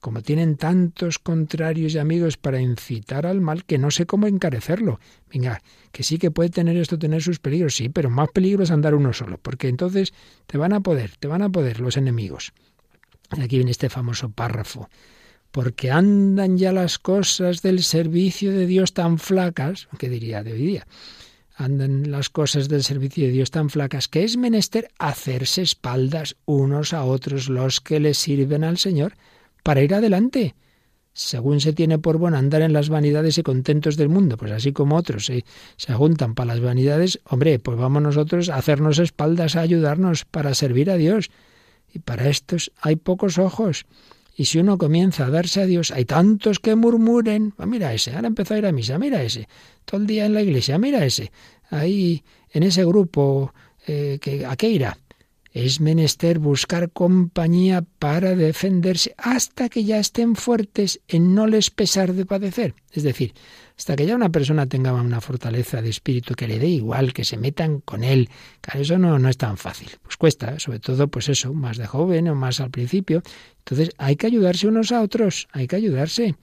como 0.00 0.22
tienen 0.22 0.56
tantos 0.56 1.18
contrarios 1.18 1.94
y 1.94 1.98
amigos 1.98 2.36
para 2.36 2.60
incitar 2.60 3.26
al 3.26 3.40
mal, 3.40 3.64
que 3.64 3.78
no 3.78 3.90
sé 3.90 4.06
cómo 4.06 4.26
encarecerlo. 4.26 4.98
Venga, 5.30 5.62
que 5.92 6.02
sí 6.02 6.18
que 6.18 6.30
puede 6.30 6.48
tener 6.48 6.76
esto, 6.76 6.98
tener 6.98 7.22
sus 7.22 7.38
peligros, 7.38 7.76
sí, 7.76 7.90
pero 7.90 8.08
más 8.08 8.28
peligro 8.32 8.64
es 8.64 8.70
andar 8.70 8.94
uno 8.94 9.12
solo, 9.12 9.38
porque 9.38 9.68
entonces 9.68 10.14
te 10.46 10.58
van 10.58 10.72
a 10.72 10.80
poder, 10.80 11.16
te 11.18 11.28
van 11.28 11.42
a 11.42 11.50
poder 11.50 11.80
los 11.80 11.96
enemigos. 11.96 12.52
Aquí 13.30 13.56
viene 13.56 13.70
este 13.70 13.90
famoso 13.90 14.30
párrafo. 14.30 14.88
Porque 15.50 15.90
andan 15.90 16.58
ya 16.58 16.72
las 16.72 16.98
cosas 16.98 17.60
del 17.60 17.82
servicio 17.82 18.52
de 18.52 18.66
Dios 18.66 18.94
tan 18.94 19.18
flacas, 19.18 19.88
¿qué 19.98 20.08
diría 20.08 20.42
de 20.42 20.52
hoy 20.52 20.66
día? 20.66 20.86
andan 21.60 22.10
las 22.10 22.30
cosas 22.30 22.68
del 22.68 22.82
servicio 22.82 23.26
de 23.26 23.32
Dios 23.32 23.50
tan 23.50 23.68
flacas 23.68 24.08
que 24.08 24.24
es 24.24 24.38
menester 24.38 24.88
hacerse 24.98 25.60
espaldas 25.60 26.36
unos 26.46 26.94
a 26.94 27.04
otros 27.04 27.50
los 27.50 27.82
que 27.82 28.00
le 28.00 28.14
sirven 28.14 28.64
al 28.64 28.78
Señor 28.78 29.12
para 29.62 29.82
ir 29.82 29.94
adelante. 29.94 30.54
Según 31.12 31.60
se 31.60 31.72
tiene 31.72 31.98
por 31.98 32.18
bueno 32.18 32.38
andar 32.38 32.62
en 32.62 32.72
las 32.72 32.88
vanidades 32.88 33.36
y 33.38 33.42
contentos 33.42 33.96
del 33.96 34.08
mundo, 34.08 34.36
pues 34.36 34.52
así 34.52 34.72
como 34.72 34.96
otros 34.96 35.26
se, 35.26 35.44
juntan 35.92 36.34
para 36.34 36.54
las 36.54 36.60
vanidades, 36.60 37.20
hombre, 37.24 37.58
pues 37.58 37.76
vamos 37.76 38.02
nosotros 38.02 38.48
a 38.48 38.56
hacernos 38.56 38.98
espaldas, 38.98 39.56
a 39.56 39.60
ayudarnos 39.60 40.24
para 40.24 40.54
servir 40.54 40.90
a 40.90 40.96
Dios. 40.96 41.30
Y 41.92 41.98
para 41.98 42.28
estos 42.28 42.70
hay 42.80 42.96
pocos 42.96 43.38
ojos. 43.38 43.86
Y 44.36 44.44
si 44.44 44.58
uno 44.58 44.78
comienza 44.78 45.26
a 45.26 45.30
darse 45.30 45.60
a 45.60 45.66
Dios, 45.66 45.90
hay 45.90 46.04
tantos 46.04 46.60
que 46.60 46.76
murmuren, 46.76 47.52
ah, 47.58 47.66
mira 47.66 47.92
ese, 47.92 48.14
ahora 48.14 48.28
empezó 48.28 48.54
a 48.54 48.58
ir 48.58 48.66
a 48.66 48.72
misa, 48.72 48.98
mira 48.98 49.22
ese, 49.22 49.48
todo 49.84 50.00
el 50.00 50.06
día 50.06 50.24
en 50.24 50.32
la 50.32 50.42
iglesia, 50.42 50.78
mira 50.78 51.04
ese, 51.04 51.32
ahí 51.68 52.22
en 52.50 52.62
ese 52.62 52.84
grupo, 52.84 53.52
eh, 53.86 54.18
que, 54.22 54.46
¿a 54.46 54.56
qué 54.56 54.70
irá? 54.70 54.96
Es 55.52 55.80
menester 55.80 56.38
buscar 56.38 56.92
compañía 56.92 57.84
para 57.98 58.36
defenderse 58.36 59.14
hasta 59.18 59.68
que 59.68 59.82
ya 59.82 59.98
estén 59.98 60.36
fuertes 60.36 61.00
en 61.08 61.34
no 61.34 61.48
les 61.48 61.70
pesar 61.70 62.12
de 62.12 62.24
padecer. 62.24 62.74
Es 62.92 63.02
decir, 63.02 63.34
hasta 63.76 63.96
que 63.96 64.06
ya 64.06 64.14
una 64.14 64.28
persona 64.30 64.66
tenga 64.66 64.92
una 64.92 65.20
fortaleza 65.20 65.82
de 65.82 65.88
espíritu 65.88 66.34
que 66.34 66.46
le 66.46 66.60
dé 66.60 66.68
igual, 66.68 67.12
que 67.12 67.24
se 67.24 67.36
metan 67.36 67.80
con 67.80 68.04
él. 68.04 68.28
Claro, 68.60 68.80
eso 68.82 68.98
no, 68.98 69.18
no 69.18 69.28
es 69.28 69.38
tan 69.38 69.56
fácil. 69.56 69.88
Pues 70.02 70.16
cuesta, 70.16 70.60
sobre 70.60 70.78
todo, 70.78 71.08
pues 71.08 71.28
eso, 71.28 71.52
más 71.52 71.78
de 71.78 71.86
joven 71.86 72.28
o 72.28 72.36
más 72.36 72.60
al 72.60 72.70
principio. 72.70 73.22
Entonces 73.58 73.90
hay 73.98 74.14
que 74.14 74.28
ayudarse 74.28 74.68
unos 74.68 74.92
a 74.92 75.02
otros, 75.02 75.48
hay 75.50 75.66
que 75.66 75.76
ayudarse. 75.76 76.36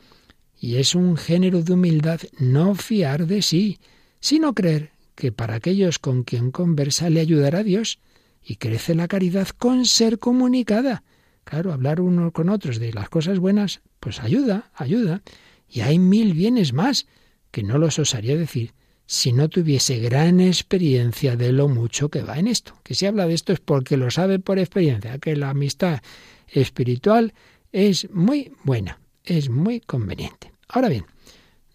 Y 0.60 0.78
es 0.78 0.96
un 0.96 1.16
género 1.16 1.62
de 1.62 1.74
humildad 1.74 2.20
no 2.40 2.76
fiar 2.76 3.26
de 3.26 3.42
sí, 3.42 3.80
sino 4.20 4.54
creer 4.54 4.92
que 5.16 5.32
para 5.32 5.56
aquellos 5.56 5.98
con 5.98 6.24
quien 6.24 6.52
conversa 6.52 7.10
le 7.10 7.22
ayudará 7.22 7.60
a 7.60 7.64
Dios 7.64 8.00
y 8.48 8.56
crece 8.56 8.96
la 8.96 9.10
caridad 9.10 9.50
con 9.50 9.86
ser 9.86 10.20
comunicada. 10.20 11.04
Claro, 11.44 11.74
hablar 11.74 12.00
uno 12.00 12.32
con 12.32 12.48
otros 12.48 12.80
de 12.80 12.94
las 12.94 13.10
cosas 13.10 13.40
buenas, 13.40 13.82
pues 14.00 14.22
ayuda, 14.22 14.72
ayuda. 14.74 15.22
Y 15.70 15.82
hay 15.82 16.00
mil 16.00 16.34
bienes 16.34 16.72
más 16.72 17.08
que 17.52 17.62
no 17.62 17.78
los 17.78 18.00
osaría 18.00 18.38
decir 18.38 18.74
si 19.06 19.34
no 19.34 19.50
tuviese 19.50 20.00
gran 20.00 20.40
experiencia 20.40 21.36
de 21.36 21.52
lo 21.52 21.68
mucho 21.68 22.10
que 22.10 22.22
va 22.22 22.40
en 22.40 22.48
esto. 22.48 22.74
Que 22.84 22.96
si 22.96 23.06
habla 23.06 23.28
de 23.28 23.34
esto 23.34 23.52
es 23.52 23.60
porque 23.60 23.98
lo 23.98 24.12
sabe 24.12 24.40
por 24.40 24.60
experiencia, 24.60 25.18
que 25.18 25.36
la 25.36 25.50
amistad 25.50 26.02
espiritual 26.48 27.34
es 27.74 28.10
muy 28.12 28.54
buena, 28.64 29.00
es 29.26 29.50
muy 29.50 29.82
conveniente. 29.82 30.54
Ahora 30.70 30.88
bien, 30.88 31.06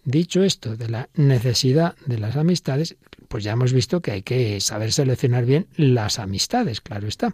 dicho 0.05 0.43
esto 0.43 0.75
de 0.75 0.89
la 0.89 1.09
necesidad 1.13 1.95
de 2.07 2.17
las 2.17 2.35
amistades, 2.35 2.95
pues 3.33 3.43
ya 3.43 3.53
hemos 3.53 3.73
visto 3.73 3.99
que 3.99 4.11
hay 4.11 4.21
que 4.21 4.61
saber 4.61 4.93
seleccionar 4.93 5.43
bien 5.43 5.65
las 5.75 6.19
amistades, 6.19 6.81
claro 6.81 7.07
está. 7.07 7.33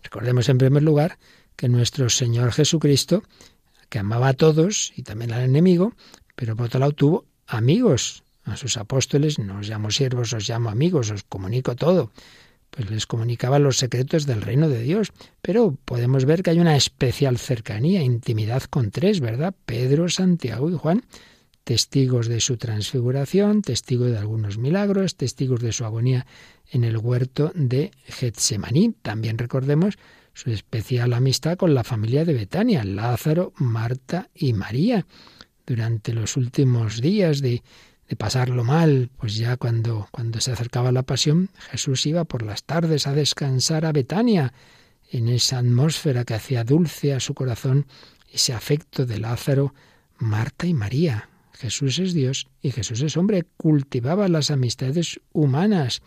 Recordemos 0.00 0.48
en 0.48 0.58
primer 0.58 0.84
lugar 0.84 1.18
que 1.56 1.68
nuestro 1.68 2.08
Señor 2.08 2.52
Jesucristo, 2.52 3.24
que 3.88 3.98
amaba 3.98 4.28
a 4.28 4.34
todos 4.34 4.92
y 4.94 5.02
también 5.02 5.32
al 5.32 5.42
enemigo, 5.42 5.94
pero 6.36 6.54
por 6.54 6.66
otro 6.66 6.78
lado 6.78 6.92
tuvo 6.92 7.24
amigos. 7.48 8.22
A 8.44 8.56
sus 8.56 8.76
apóstoles, 8.76 9.40
no 9.40 9.58
os 9.58 9.68
llamo 9.68 9.90
siervos, 9.90 10.32
os 10.34 10.48
llamo 10.48 10.70
amigos, 10.70 11.10
os 11.10 11.24
comunico 11.24 11.74
todo. 11.74 12.12
Pues 12.70 12.88
les 12.92 13.06
comunicaba 13.06 13.58
los 13.58 13.76
secretos 13.76 14.24
del 14.24 14.40
reino 14.40 14.68
de 14.68 14.82
Dios. 14.82 15.10
Pero 15.42 15.76
podemos 15.84 16.26
ver 16.26 16.44
que 16.44 16.50
hay 16.50 16.60
una 16.60 16.76
especial 16.76 17.38
cercanía, 17.38 18.04
intimidad 18.04 18.62
con 18.70 18.92
tres, 18.92 19.18
¿verdad? 19.18 19.52
Pedro, 19.66 20.08
Santiago 20.08 20.70
y 20.70 20.74
Juan, 20.74 21.02
testigos 21.64 22.28
de 22.28 22.40
su 22.40 22.56
transfiguración, 22.56 23.62
testigos 23.62 24.10
de 24.10 24.18
algunos 24.18 24.58
milagros, 24.58 25.16
testigos 25.16 25.60
de 25.60 25.72
su 25.72 25.84
agonía 25.84 26.26
en 26.70 26.84
el 26.84 26.96
huerto 26.96 27.52
de 27.54 27.90
Getsemaní. 28.06 28.94
También 29.02 29.38
recordemos 29.38 29.98
su 30.34 30.50
especial 30.50 31.12
amistad 31.12 31.56
con 31.56 31.74
la 31.74 31.84
familia 31.84 32.24
de 32.24 32.34
Betania, 32.34 32.84
Lázaro, 32.84 33.52
Marta 33.56 34.30
y 34.34 34.52
María 34.52 35.06
durante 35.66 36.12
los 36.12 36.36
últimos 36.36 37.00
días 37.00 37.40
de, 37.40 37.62
de 38.08 38.16
pasarlo 38.16 38.64
mal, 38.64 39.10
pues 39.16 39.36
ya 39.36 39.56
cuando, 39.56 40.08
cuando 40.10 40.40
se 40.40 40.52
acercaba 40.52 40.92
la 40.92 41.02
pasión, 41.02 41.50
Jesús 41.70 42.06
iba 42.06 42.24
por 42.24 42.42
las 42.42 42.64
tardes 42.64 43.06
a 43.06 43.14
descansar 43.14 43.86
a 43.86 43.92
Betania, 43.92 44.52
en 45.10 45.28
esa 45.28 45.58
atmósfera 45.58 46.24
que 46.24 46.34
hacía 46.34 46.64
dulce 46.64 47.12
a 47.12 47.20
su 47.20 47.34
corazón 47.34 47.86
ese 48.32 48.52
afecto 48.52 49.06
de 49.06 49.18
Lázaro, 49.18 49.74
Marta 50.18 50.66
y 50.66 50.74
María. 50.74 51.29
Jesús 51.60 51.98
es 51.98 52.14
Dios 52.14 52.46
y 52.62 52.70
Jesús 52.70 53.02
es 53.02 53.18
hombre, 53.18 53.44
cultivaba 53.58 54.28
las 54.28 54.50
amistades 54.50 55.20
humanas. 55.32 56.00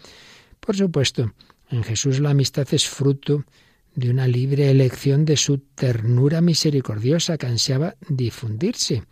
Por 0.60 0.76
supuesto, 0.76 1.32
en 1.70 1.84
Jesús 1.84 2.20
la 2.20 2.32
amistad 2.32 2.68
es 2.72 2.88
fruto 2.88 3.46
de 3.94 4.10
una 4.10 4.28
libre 4.28 4.72
elección 4.72 5.26
de 5.26 5.38
su 5.38 5.60
ternura 5.60 6.42
misericordiosa 6.42 7.38
que 7.38 7.46
ansiaba 7.46 7.96
difundirse 8.10 9.04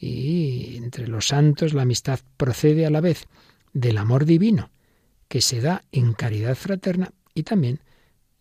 y 0.00 0.76
entre 0.76 1.08
los 1.08 1.26
santos 1.26 1.74
la 1.74 1.82
amistad 1.82 2.20
procede 2.36 2.86
a 2.86 2.90
la 2.90 3.00
vez 3.00 3.26
del 3.72 3.98
amor 3.98 4.24
divino 4.24 4.70
que 5.26 5.40
se 5.40 5.60
da 5.60 5.82
en 5.90 6.12
caridad 6.12 6.54
fraterna 6.54 7.12
y 7.34 7.42
también, 7.42 7.80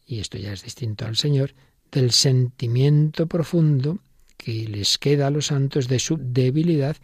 y 0.06 0.20
esto 0.20 0.38
ya 0.38 0.54
es 0.54 0.62
distinto 0.62 1.08
al 1.08 1.16
Señor, 1.16 1.56
del 1.92 2.12
sentimiento 2.12 3.26
profundo 3.26 3.98
que 4.38 4.68
les 4.68 5.00
queda 5.00 5.28
a 5.28 5.32
los 5.32 5.48
santos 5.48 5.88
de 5.88 5.98
su 5.98 6.18
debilidad 6.20 6.98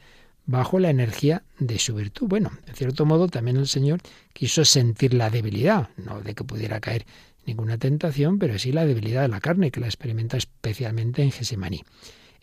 bajo 0.48 0.80
la 0.80 0.90
energía 0.90 1.44
de 1.60 1.78
su 1.78 1.94
virtud. 1.94 2.28
Bueno, 2.28 2.52
en 2.66 2.74
cierto 2.74 3.06
modo 3.06 3.28
también 3.28 3.58
el 3.58 3.68
Señor 3.68 4.00
quiso 4.34 4.66
sentir 4.66 5.14
la 5.14 5.30
debilidad, 5.30 5.90
no 5.98 6.22
de 6.22 6.34
que 6.34 6.44
pudiera 6.44 6.80
caer 6.80 7.06
ninguna 7.46 7.78
tentación, 7.78 8.40
pero 8.40 8.58
sí 8.58 8.72
la 8.72 8.86
debilidad 8.86 9.22
de 9.22 9.28
la 9.28 9.42
carne, 9.42 9.72
que 9.72 9.80
la 9.80 9.88
experimenta 9.88 10.38
especialmente 10.38 11.22
en 11.22 11.32
Gesemaní. 11.32 11.84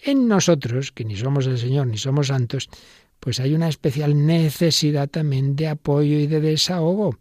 En 0.03 0.29
nosotros, 0.29 0.93
que 0.93 1.05
ni 1.05 1.17
somos 1.17 1.47
el 1.47 1.59
Señor 1.59 1.87
ni 1.87 1.97
somos 1.97 2.29
santos, 2.29 2.69
pues 3.21 3.41
hay 3.41 3.55
una 3.55 3.69
especial 3.69 4.27
necesidad 4.27 5.09
también 5.09 5.57
de 5.57 5.69
apoyo 5.69 6.19
y 6.19 6.27
de 6.27 6.41
desahogo, 6.41 7.17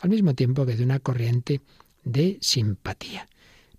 al 0.00 0.10
mismo 0.10 0.34
tiempo 0.34 0.66
que 0.66 0.76
de 0.76 0.82
una 0.82 0.98
corriente 0.98 1.60
de 2.02 2.38
simpatía. 2.40 3.28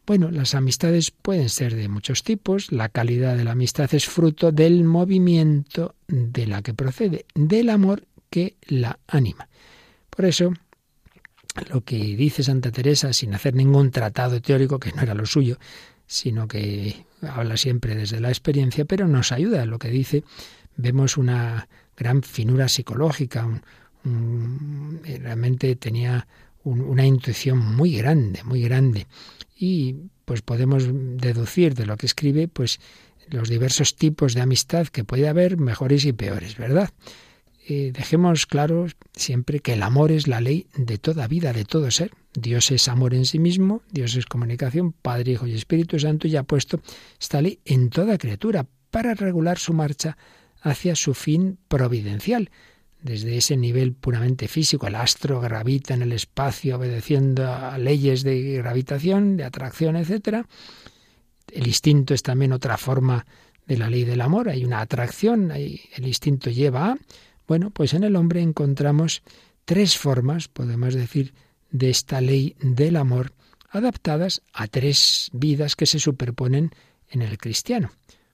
Bueno, 0.06 0.30
las 0.30 0.54
amistades 0.54 1.10
pueden 1.10 1.50
ser 1.50 1.76
de 1.76 1.88
muchos 1.88 2.24
tipos, 2.24 2.72
la 2.72 2.90
calidad 2.90 3.36
de 3.36 3.44
la 3.44 3.54
amistad 3.54 3.92
es 3.94 4.06
fruto 4.06 4.52
del 4.52 4.84
movimiento 4.84 5.96
de 6.08 6.46
la 6.46 6.62
que 6.62 6.76
procede, 6.76 7.26
del 7.34 7.70
amor 7.70 8.06
que 8.30 8.56
la 8.68 9.00
anima. 9.08 9.50
Por 10.12 10.26
eso, 10.26 10.54
lo 11.70 11.82
que 11.82 11.98
dice 11.98 12.44
Santa 12.44 12.72
Teresa, 12.72 13.14
sin 13.14 13.34
hacer 13.34 13.56
ningún 13.56 13.90
tratado 13.90 14.40
teórico, 14.42 14.80
que 14.80 14.92
no 14.92 15.02
era 15.02 15.16
lo 15.16 15.26
suyo, 15.26 15.58
sino 16.06 16.48
que 16.48 17.06
habla 17.22 17.58
siempre 17.58 17.96
desde 17.96 18.20
la 18.20 18.30
experiencia, 18.30 18.86
pero 18.86 19.08
nos 19.08 19.32
ayuda. 19.32 19.66
Lo 19.66 19.80
que 19.80 19.90
dice, 19.90 20.24
vemos 20.78 21.18
una 21.18 21.68
gran 21.98 22.22
finura 22.22 22.68
psicológica, 22.70 23.62
realmente 24.04 25.76
tenía 25.78 26.28
una 26.66 27.06
intuición 27.06 27.60
muy 27.60 27.96
grande, 27.96 28.44
muy 28.44 28.62
grande. 28.62 29.08
Y 29.58 29.96
pues 30.26 30.42
podemos 30.42 30.84
deducir 30.90 31.76
de 31.76 31.86
lo 31.86 31.96
que 31.96 32.06
escribe, 32.08 32.48
pues 32.48 32.80
los 33.30 33.48
diversos 33.48 33.96
tipos 33.96 34.34
de 34.34 34.42
amistad 34.42 34.88
que 34.88 35.04
puede 35.04 35.30
haber, 35.30 35.58
mejores 35.58 36.06
y 36.06 36.12
peores, 36.12 36.58
¿verdad? 36.58 36.92
eh, 37.68 37.92
dejemos 37.92 38.46
claro 38.46 38.88
siempre 39.14 39.60
que 39.60 39.74
el 39.74 39.82
amor 39.82 40.12
es 40.12 40.28
la 40.28 40.40
ley 40.40 40.68
de 40.78 40.98
toda 40.98 41.28
vida, 41.28 41.52
de 41.52 41.66
todo 41.66 41.90
ser. 41.90 42.12
Dios 42.34 42.70
es 42.70 42.88
amor 42.88 43.14
en 43.16 43.26
sí 43.26 43.40
mismo, 43.40 43.82
Dios 43.92 44.16
es 44.16 44.26
comunicación, 44.26 44.92
Padre, 44.92 45.34
Hijo 45.34 45.48
y 45.48 45.56
Espíritu 45.56 45.98
Santo, 46.00 46.28
y 46.28 46.36
ha 46.36 46.44
puesto 46.44 46.82
esta 47.20 47.42
ley 47.42 47.60
en 47.66 47.90
toda 47.90 48.18
criatura 48.18 48.68
para 48.92 49.16
regular 49.16 49.58
su 49.58 49.74
marcha 49.74 50.18
hacia 50.62 50.96
su 50.96 51.14
fin 51.14 51.58
providencial. 51.68 52.52
Desde 53.06 53.38
ese 53.38 53.56
nivel 53.56 53.94
puramente 53.94 54.48
físico, 54.48 54.88
el 54.88 54.96
astro 54.96 55.40
gravita 55.40 55.94
en 55.94 56.02
el 56.02 56.12
espacio 56.12 56.78
obedeciendo 56.78 57.48
a 57.48 57.78
leyes 57.78 58.24
de 58.24 58.54
gravitación, 58.54 59.38
de 59.38 59.44
atracción, 59.44 59.96
etc. 59.96 60.48
El 61.52 61.68
instinto 61.68 62.16
es 62.16 62.24
también 62.24 62.52
otra 62.52 62.80
forma 62.80 63.24
de 63.68 63.78
la 63.78 63.92
ley 63.92 64.06
del 64.06 64.22
amor. 64.22 64.50
Hay 64.50 64.66
una 64.66 64.82
atracción, 64.82 65.52
el 65.52 66.08
instinto 66.08 66.50
lleva 66.50 66.94
a. 66.94 66.98
Bueno, 67.48 67.70
pues 67.70 67.94
en 67.94 68.04
el 68.04 68.16
hombre 68.16 68.42
encontramos 68.42 69.22
tres 69.66 70.00
formas, 70.00 70.48
podemos 70.48 70.96
decir, 70.96 71.36
de 71.70 71.92
esta 71.92 72.22
ley 72.22 72.56
del 72.60 72.96
amor, 72.96 73.34
adaptadas 73.70 74.42
a 74.52 74.66
tres 74.66 75.30
vidas 75.32 75.76
que 75.76 75.86
se 75.86 76.00
superponen 76.00 76.72
en 77.12 77.22
el 77.22 77.38
cristiano. 77.38 77.92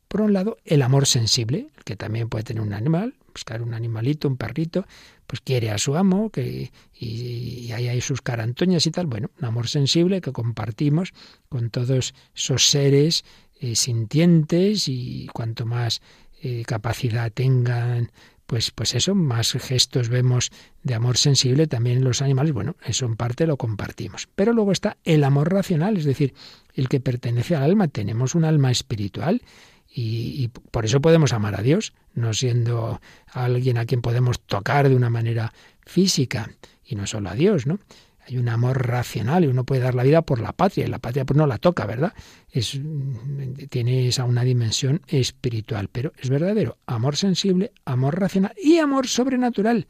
Por 0.08 0.22
un 0.22 0.32
lado, 0.32 0.60
el 0.64 0.82
amor 0.82 1.08
sensible, 1.08 1.72
que 1.84 1.98
también 1.98 2.30
puede 2.30 2.46
tener 2.46 2.64
un 2.64 2.72
animal, 2.72 3.16
buscar 3.32 3.62
un 3.62 3.74
animalito, 3.74 4.28
un 4.28 4.38
perrito, 4.38 4.86
pues 5.28 5.42
quiere 5.42 5.72
a 5.72 5.78
su 5.78 5.96
amo, 5.96 6.30
que, 6.30 6.72
y, 6.94 7.72
ahí 7.72 7.88
hay 7.88 8.02
sus 8.02 8.22
carantoñas 8.22 8.86
y 8.86 8.92
tal. 8.92 9.08
Bueno, 9.08 9.32
un 9.40 9.46
amor 9.46 9.68
sensible 9.68 10.22
que 10.22 10.32
compartimos 10.32 11.14
con 11.50 11.70
todos 11.70 12.14
esos 12.36 12.70
seres 12.70 13.24
eh, 13.60 13.76
sintientes 13.76 14.88
y 14.88 15.28
cuanto 15.34 15.66
más 15.66 16.02
eh, 16.42 16.64
capacidad 16.66 17.32
tengan 17.32 18.12
pues, 18.52 18.70
pues 18.70 18.96
eso, 18.96 19.16
más 19.16 19.54
gestos 19.54 20.10
vemos 20.10 20.52
de 20.84 20.94
amor 20.94 21.16
sensible 21.16 21.68
también 21.68 22.00
en 22.00 22.04
los 22.04 22.22
animales. 22.22 22.52
Bueno, 22.52 22.76
eso 22.86 23.06
en 23.06 23.16
parte 23.16 23.48
lo 23.48 23.56
compartimos. 23.56 24.28
Pero 24.36 24.52
luego 24.52 24.74
está 24.74 24.98
el 25.06 25.24
amor 25.24 25.54
racional, 25.54 25.96
es 25.96 26.04
decir, 26.04 26.34
el 26.74 26.90
que 26.90 27.00
pertenece 27.00 27.56
al 27.56 27.64
alma. 27.64 27.88
Tenemos 27.88 28.36
un 28.36 28.44
alma 28.44 28.70
espiritual 28.70 29.42
y, 29.94 30.50
por 30.72 30.86
eso 30.86 31.02
podemos 31.02 31.34
amar 31.34 31.60
a 31.60 31.62
Dios, 31.62 31.94
no 32.14 32.34
siendo 32.34 33.02
alguien 33.28 33.78
a 33.78 33.86
quien 33.86 34.02
podemos 34.02 34.40
tocar 34.40 34.88
de 34.88 34.96
una 34.96 35.10
manera 35.10 35.54
física, 35.86 36.50
y 36.86 36.96
no 36.96 37.08
solo 37.08 37.30
a 37.30 37.36
Dios, 37.36 37.68
¿no? 37.68 37.80
Hay 38.28 38.38
un 38.38 38.48
amor 38.50 38.88
racional 38.88 39.44
y 39.44 39.48
uno 39.48 39.66
puede 39.66 39.82
dar 39.82 39.96
la 39.96 40.04
vida 40.04 40.22
por 40.22 40.40
la 40.40 40.54
patria, 40.54 40.86
y 40.86 40.90
la 40.90 41.00
patria 41.00 41.26
pues 41.26 41.38
no 41.38 41.48
la 41.48 41.58
toca, 41.58 41.86
¿verdad? 41.86 42.14
Es, 42.52 42.80
tiene 43.70 44.08
esa 44.08 44.24
una 44.24 44.44
dimensión 44.44 45.02
espiritual, 45.08 45.90
pero 45.92 46.14
es 46.18 46.30
verdadero. 46.30 46.78
Amor 46.86 47.18
sensible, 47.18 47.74
amor 47.84 48.20
racional 48.20 48.54
y 48.62 48.78
amor 48.78 49.08
sobrenatural. 49.08 49.88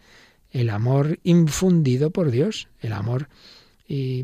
El 0.50 0.70
amor 0.70 1.20
infundido 1.24 2.10
por 2.12 2.32
Dios, 2.32 2.70
el 2.80 2.94
amor 2.94 3.30
y 3.94 4.24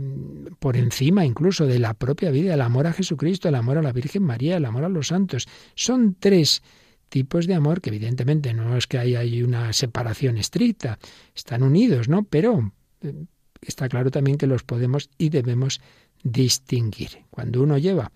por 0.59 0.77
encima 0.77 1.25
incluso 1.25 1.65
de 1.65 1.77
la 1.77 1.93
propia 1.93 2.31
vida, 2.31 2.53
el 2.53 2.61
amor 2.61 2.87
a 2.87 2.93
Jesucristo, 2.93 3.49
el 3.49 3.55
amor 3.55 3.77
a 3.77 3.81
la 3.81 3.91
Virgen 3.91 4.23
María, 4.23 4.55
el 4.55 4.63
amor 4.63 4.85
a 4.85 4.89
los 4.89 5.09
santos. 5.09 5.45
Son 5.75 6.15
tres 6.17 6.63
tipos 7.09 7.47
de 7.47 7.53
amor 7.53 7.81
que 7.81 7.89
evidentemente 7.89 8.53
no 8.53 8.77
es 8.77 8.87
que 8.87 8.97
haya 8.97 9.19
una 9.43 9.73
separación 9.73 10.37
estricta, 10.37 10.99
están 11.35 11.63
unidos, 11.63 12.07
¿no? 12.07 12.23
Pero 12.23 12.71
eh, 13.01 13.25
está 13.61 13.89
claro 13.89 14.09
también 14.09 14.37
que 14.37 14.47
los 14.47 14.63
podemos 14.63 15.09
y 15.17 15.27
debemos 15.27 15.81
distinguir. 16.23 17.25
Cuando 17.29 17.61
uno 17.61 17.77
lleva 17.77 18.13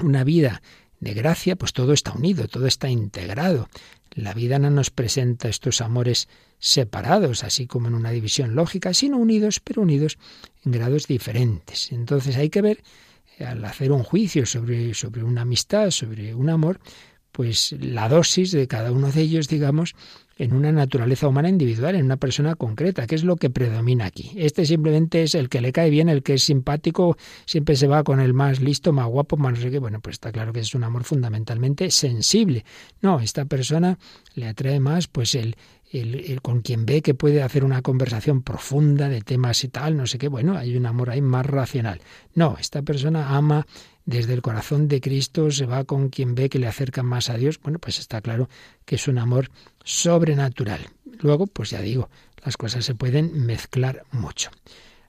una 0.00 0.22
vida 0.22 0.62
de 1.00 1.14
gracia, 1.14 1.56
pues 1.56 1.72
todo 1.72 1.92
está 1.92 2.12
unido, 2.12 2.48
todo 2.48 2.66
está 2.66 2.88
integrado. 2.88 3.68
La 4.10 4.34
vida 4.34 4.58
no 4.58 4.70
nos 4.70 4.90
presenta 4.90 5.48
estos 5.48 5.80
amores 5.80 6.28
separados, 6.58 7.44
así 7.44 7.66
como 7.66 7.88
en 7.88 7.94
una 7.94 8.10
división 8.10 8.54
lógica, 8.54 8.92
sino 8.94 9.16
unidos, 9.16 9.60
pero 9.60 9.82
unidos 9.82 10.18
en 10.64 10.72
grados 10.72 11.06
diferentes. 11.06 11.92
Entonces 11.92 12.36
hay 12.36 12.50
que 12.50 12.62
ver, 12.62 12.82
al 13.38 13.64
hacer 13.64 13.92
un 13.92 14.02
juicio 14.02 14.44
sobre, 14.46 14.94
sobre 14.94 15.22
una 15.22 15.42
amistad, 15.42 15.90
sobre 15.90 16.34
un 16.34 16.50
amor, 16.50 16.80
pues 17.32 17.74
la 17.78 18.08
dosis 18.08 18.52
de 18.52 18.66
cada 18.66 18.92
uno 18.92 19.10
de 19.12 19.20
ellos, 19.20 19.48
digamos, 19.48 19.94
en 20.38 20.54
una 20.54 20.70
naturaleza 20.70 21.26
humana 21.26 21.48
individual, 21.48 21.96
en 21.96 22.04
una 22.04 22.16
persona 22.16 22.54
concreta, 22.54 23.06
que 23.06 23.16
es 23.16 23.24
lo 23.24 23.36
que 23.36 23.50
predomina 23.50 24.06
aquí. 24.06 24.32
Este 24.36 24.64
simplemente 24.64 25.24
es 25.24 25.34
el 25.34 25.48
que 25.48 25.60
le 25.60 25.72
cae 25.72 25.90
bien, 25.90 26.08
el 26.08 26.22
que 26.22 26.34
es 26.34 26.44
simpático, 26.44 27.16
siempre 27.44 27.74
se 27.76 27.88
va 27.88 28.04
con 28.04 28.20
el 28.20 28.34
más 28.34 28.60
listo, 28.60 28.92
más 28.92 29.08
guapo, 29.08 29.36
más 29.36 29.58
qué. 29.58 29.78
Bueno, 29.78 30.00
pues 30.00 30.14
está 30.14 30.30
claro 30.30 30.52
que 30.52 30.60
es 30.60 30.74
un 30.74 30.84
amor 30.84 31.04
fundamentalmente 31.04 31.90
sensible. 31.90 32.64
No, 33.02 33.20
esta 33.20 33.44
persona 33.46 33.98
le 34.34 34.46
atrae 34.46 34.78
más 34.78 35.08
pues 35.08 35.34
el, 35.34 35.56
el, 35.90 36.40
con 36.42 36.60
quien 36.60 36.86
ve 36.86 37.02
que 37.02 37.14
puede 37.14 37.42
hacer 37.42 37.64
una 37.64 37.82
conversación 37.82 38.42
profunda 38.42 39.08
de 39.08 39.22
temas 39.22 39.64
y 39.64 39.68
tal, 39.68 39.96
no 39.96 40.06
sé 40.06 40.18
qué, 40.18 40.28
bueno, 40.28 40.56
hay 40.56 40.76
un 40.76 40.86
amor 40.86 41.10
ahí 41.10 41.20
más 41.20 41.46
racional. 41.46 42.00
No, 42.34 42.56
esta 42.60 42.82
persona 42.82 43.36
ama 43.36 43.66
desde 44.04 44.34
el 44.34 44.42
corazón 44.42 44.88
de 44.88 45.00
Cristo, 45.00 45.50
se 45.50 45.66
va 45.66 45.84
con 45.84 46.08
quien 46.08 46.34
ve 46.34 46.48
que 46.48 46.58
le 46.58 46.66
acerca 46.66 47.02
más 47.02 47.30
a 47.30 47.36
Dios, 47.36 47.60
bueno, 47.60 47.78
pues 47.78 47.98
está 47.98 48.20
claro 48.20 48.48
que 48.84 48.96
es 48.96 49.08
un 49.08 49.18
amor 49.18 49.50
sobrenatural. 49.84 50.88
Luego, 51.20 51.46
pues 51.46 51.70
ya 51.70 51.80
digo, 51.80 52.08
las 52.44 52.56
cosas 52.56 52.84
se 52.84 52.94
pueden 52.94 53.46
mezclar 53.46 54.04
mucho. 54.12 54.50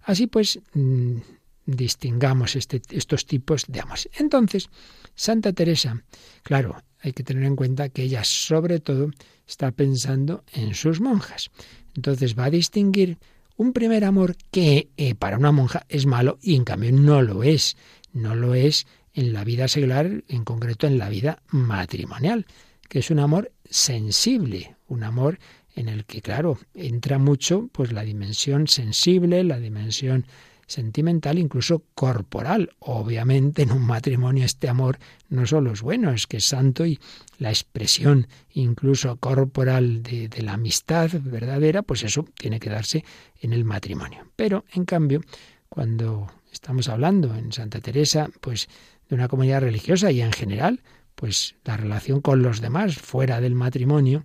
Así 0.01 0.27
pues, 0.27 0.59
mm, 0.73 1.17
distingamos 1.65 2.55
este, 2.55 2.81
estos 2.89 3.25
tipos 3.25 3.65
de 3.67 3.79
amor. 3.81 3.99
Entonces, 4.17 4.69
Santa 5.15 5.53
Teresa, 5.53 6.03
claro, 6.43 6.81
hay 7.01 7.13
que 7.13 7.23
tener 7.23 7.43
en 7.43 7.55
cuenta 7.55 7.89
que 7.89 8.03
ella 8.03 8.23
sobre 8.23 8.79
todo 8.79 9.11
está 9.47 9.71
pensando 9.71 10.43
en 10.53 10.75
sus 10.75 11.01
monjas. 11.01 11.49
Entonces 11.95 12.37
va 12.37 12.45
a 12.45 12.49
distinguir 12.49 13.17
un 13.57 13.73
primer 13.73 14.05
amor 14.05 14.35
que 14.51 14.89
eh, 14.97 15.15
para 15.15 15.37
una 15.37 15.51
monja 15.51 15.85
es 15.89 16.05
malo 16.05 16.37
y 16.41 16.55
en 16.55 16.63
cambio 16.63 16.91
no 16.91 17.21
lo 17.21 17.43
es. 17.43 17.75
No 18.13 18.35
lo 18.35 18.53
es 18.53 18.87
en 19.13 19.33
la 19.33 19.43
vida 19.43 19.67
secular, 19.67 20.23
en 20.27 20.43
concreto 20.43 20.87
en 20.87 20.97
la 20.97 21.09
vida 21.09 21.41
matrimonial, 21.49 22.45
que 22.87 22.99
es 22.99 23.11
un 23.11 23.19
amor 23.19 23.51
sensible, 23.69 24.75
un 24.87 25.03
amor 25.03 25.39
en 25.75 25.89
el 25.89 26.05
que, 26.05 26.21
claro, 26.21 26.57
entra 26.73 27.19
mucho 27.19 27.69
pues 27.71 27.91
la 27.91 28.03
dimensión 28.03 28.67
sensible, 28.67 29.43
la 29.43 29.59
dimensión 29.59 30.25
sentimental, 30.69 31.39
incluso 31.39 31.83
corporal. 31.95 32.71
Obviamente 32.79 33.63
en 33.63 33.71
un 33.71 33.85
matrimonio 33.85 34.45
este 34.45 34.69
amor 34.69 34.99
no 35.29 35.45
solo 35.45 35.73
es 35.73 35.81
bueno, 35.81 36.11
es 36.11 36.27
que 36.27 36.37
es 36.37 36.45
santo 36.45 36.85
y 36.85 36.99
la 37.39 37.49
expresión 37.49 38.27
incluso 38.51 39.17
corporal 39.17 40.03
de, 40.03 40.29
la 40.41 40.53
amistad 40.53 41.09
verdadera, 41.21 41.81
pues 41.81 42.03
eso 42.03 42.25
tiene 42.37 42.59
que 42.59 42.69
darse 42.69 43.03
en 43.41 43.53
el 43.53 43.65
matrimonio. 43.65 44.27
Pero, 44.35 44.63
en 44.73 44.85
cambio, 44.85 45.21
cuando 45.67 46.31
estamos 46.51 46.87
hablando 46.87 47.35
en 47.35 47.51
Santa 47.51 47.81
Teresa, 47.81 48.29
pues 48.39 48.69
de 49.09 49.15
una 49.15 49.27
comunidad 49.27 49.61
religiosa 49.61 50.11
y 50.11 50.21
en 50.21 50.31
general, 50.31 50.81
pues 51.15 51.55
la 51.65 51.77
relación 51.77 52.21
con 52.21 52.43
los 52.43 52.61
demás 52.61 52.95
fuera 52.95 53.41
del 53.41 53.55
matrimonio, 53.55 54.23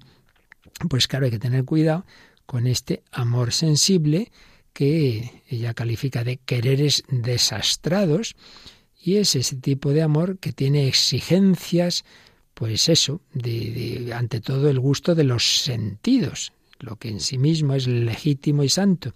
pues 0.89 1.09
claro, 1.09 1.25
hay 1.25 1.31
que 1.31 1.39
tener 1.39 1.65
cuidado 1.65 2.05
con 2.47 2.67
este 2.67 3.03
amor 3.13 3.53
sensible 3.53 4.31
que 4.75 5.43
ella 5.49 5.73
califica 5.73 6.25
de 6.25 6.37
quereres 6.37 7.05
desastrados, 7.09 8.37
y 9.01 9.17
es 9.17 9.37
ese 9.37 9.57
tipo 9.57 9.93
de 9.93 10.03
amor 10.03 10.39
que 10.39 10.53
tiene 10.53 10.89
exigencias, 10.89 12.05
pues 12.55 12.89
eso, 12.89 13.21
de, 13.33 14.13
ante 14.15 14.41
todo 14.41 14.69
el 14.69 14.81
gusto 14.81 15.15
de 15.15 15.25
los 15.25 15.63
sentidos, 15.63 16.53
lo 16.81 16.97
que 16.97 17.09
en 17.09 17.21
sí 17.21 17.39
mismo 17.39 17.75
es 17.75 17.87
legítimo 17.87 18.65
y 18.65 18.69
santo, 18.69 19.15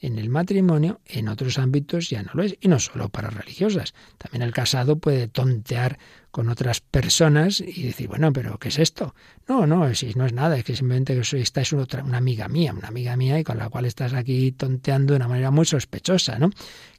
en 0.00 0.18
el 0.18 0.28
matrimonio, 0.28 1.00
en 1.06 1.28
otros 1.28 1.58
ámbitos 1.58 2.10
ya 2.10 2.22
no 2.22 2.32
lo 2.34 2.42
es, 2.42 2.56
y 2.60 2.68
no 2.68 2.78
solo 2.78 3.08
para 3.08 3.30
religiosas. 3.30 3.94
También 4.18 4.42
el 4.42 4.52
casado 4.52 4.98
puede 4.98 5.28
tontear 5.28 5.98
con 6.30 6.48
otras 6.48 6.80
personas 6.80 7.60
y 7.60 7.82
decir, 7.82 8.08
bueno, 8.08 8.32
pero 8.32 8.58
¿qué 8.58 8.68
es 8.68 8.78
esto? 8.78 9.14
No, 9.48 9.66
no, 9.66 9.86
no 9.86 10.26
es 10.26 10.32
nada, 10.32 10.58
es 10.58 10.64
que 10.64 10.76
simplemente 10.76 11.18
esta 11.18 11.60
es 11.60 11.72
otra, 11.72 12.04
una 12.04 12.18
amiga 12.18 12.48
mía, 12.48 12.74
una 12.74 12.88
amiga 12.88 13.16
mía 13.16 13.38
y 13.38 13.44
con 13.44 13.58
la 13.58 13.70
cual 13.70 13.86
estás 13.86 14.12
aquí 14.12 14.52
tonteando 14.52 15.14
de 15.14 15.16
una 15.16 15.28
manera 15.28 15.50
muy 15.50 15.64
sospechosa, 15.64 16.38
¿no? 16.38 16.50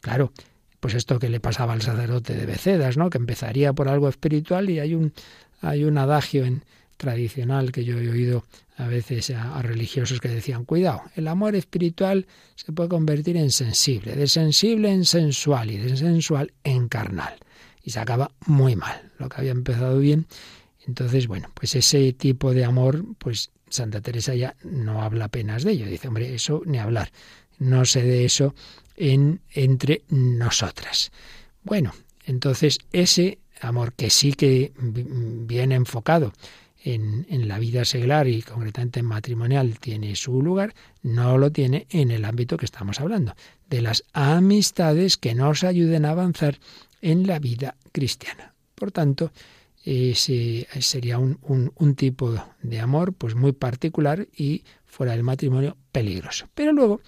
Claro, 0.01 0.31
pues 0.79 0.95
esto 0.95 1.19
que 1.19 1.29
le 1.29 1.39
pasaba 1.39 1.73
al 1.73 1.81
sacerdote 1.81 2.33
de 2.35 2.45
Becedas, 2.45 2.97
¿no? 2.97 3.09
Que 3.09 3.17
empezaría 3.17 3.73
por 3.73 3.89
algo 3.89 4.09
espiritual 4.09 4.69
y 4.69 4.79
hay 4.79 4.95
un, 4.95 5.13
hay 5.61 5.83
un 5.83 5.97
adagio 5.97 6.45
en, 6.45 6.63
tradicional 6.97 7.71
que 7.71 7.85
yo 7.85 7.99
he 7.99 8.09
oído 8.09 8.43
a 8.77 8.87
veces 8.87 9.31
a, 9.31 9.61
religiosos 9.61 10.19
que 10.19 10.27
decían, 10.29 10.63
cuidado, 10.63 11.01
el 11.15 11.27
amor 11.27 11.55
espiritual 11.55 12.27
se 12.55 12.71
puede 12.71 12.89
convertir 12.89 13.35
en 13.35 13.51
sensible, 13.51 14.15
de 14.15 14.27
sensible 14.27 14.91
en 14.91 15.03
sensual 15.03 15.71
y 15.71 15.77
de 15.77 15.97
sensual 15.97 16.53
en 16.63 16.87
carnal. 16.87 17.37
Y 17.83 17.89
se 17.89 17.99
acaba 17.99 18.31
muy 18.45 18.75
mal, 18.75 19.11
lo 19.17 19.29
que 19.29 19.37
había 19.41 19.51
empezado 19.51 19.97
bien. 19.97 20.27
Entonces, 20.85 21.27
bueno, 21.27 21.49
pues 21.53 21.75
ese 21.75 22.13
tipo 22.13 22.53
de 22.53 22.65
amor, 22.65 23.03
pues 23.17 23.49
Santa 23.67 23.99
Teresa 23.99 24.35
ya 24.35 24.55
no 24.63 25.01
habla 25.01 25.25
apenas 25.25 25.63
de 25.63 25.71
ello. 25.71 25.87
Dice, 25.87 26.07
hombre, 26.07 26.33
eso 26.33 26.61
ni 26.65 26.77
hablar. 26.77 27.11
No 27.57 27.83
sé 27.83 28.03
de 28.03 28.25
eso 28.25 28.53
en, 28.95 29.41
entre 29.53 30.03
nosotras. 30.09 31.11
Bueno, 31.63 31.93
entonces 32.25 32.77
ese 32.91 33.39
amor 33.59 33.93
que 33.93 34.11
sí 34.11 34.33
que 34.33 34.71
viene 34.77 35.75
enfocado 35.75 36.31
en, 36.93 37.47
la 37.47 37.59
vida 37.59 37.83
seglar 37.85 38.27
y 38.27 38.41
concretamente 38.41 39.01
en 39.01 39.05
matrimonial 39.05 39.79
tiene 39.79 40.15
su 40.15 40.41
lugar, 40.41 40.73
no 41.03 41.37
lo 41.37 41.51
tiene 41.51 41.85
en 41.89 42.11
el 42.11 42.23
ámbito 42.23 42.57
que 42.57 42.65
estamos 42.65 42.99
hablando, 43.01 43.35
de 43.69 43.81
las 43.81 44.03
amistades 44.13 45.17
que 45.17 45.35
nos 45.35 45.63
ayuden 45.63 46.05
a 46.05 46.11
avanzar 46.11 46.59
en 47.01 47.27
la 47.27 47.39
vida 47.39 47.75
cristiana. 47.91 48.53
Por 48.75 48.91
tanto, 48.91 49.31
ese 49.83 50.67
sería 50.79 51.17
un, 51.17 51.39
un, 51.43 51.95
tipo 51.95 52.35
de 52.61 52.79
amor 52.79 53.13
pues 53.13 53.35
muy 53.35 53.51
particular 53.51 54.27
y 54.35 54.63
fuera 54.85 55.13
del 55.13 55.23
matrimonio 55.23 55.77
peligroso. 55.91 56.47
Pero 56.53 56.73
luego 56.73 57.01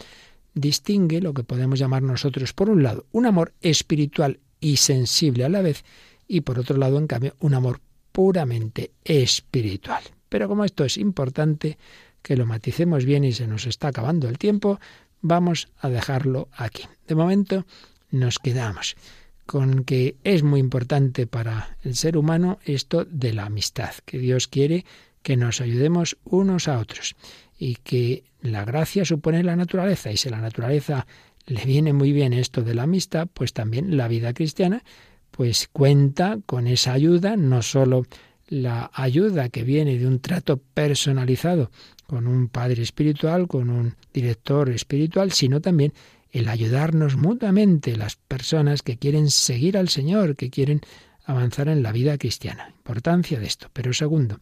distingue 0.53 1.21
lo 1.21 1.33
que 1.33 1.43
podemos 1.43 1.79
llamar 1.79 2.03
nosotros, 2.03 2.53
por 2.53 2.69
un 2.69 2.83
lado, 2.83 3.05
un 3.11 3.25
amor 3.25 3.53
espiritual 3.61 4.39
y 4.59 4.77
sensible 4.77 5.45
a 5.45 5.49
la 5.49 5.61
vez, 5.61 5.83
y 6.27 6.41
por 6.41 6.59
otro 6.59 6.77
lado, 6.77 6.97
en 6.97 7.07
cambio, 7.07 7.35
un 7.39 7.53
amor 7.53 7.81
puramente 8.19 8.91
espiritual. 9.05 10.03
Pero 10.27 10.49
como 10.49 10.65
esto 10.65 10.83
es 10.83 10.97
importante 10.97 11.77
que 12.21 12.35
lo 12.35 12.45
maticemos 12.45 13.05
bien 13.05 13.23
y 13.23 13.31
se 13.31 13.47
nos 13.47 13.65
está 13.65 13.87
acabando 13.87 14.27
el 14.27 14.37
tiempo, 14.37 14.77
vamos 15.21 15.69
a 15.79 15.87
dejarlo 15.87 16.49
aquí. 16.51 16.83
De 17.07 17.15
momento 17.15 17.65
nos 18.11 18.37
quedamos 18.37 18.97
con 19.45 19.85
que 19.85 20.17
es 20.25 20.43
muy 20.43 20.59
importante 20.59 21.27
para 21.27 21.77
el 21.81 21.95
ser 21.95 22.17
humano 22.17 22.59
esto 22.65 23.05
de 23.05 23.31
la 23.31 23.45
amistad, 23.45 23.93
que 24.03 24.17
Dios 24.17 24.49
quiere 24.49 24.83
que 25.23 25.37
nos 25.37 25.61
ayudemos 25.61 26.17
unos 26.25 26.67
a 26.67 26.77
otros 26.79 27.15
y 27.57 27.75
que 27.75 28.25
la 28.41 28.65
gracia 28.65 29.05
supone 29.05 29.43
la 29.43 29.55
naturaleza 29.55 30.11
y 30.11 30.17
si 30.17 30.29
la 30.29 30.41
naturaleza 30.41 31.07
le 31.45 31.63
viene 31.63 31.93
muy 31.93 32.11
bien 32.11 32.33
esto 32.33 32.63
de 32.63 32.75
la 32.75 32.83
amistad, 32.83 33.29
pues 33.33 33.53
también 33.53 33.95
la 33.95 34.09
vida 34.09 34.33
cristiana 34.33 34.83
pues 35.31 35.69
cuenta 35.71 36.39
con 36.45 36.67
esa 36.67 36.93
ayuda, 36.93 37.35
no 37.37 37.61
solo 37.61 38.05
la 38.47 38.89
ayuda 38.93 39.49
que 39.49 39.63
viene 39.63 39.97
de 39.97 40.07
un 40.07 40.19
trato 40.19 40.57
personalizado 40.57 41.71
con 42.07 42.27
un 42.27 42.47
padre 42.47 42.81
espiritual, 42.81 43.47
con 43.47 43.69
un 43.69 43.95
director 44.11 44.69
espiritual, 44.69 45.31
sino 45.31 45.61
también 45.61 45.93
el 46.31 46.47
ayudarnos 46.47 47.15
mutuamente 47.15 47.95
las 47.95 48.15
personas 48.15 48.81
que 48.81 48.97
quieren 48.97 49.29
seguir 49.29 49.77
al 49.77 49.89
Señor, 49.89 50.35
que 50.35 50.49
quieren 50.49 50.81
avanzar 51.25 51.69
en 51.69 51.83
la 51.83 51.91
vida 51.91 52.17
cristiana. 52.17 52.69
Importancia 52.75 53.39
de 53.39 53.45
esto. 53.45 53.67
Pero 53.73 53.93
segundo, 53.93 54.39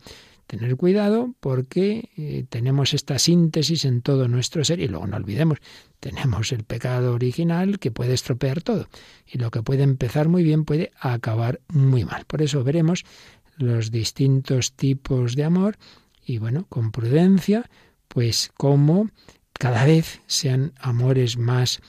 tener 0.47 0.77
cuidado 0.77 1.35
porque 1.39 2.09
eh, 2.17 2.45
tenemos 2.49 2.93
esta 2.93 3.19
síntesis 3.19 3.85
en 3.85 4.01
todo 4.01 4.27
nuestro 4.27 4.63
ser 4.63 4.79
y 4.79 4.87
luego 4.87 5.05
no 5.05 5.17
olvidemos, 5.17 5.59
tenemos 5.99 6.51
el 6.51 6.63
pecado 6.63 7.13
original 7.13 7.79
que 7.79 7.91
puede 7.91 8.13
estropear 8.13 8.61
todo 8.61 8.87
y 9.25 9.37
lo 9.37 9.51
que 9.51 9.61
puede 9.61 9.83
empezar 9.83 10.29
muy 10.29 10.43
bien 10.43 10.65
puede 10.65 10.91
acabar 10.99 11.59
muy 11.67 12.05
mal. 12.05 12.25
Por 12.25 12.41
eso 12.41 12.63
veremos 12.63 13.03
los 13.57 13.91
distintos 13.91 14.73
tipos 14.73 15.35
de 15.35 15.43
amor 15.43 15.77
y 16.25 16.39
bueno, 16.39 16.65
con 16.69 16.91
prudencia, 16.91 17.69
pues 18.07 18.51
cómo 18.55 19.09
cada 19.53 19.85
vez 19.85 20.21
sean 20.27 20.73
amores 20.79 21.37
más 21.37 21.81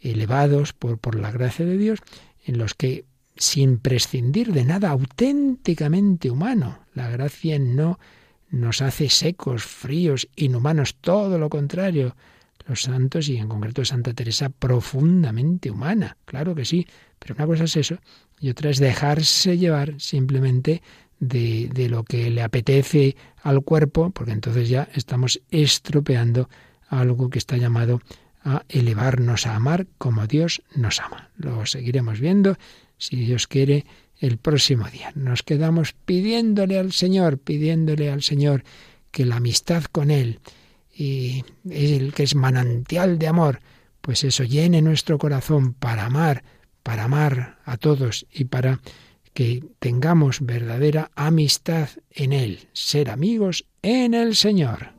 elevados 0.00 0.72
por, 0.72 0.98
por 0.98 1.16
la 1.16 1.30
gracia 1.30 1.66
de 1.66 1.76
Dios, 1.76 2.00
en 2.44 2.58
los 2.58 2.74
que 2.74 3.04
sin 3.36 3.78
prescindir 3.78 4.52
de 4.52 4.64
nada 4.64 4.90
auténticamente 4.90 6.30
humano, 6.30 6.78
la 6.94 7.10
gracia 7.10 7.58
no 7.58 7.98
nos 8.50 8.82
hace 8.82 9.08
secos, 9.08 9.64
fríos, 9.64 10.28
inhumanos, 10.36 10.96
todo 10.96 11.38
lo 11.38 11.48
contrario. 11.48 12.16
Los 12.66 12.82
santos, 12.82 13.28
y 13.28 13.36
en 13.36 13.48
concreto 13.48 13.84
Santa 13.84 14.12
Teresa, 14.12 14.48
profundamente 14.48 15.70
humana, 15.70 16.16
claro 16.24 16.54
que 16.54 16.64
sí, 16.64 16.84
pero 17.18 17.34
una 17.36 17.46
cosa 17.46 17.64
es 17.64 17.76
eso, 17.76 17.98
y 18.40 18.50
otra 18.50 18.70
es 18.70 18.78
dejarse 18.78 19.56
llevar 19.56 19.94
simplemente 20.00 20.82
de, 21.20 21.86
lo 21.88 22.04
que 22.04 22.30
le 22.30 22.42
apetece 22.42 23.16
al 23.42 23.62
cuerpo, 23.62 24.10
porque 24.10 24.32
entonces 24.32 24.68
ya 24.68 24.88
estamos 24.94 25.40
estropeando 25.50 26.48
algo 26.88 27.30
que 27.30 27.38
está 27.38 27.56
llamado 27.56 28.00
a 28.44 28.64
elevarnos 28.68 29.46
a 29.46 29.56
amar 29.56 29.86
como 29.98 30.26
Dios 30.26 30.62
nos 30.74 31.00
ama. 31.00 31.30
Lo 31.36 31.66
seguiremos 31.66 32.20
viendo, 32.20 32.56
si 32.98 33.16
Dios 33.16 33.46
quiere, 33.46 33.84
el 34.18 34.38
próximo 34.38 34.88
día. 34.88 35.12
Nos 35.14 35.42
quedamos 35.42 35.92
pidiéndole 35.92 36.78
al 36.78 36.92
Señor, 36.92 37.38
pidiéndole 37.38 38.10
al 38.10 38.22
Señor 38.22 38.64
que 39.10 39.24
la 39.24 39.36
amistad 39.36 39.84
con 39.84 40.10
Él 40.10 40.40
y 40.94 41.44
el 41.68 42.14
que 42.14 42.22
es 42.22 42.34
manantial 42.34 43.18
de 43.18 43.28
amor, 43.28 43.60
pues 44.00 44.24
eso 44.24 44.44
llene 44.44 44.80
nuestro 44.82 45.18
corazón 45.18 45.74
para 45.74 46.06
amar, 46.06 46.44
para 46.82 47.04
amar 47.04 47.58
a 47.64 47.76
todos 47.76 48.26
y 48.32 48.44
para 48.44 48.80
que 49.34 49.62
tengamos 49.78 50.38
verdadera 50.40 51.10
amistad 51.14 51.90
en 52.10 52.32
Él, 52.32 52.68
ser 52.72 53.10
amigos 53.10 53.66
en 53.82 54.14
el 54.14 54.34
Señor. 54.34 54.95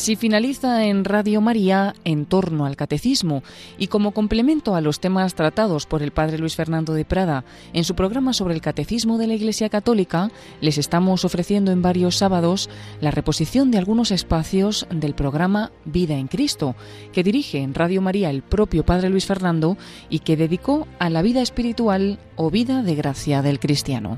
Así 0.00 0.16
finaliza 0.16 0.86
en 0.86 1.04
Radio 1.04 1.42
María 1.42 1.94
en 2.04 2.24
torno 2.24 2.64
al 2.64 2.74
catecismo 2.74 3.42
y 3.76 3.88
como 3.88 4.12
complemento 4.12 4.74
a 4.74 4.80
los 4.80 4.98
temas 4.98 5.34
tratados 5.34 5.84
por 5.84 6.02
el 6.02 6.10
padre 6.10 6.38
Luis 6.38 6.56
Fernando 6.56 6.94
de 6.94 7.04
Prada 7.04 7.44
en 7.74 7.84
su 7.84 7.94
programa 7.94 8.32
sobre 8.32 8.54
el 8.54 8.62
catecismo 8.62 9.18
de 9.18 9.26
la 9.26 9.34
Iglesia 9.34 9.68
Católica, 9.68 10.30
les 10.62 10.78
estamos 10.78 11.26
ofreciendo 11.26 11.70
en 11.70 11.82
varios 11.82 12.16
sábados 12.16 12.70
la 13.02 13.10
reposición 13.10 13.70
de 13.70 13.76
algunos 13.76 14.10
espacios 14.10 14.86
del 14.90 15.12
programa 15.12 15.70
Vida 15.84 16.14
en 16.14 16.28
Cristo, 16.28 16.76
que 17.12 17.22
dirige 17.22 17.58
en 17.58 17.74
Radio 17.74 18.00
María 18.00 18.30
el 18.30 18.40
propio 18.40 18.86
padre 18.86 19.10
Luis 19.10 19.26
Fernando 19.26 19.76
y 20.08 20.20
que 20.20 20.38
dedicó 20.38 20.88
a 20.98 21.10
la 21.10 21.20
vida 21.20 21.42
espiritual 21.42 22.18
o 22.36 22.50
vida 22.50 22.82
de 22.82 22.94
gracia 22.94 23.42
del 23.42 23.60
cristiano. 23.60 24.16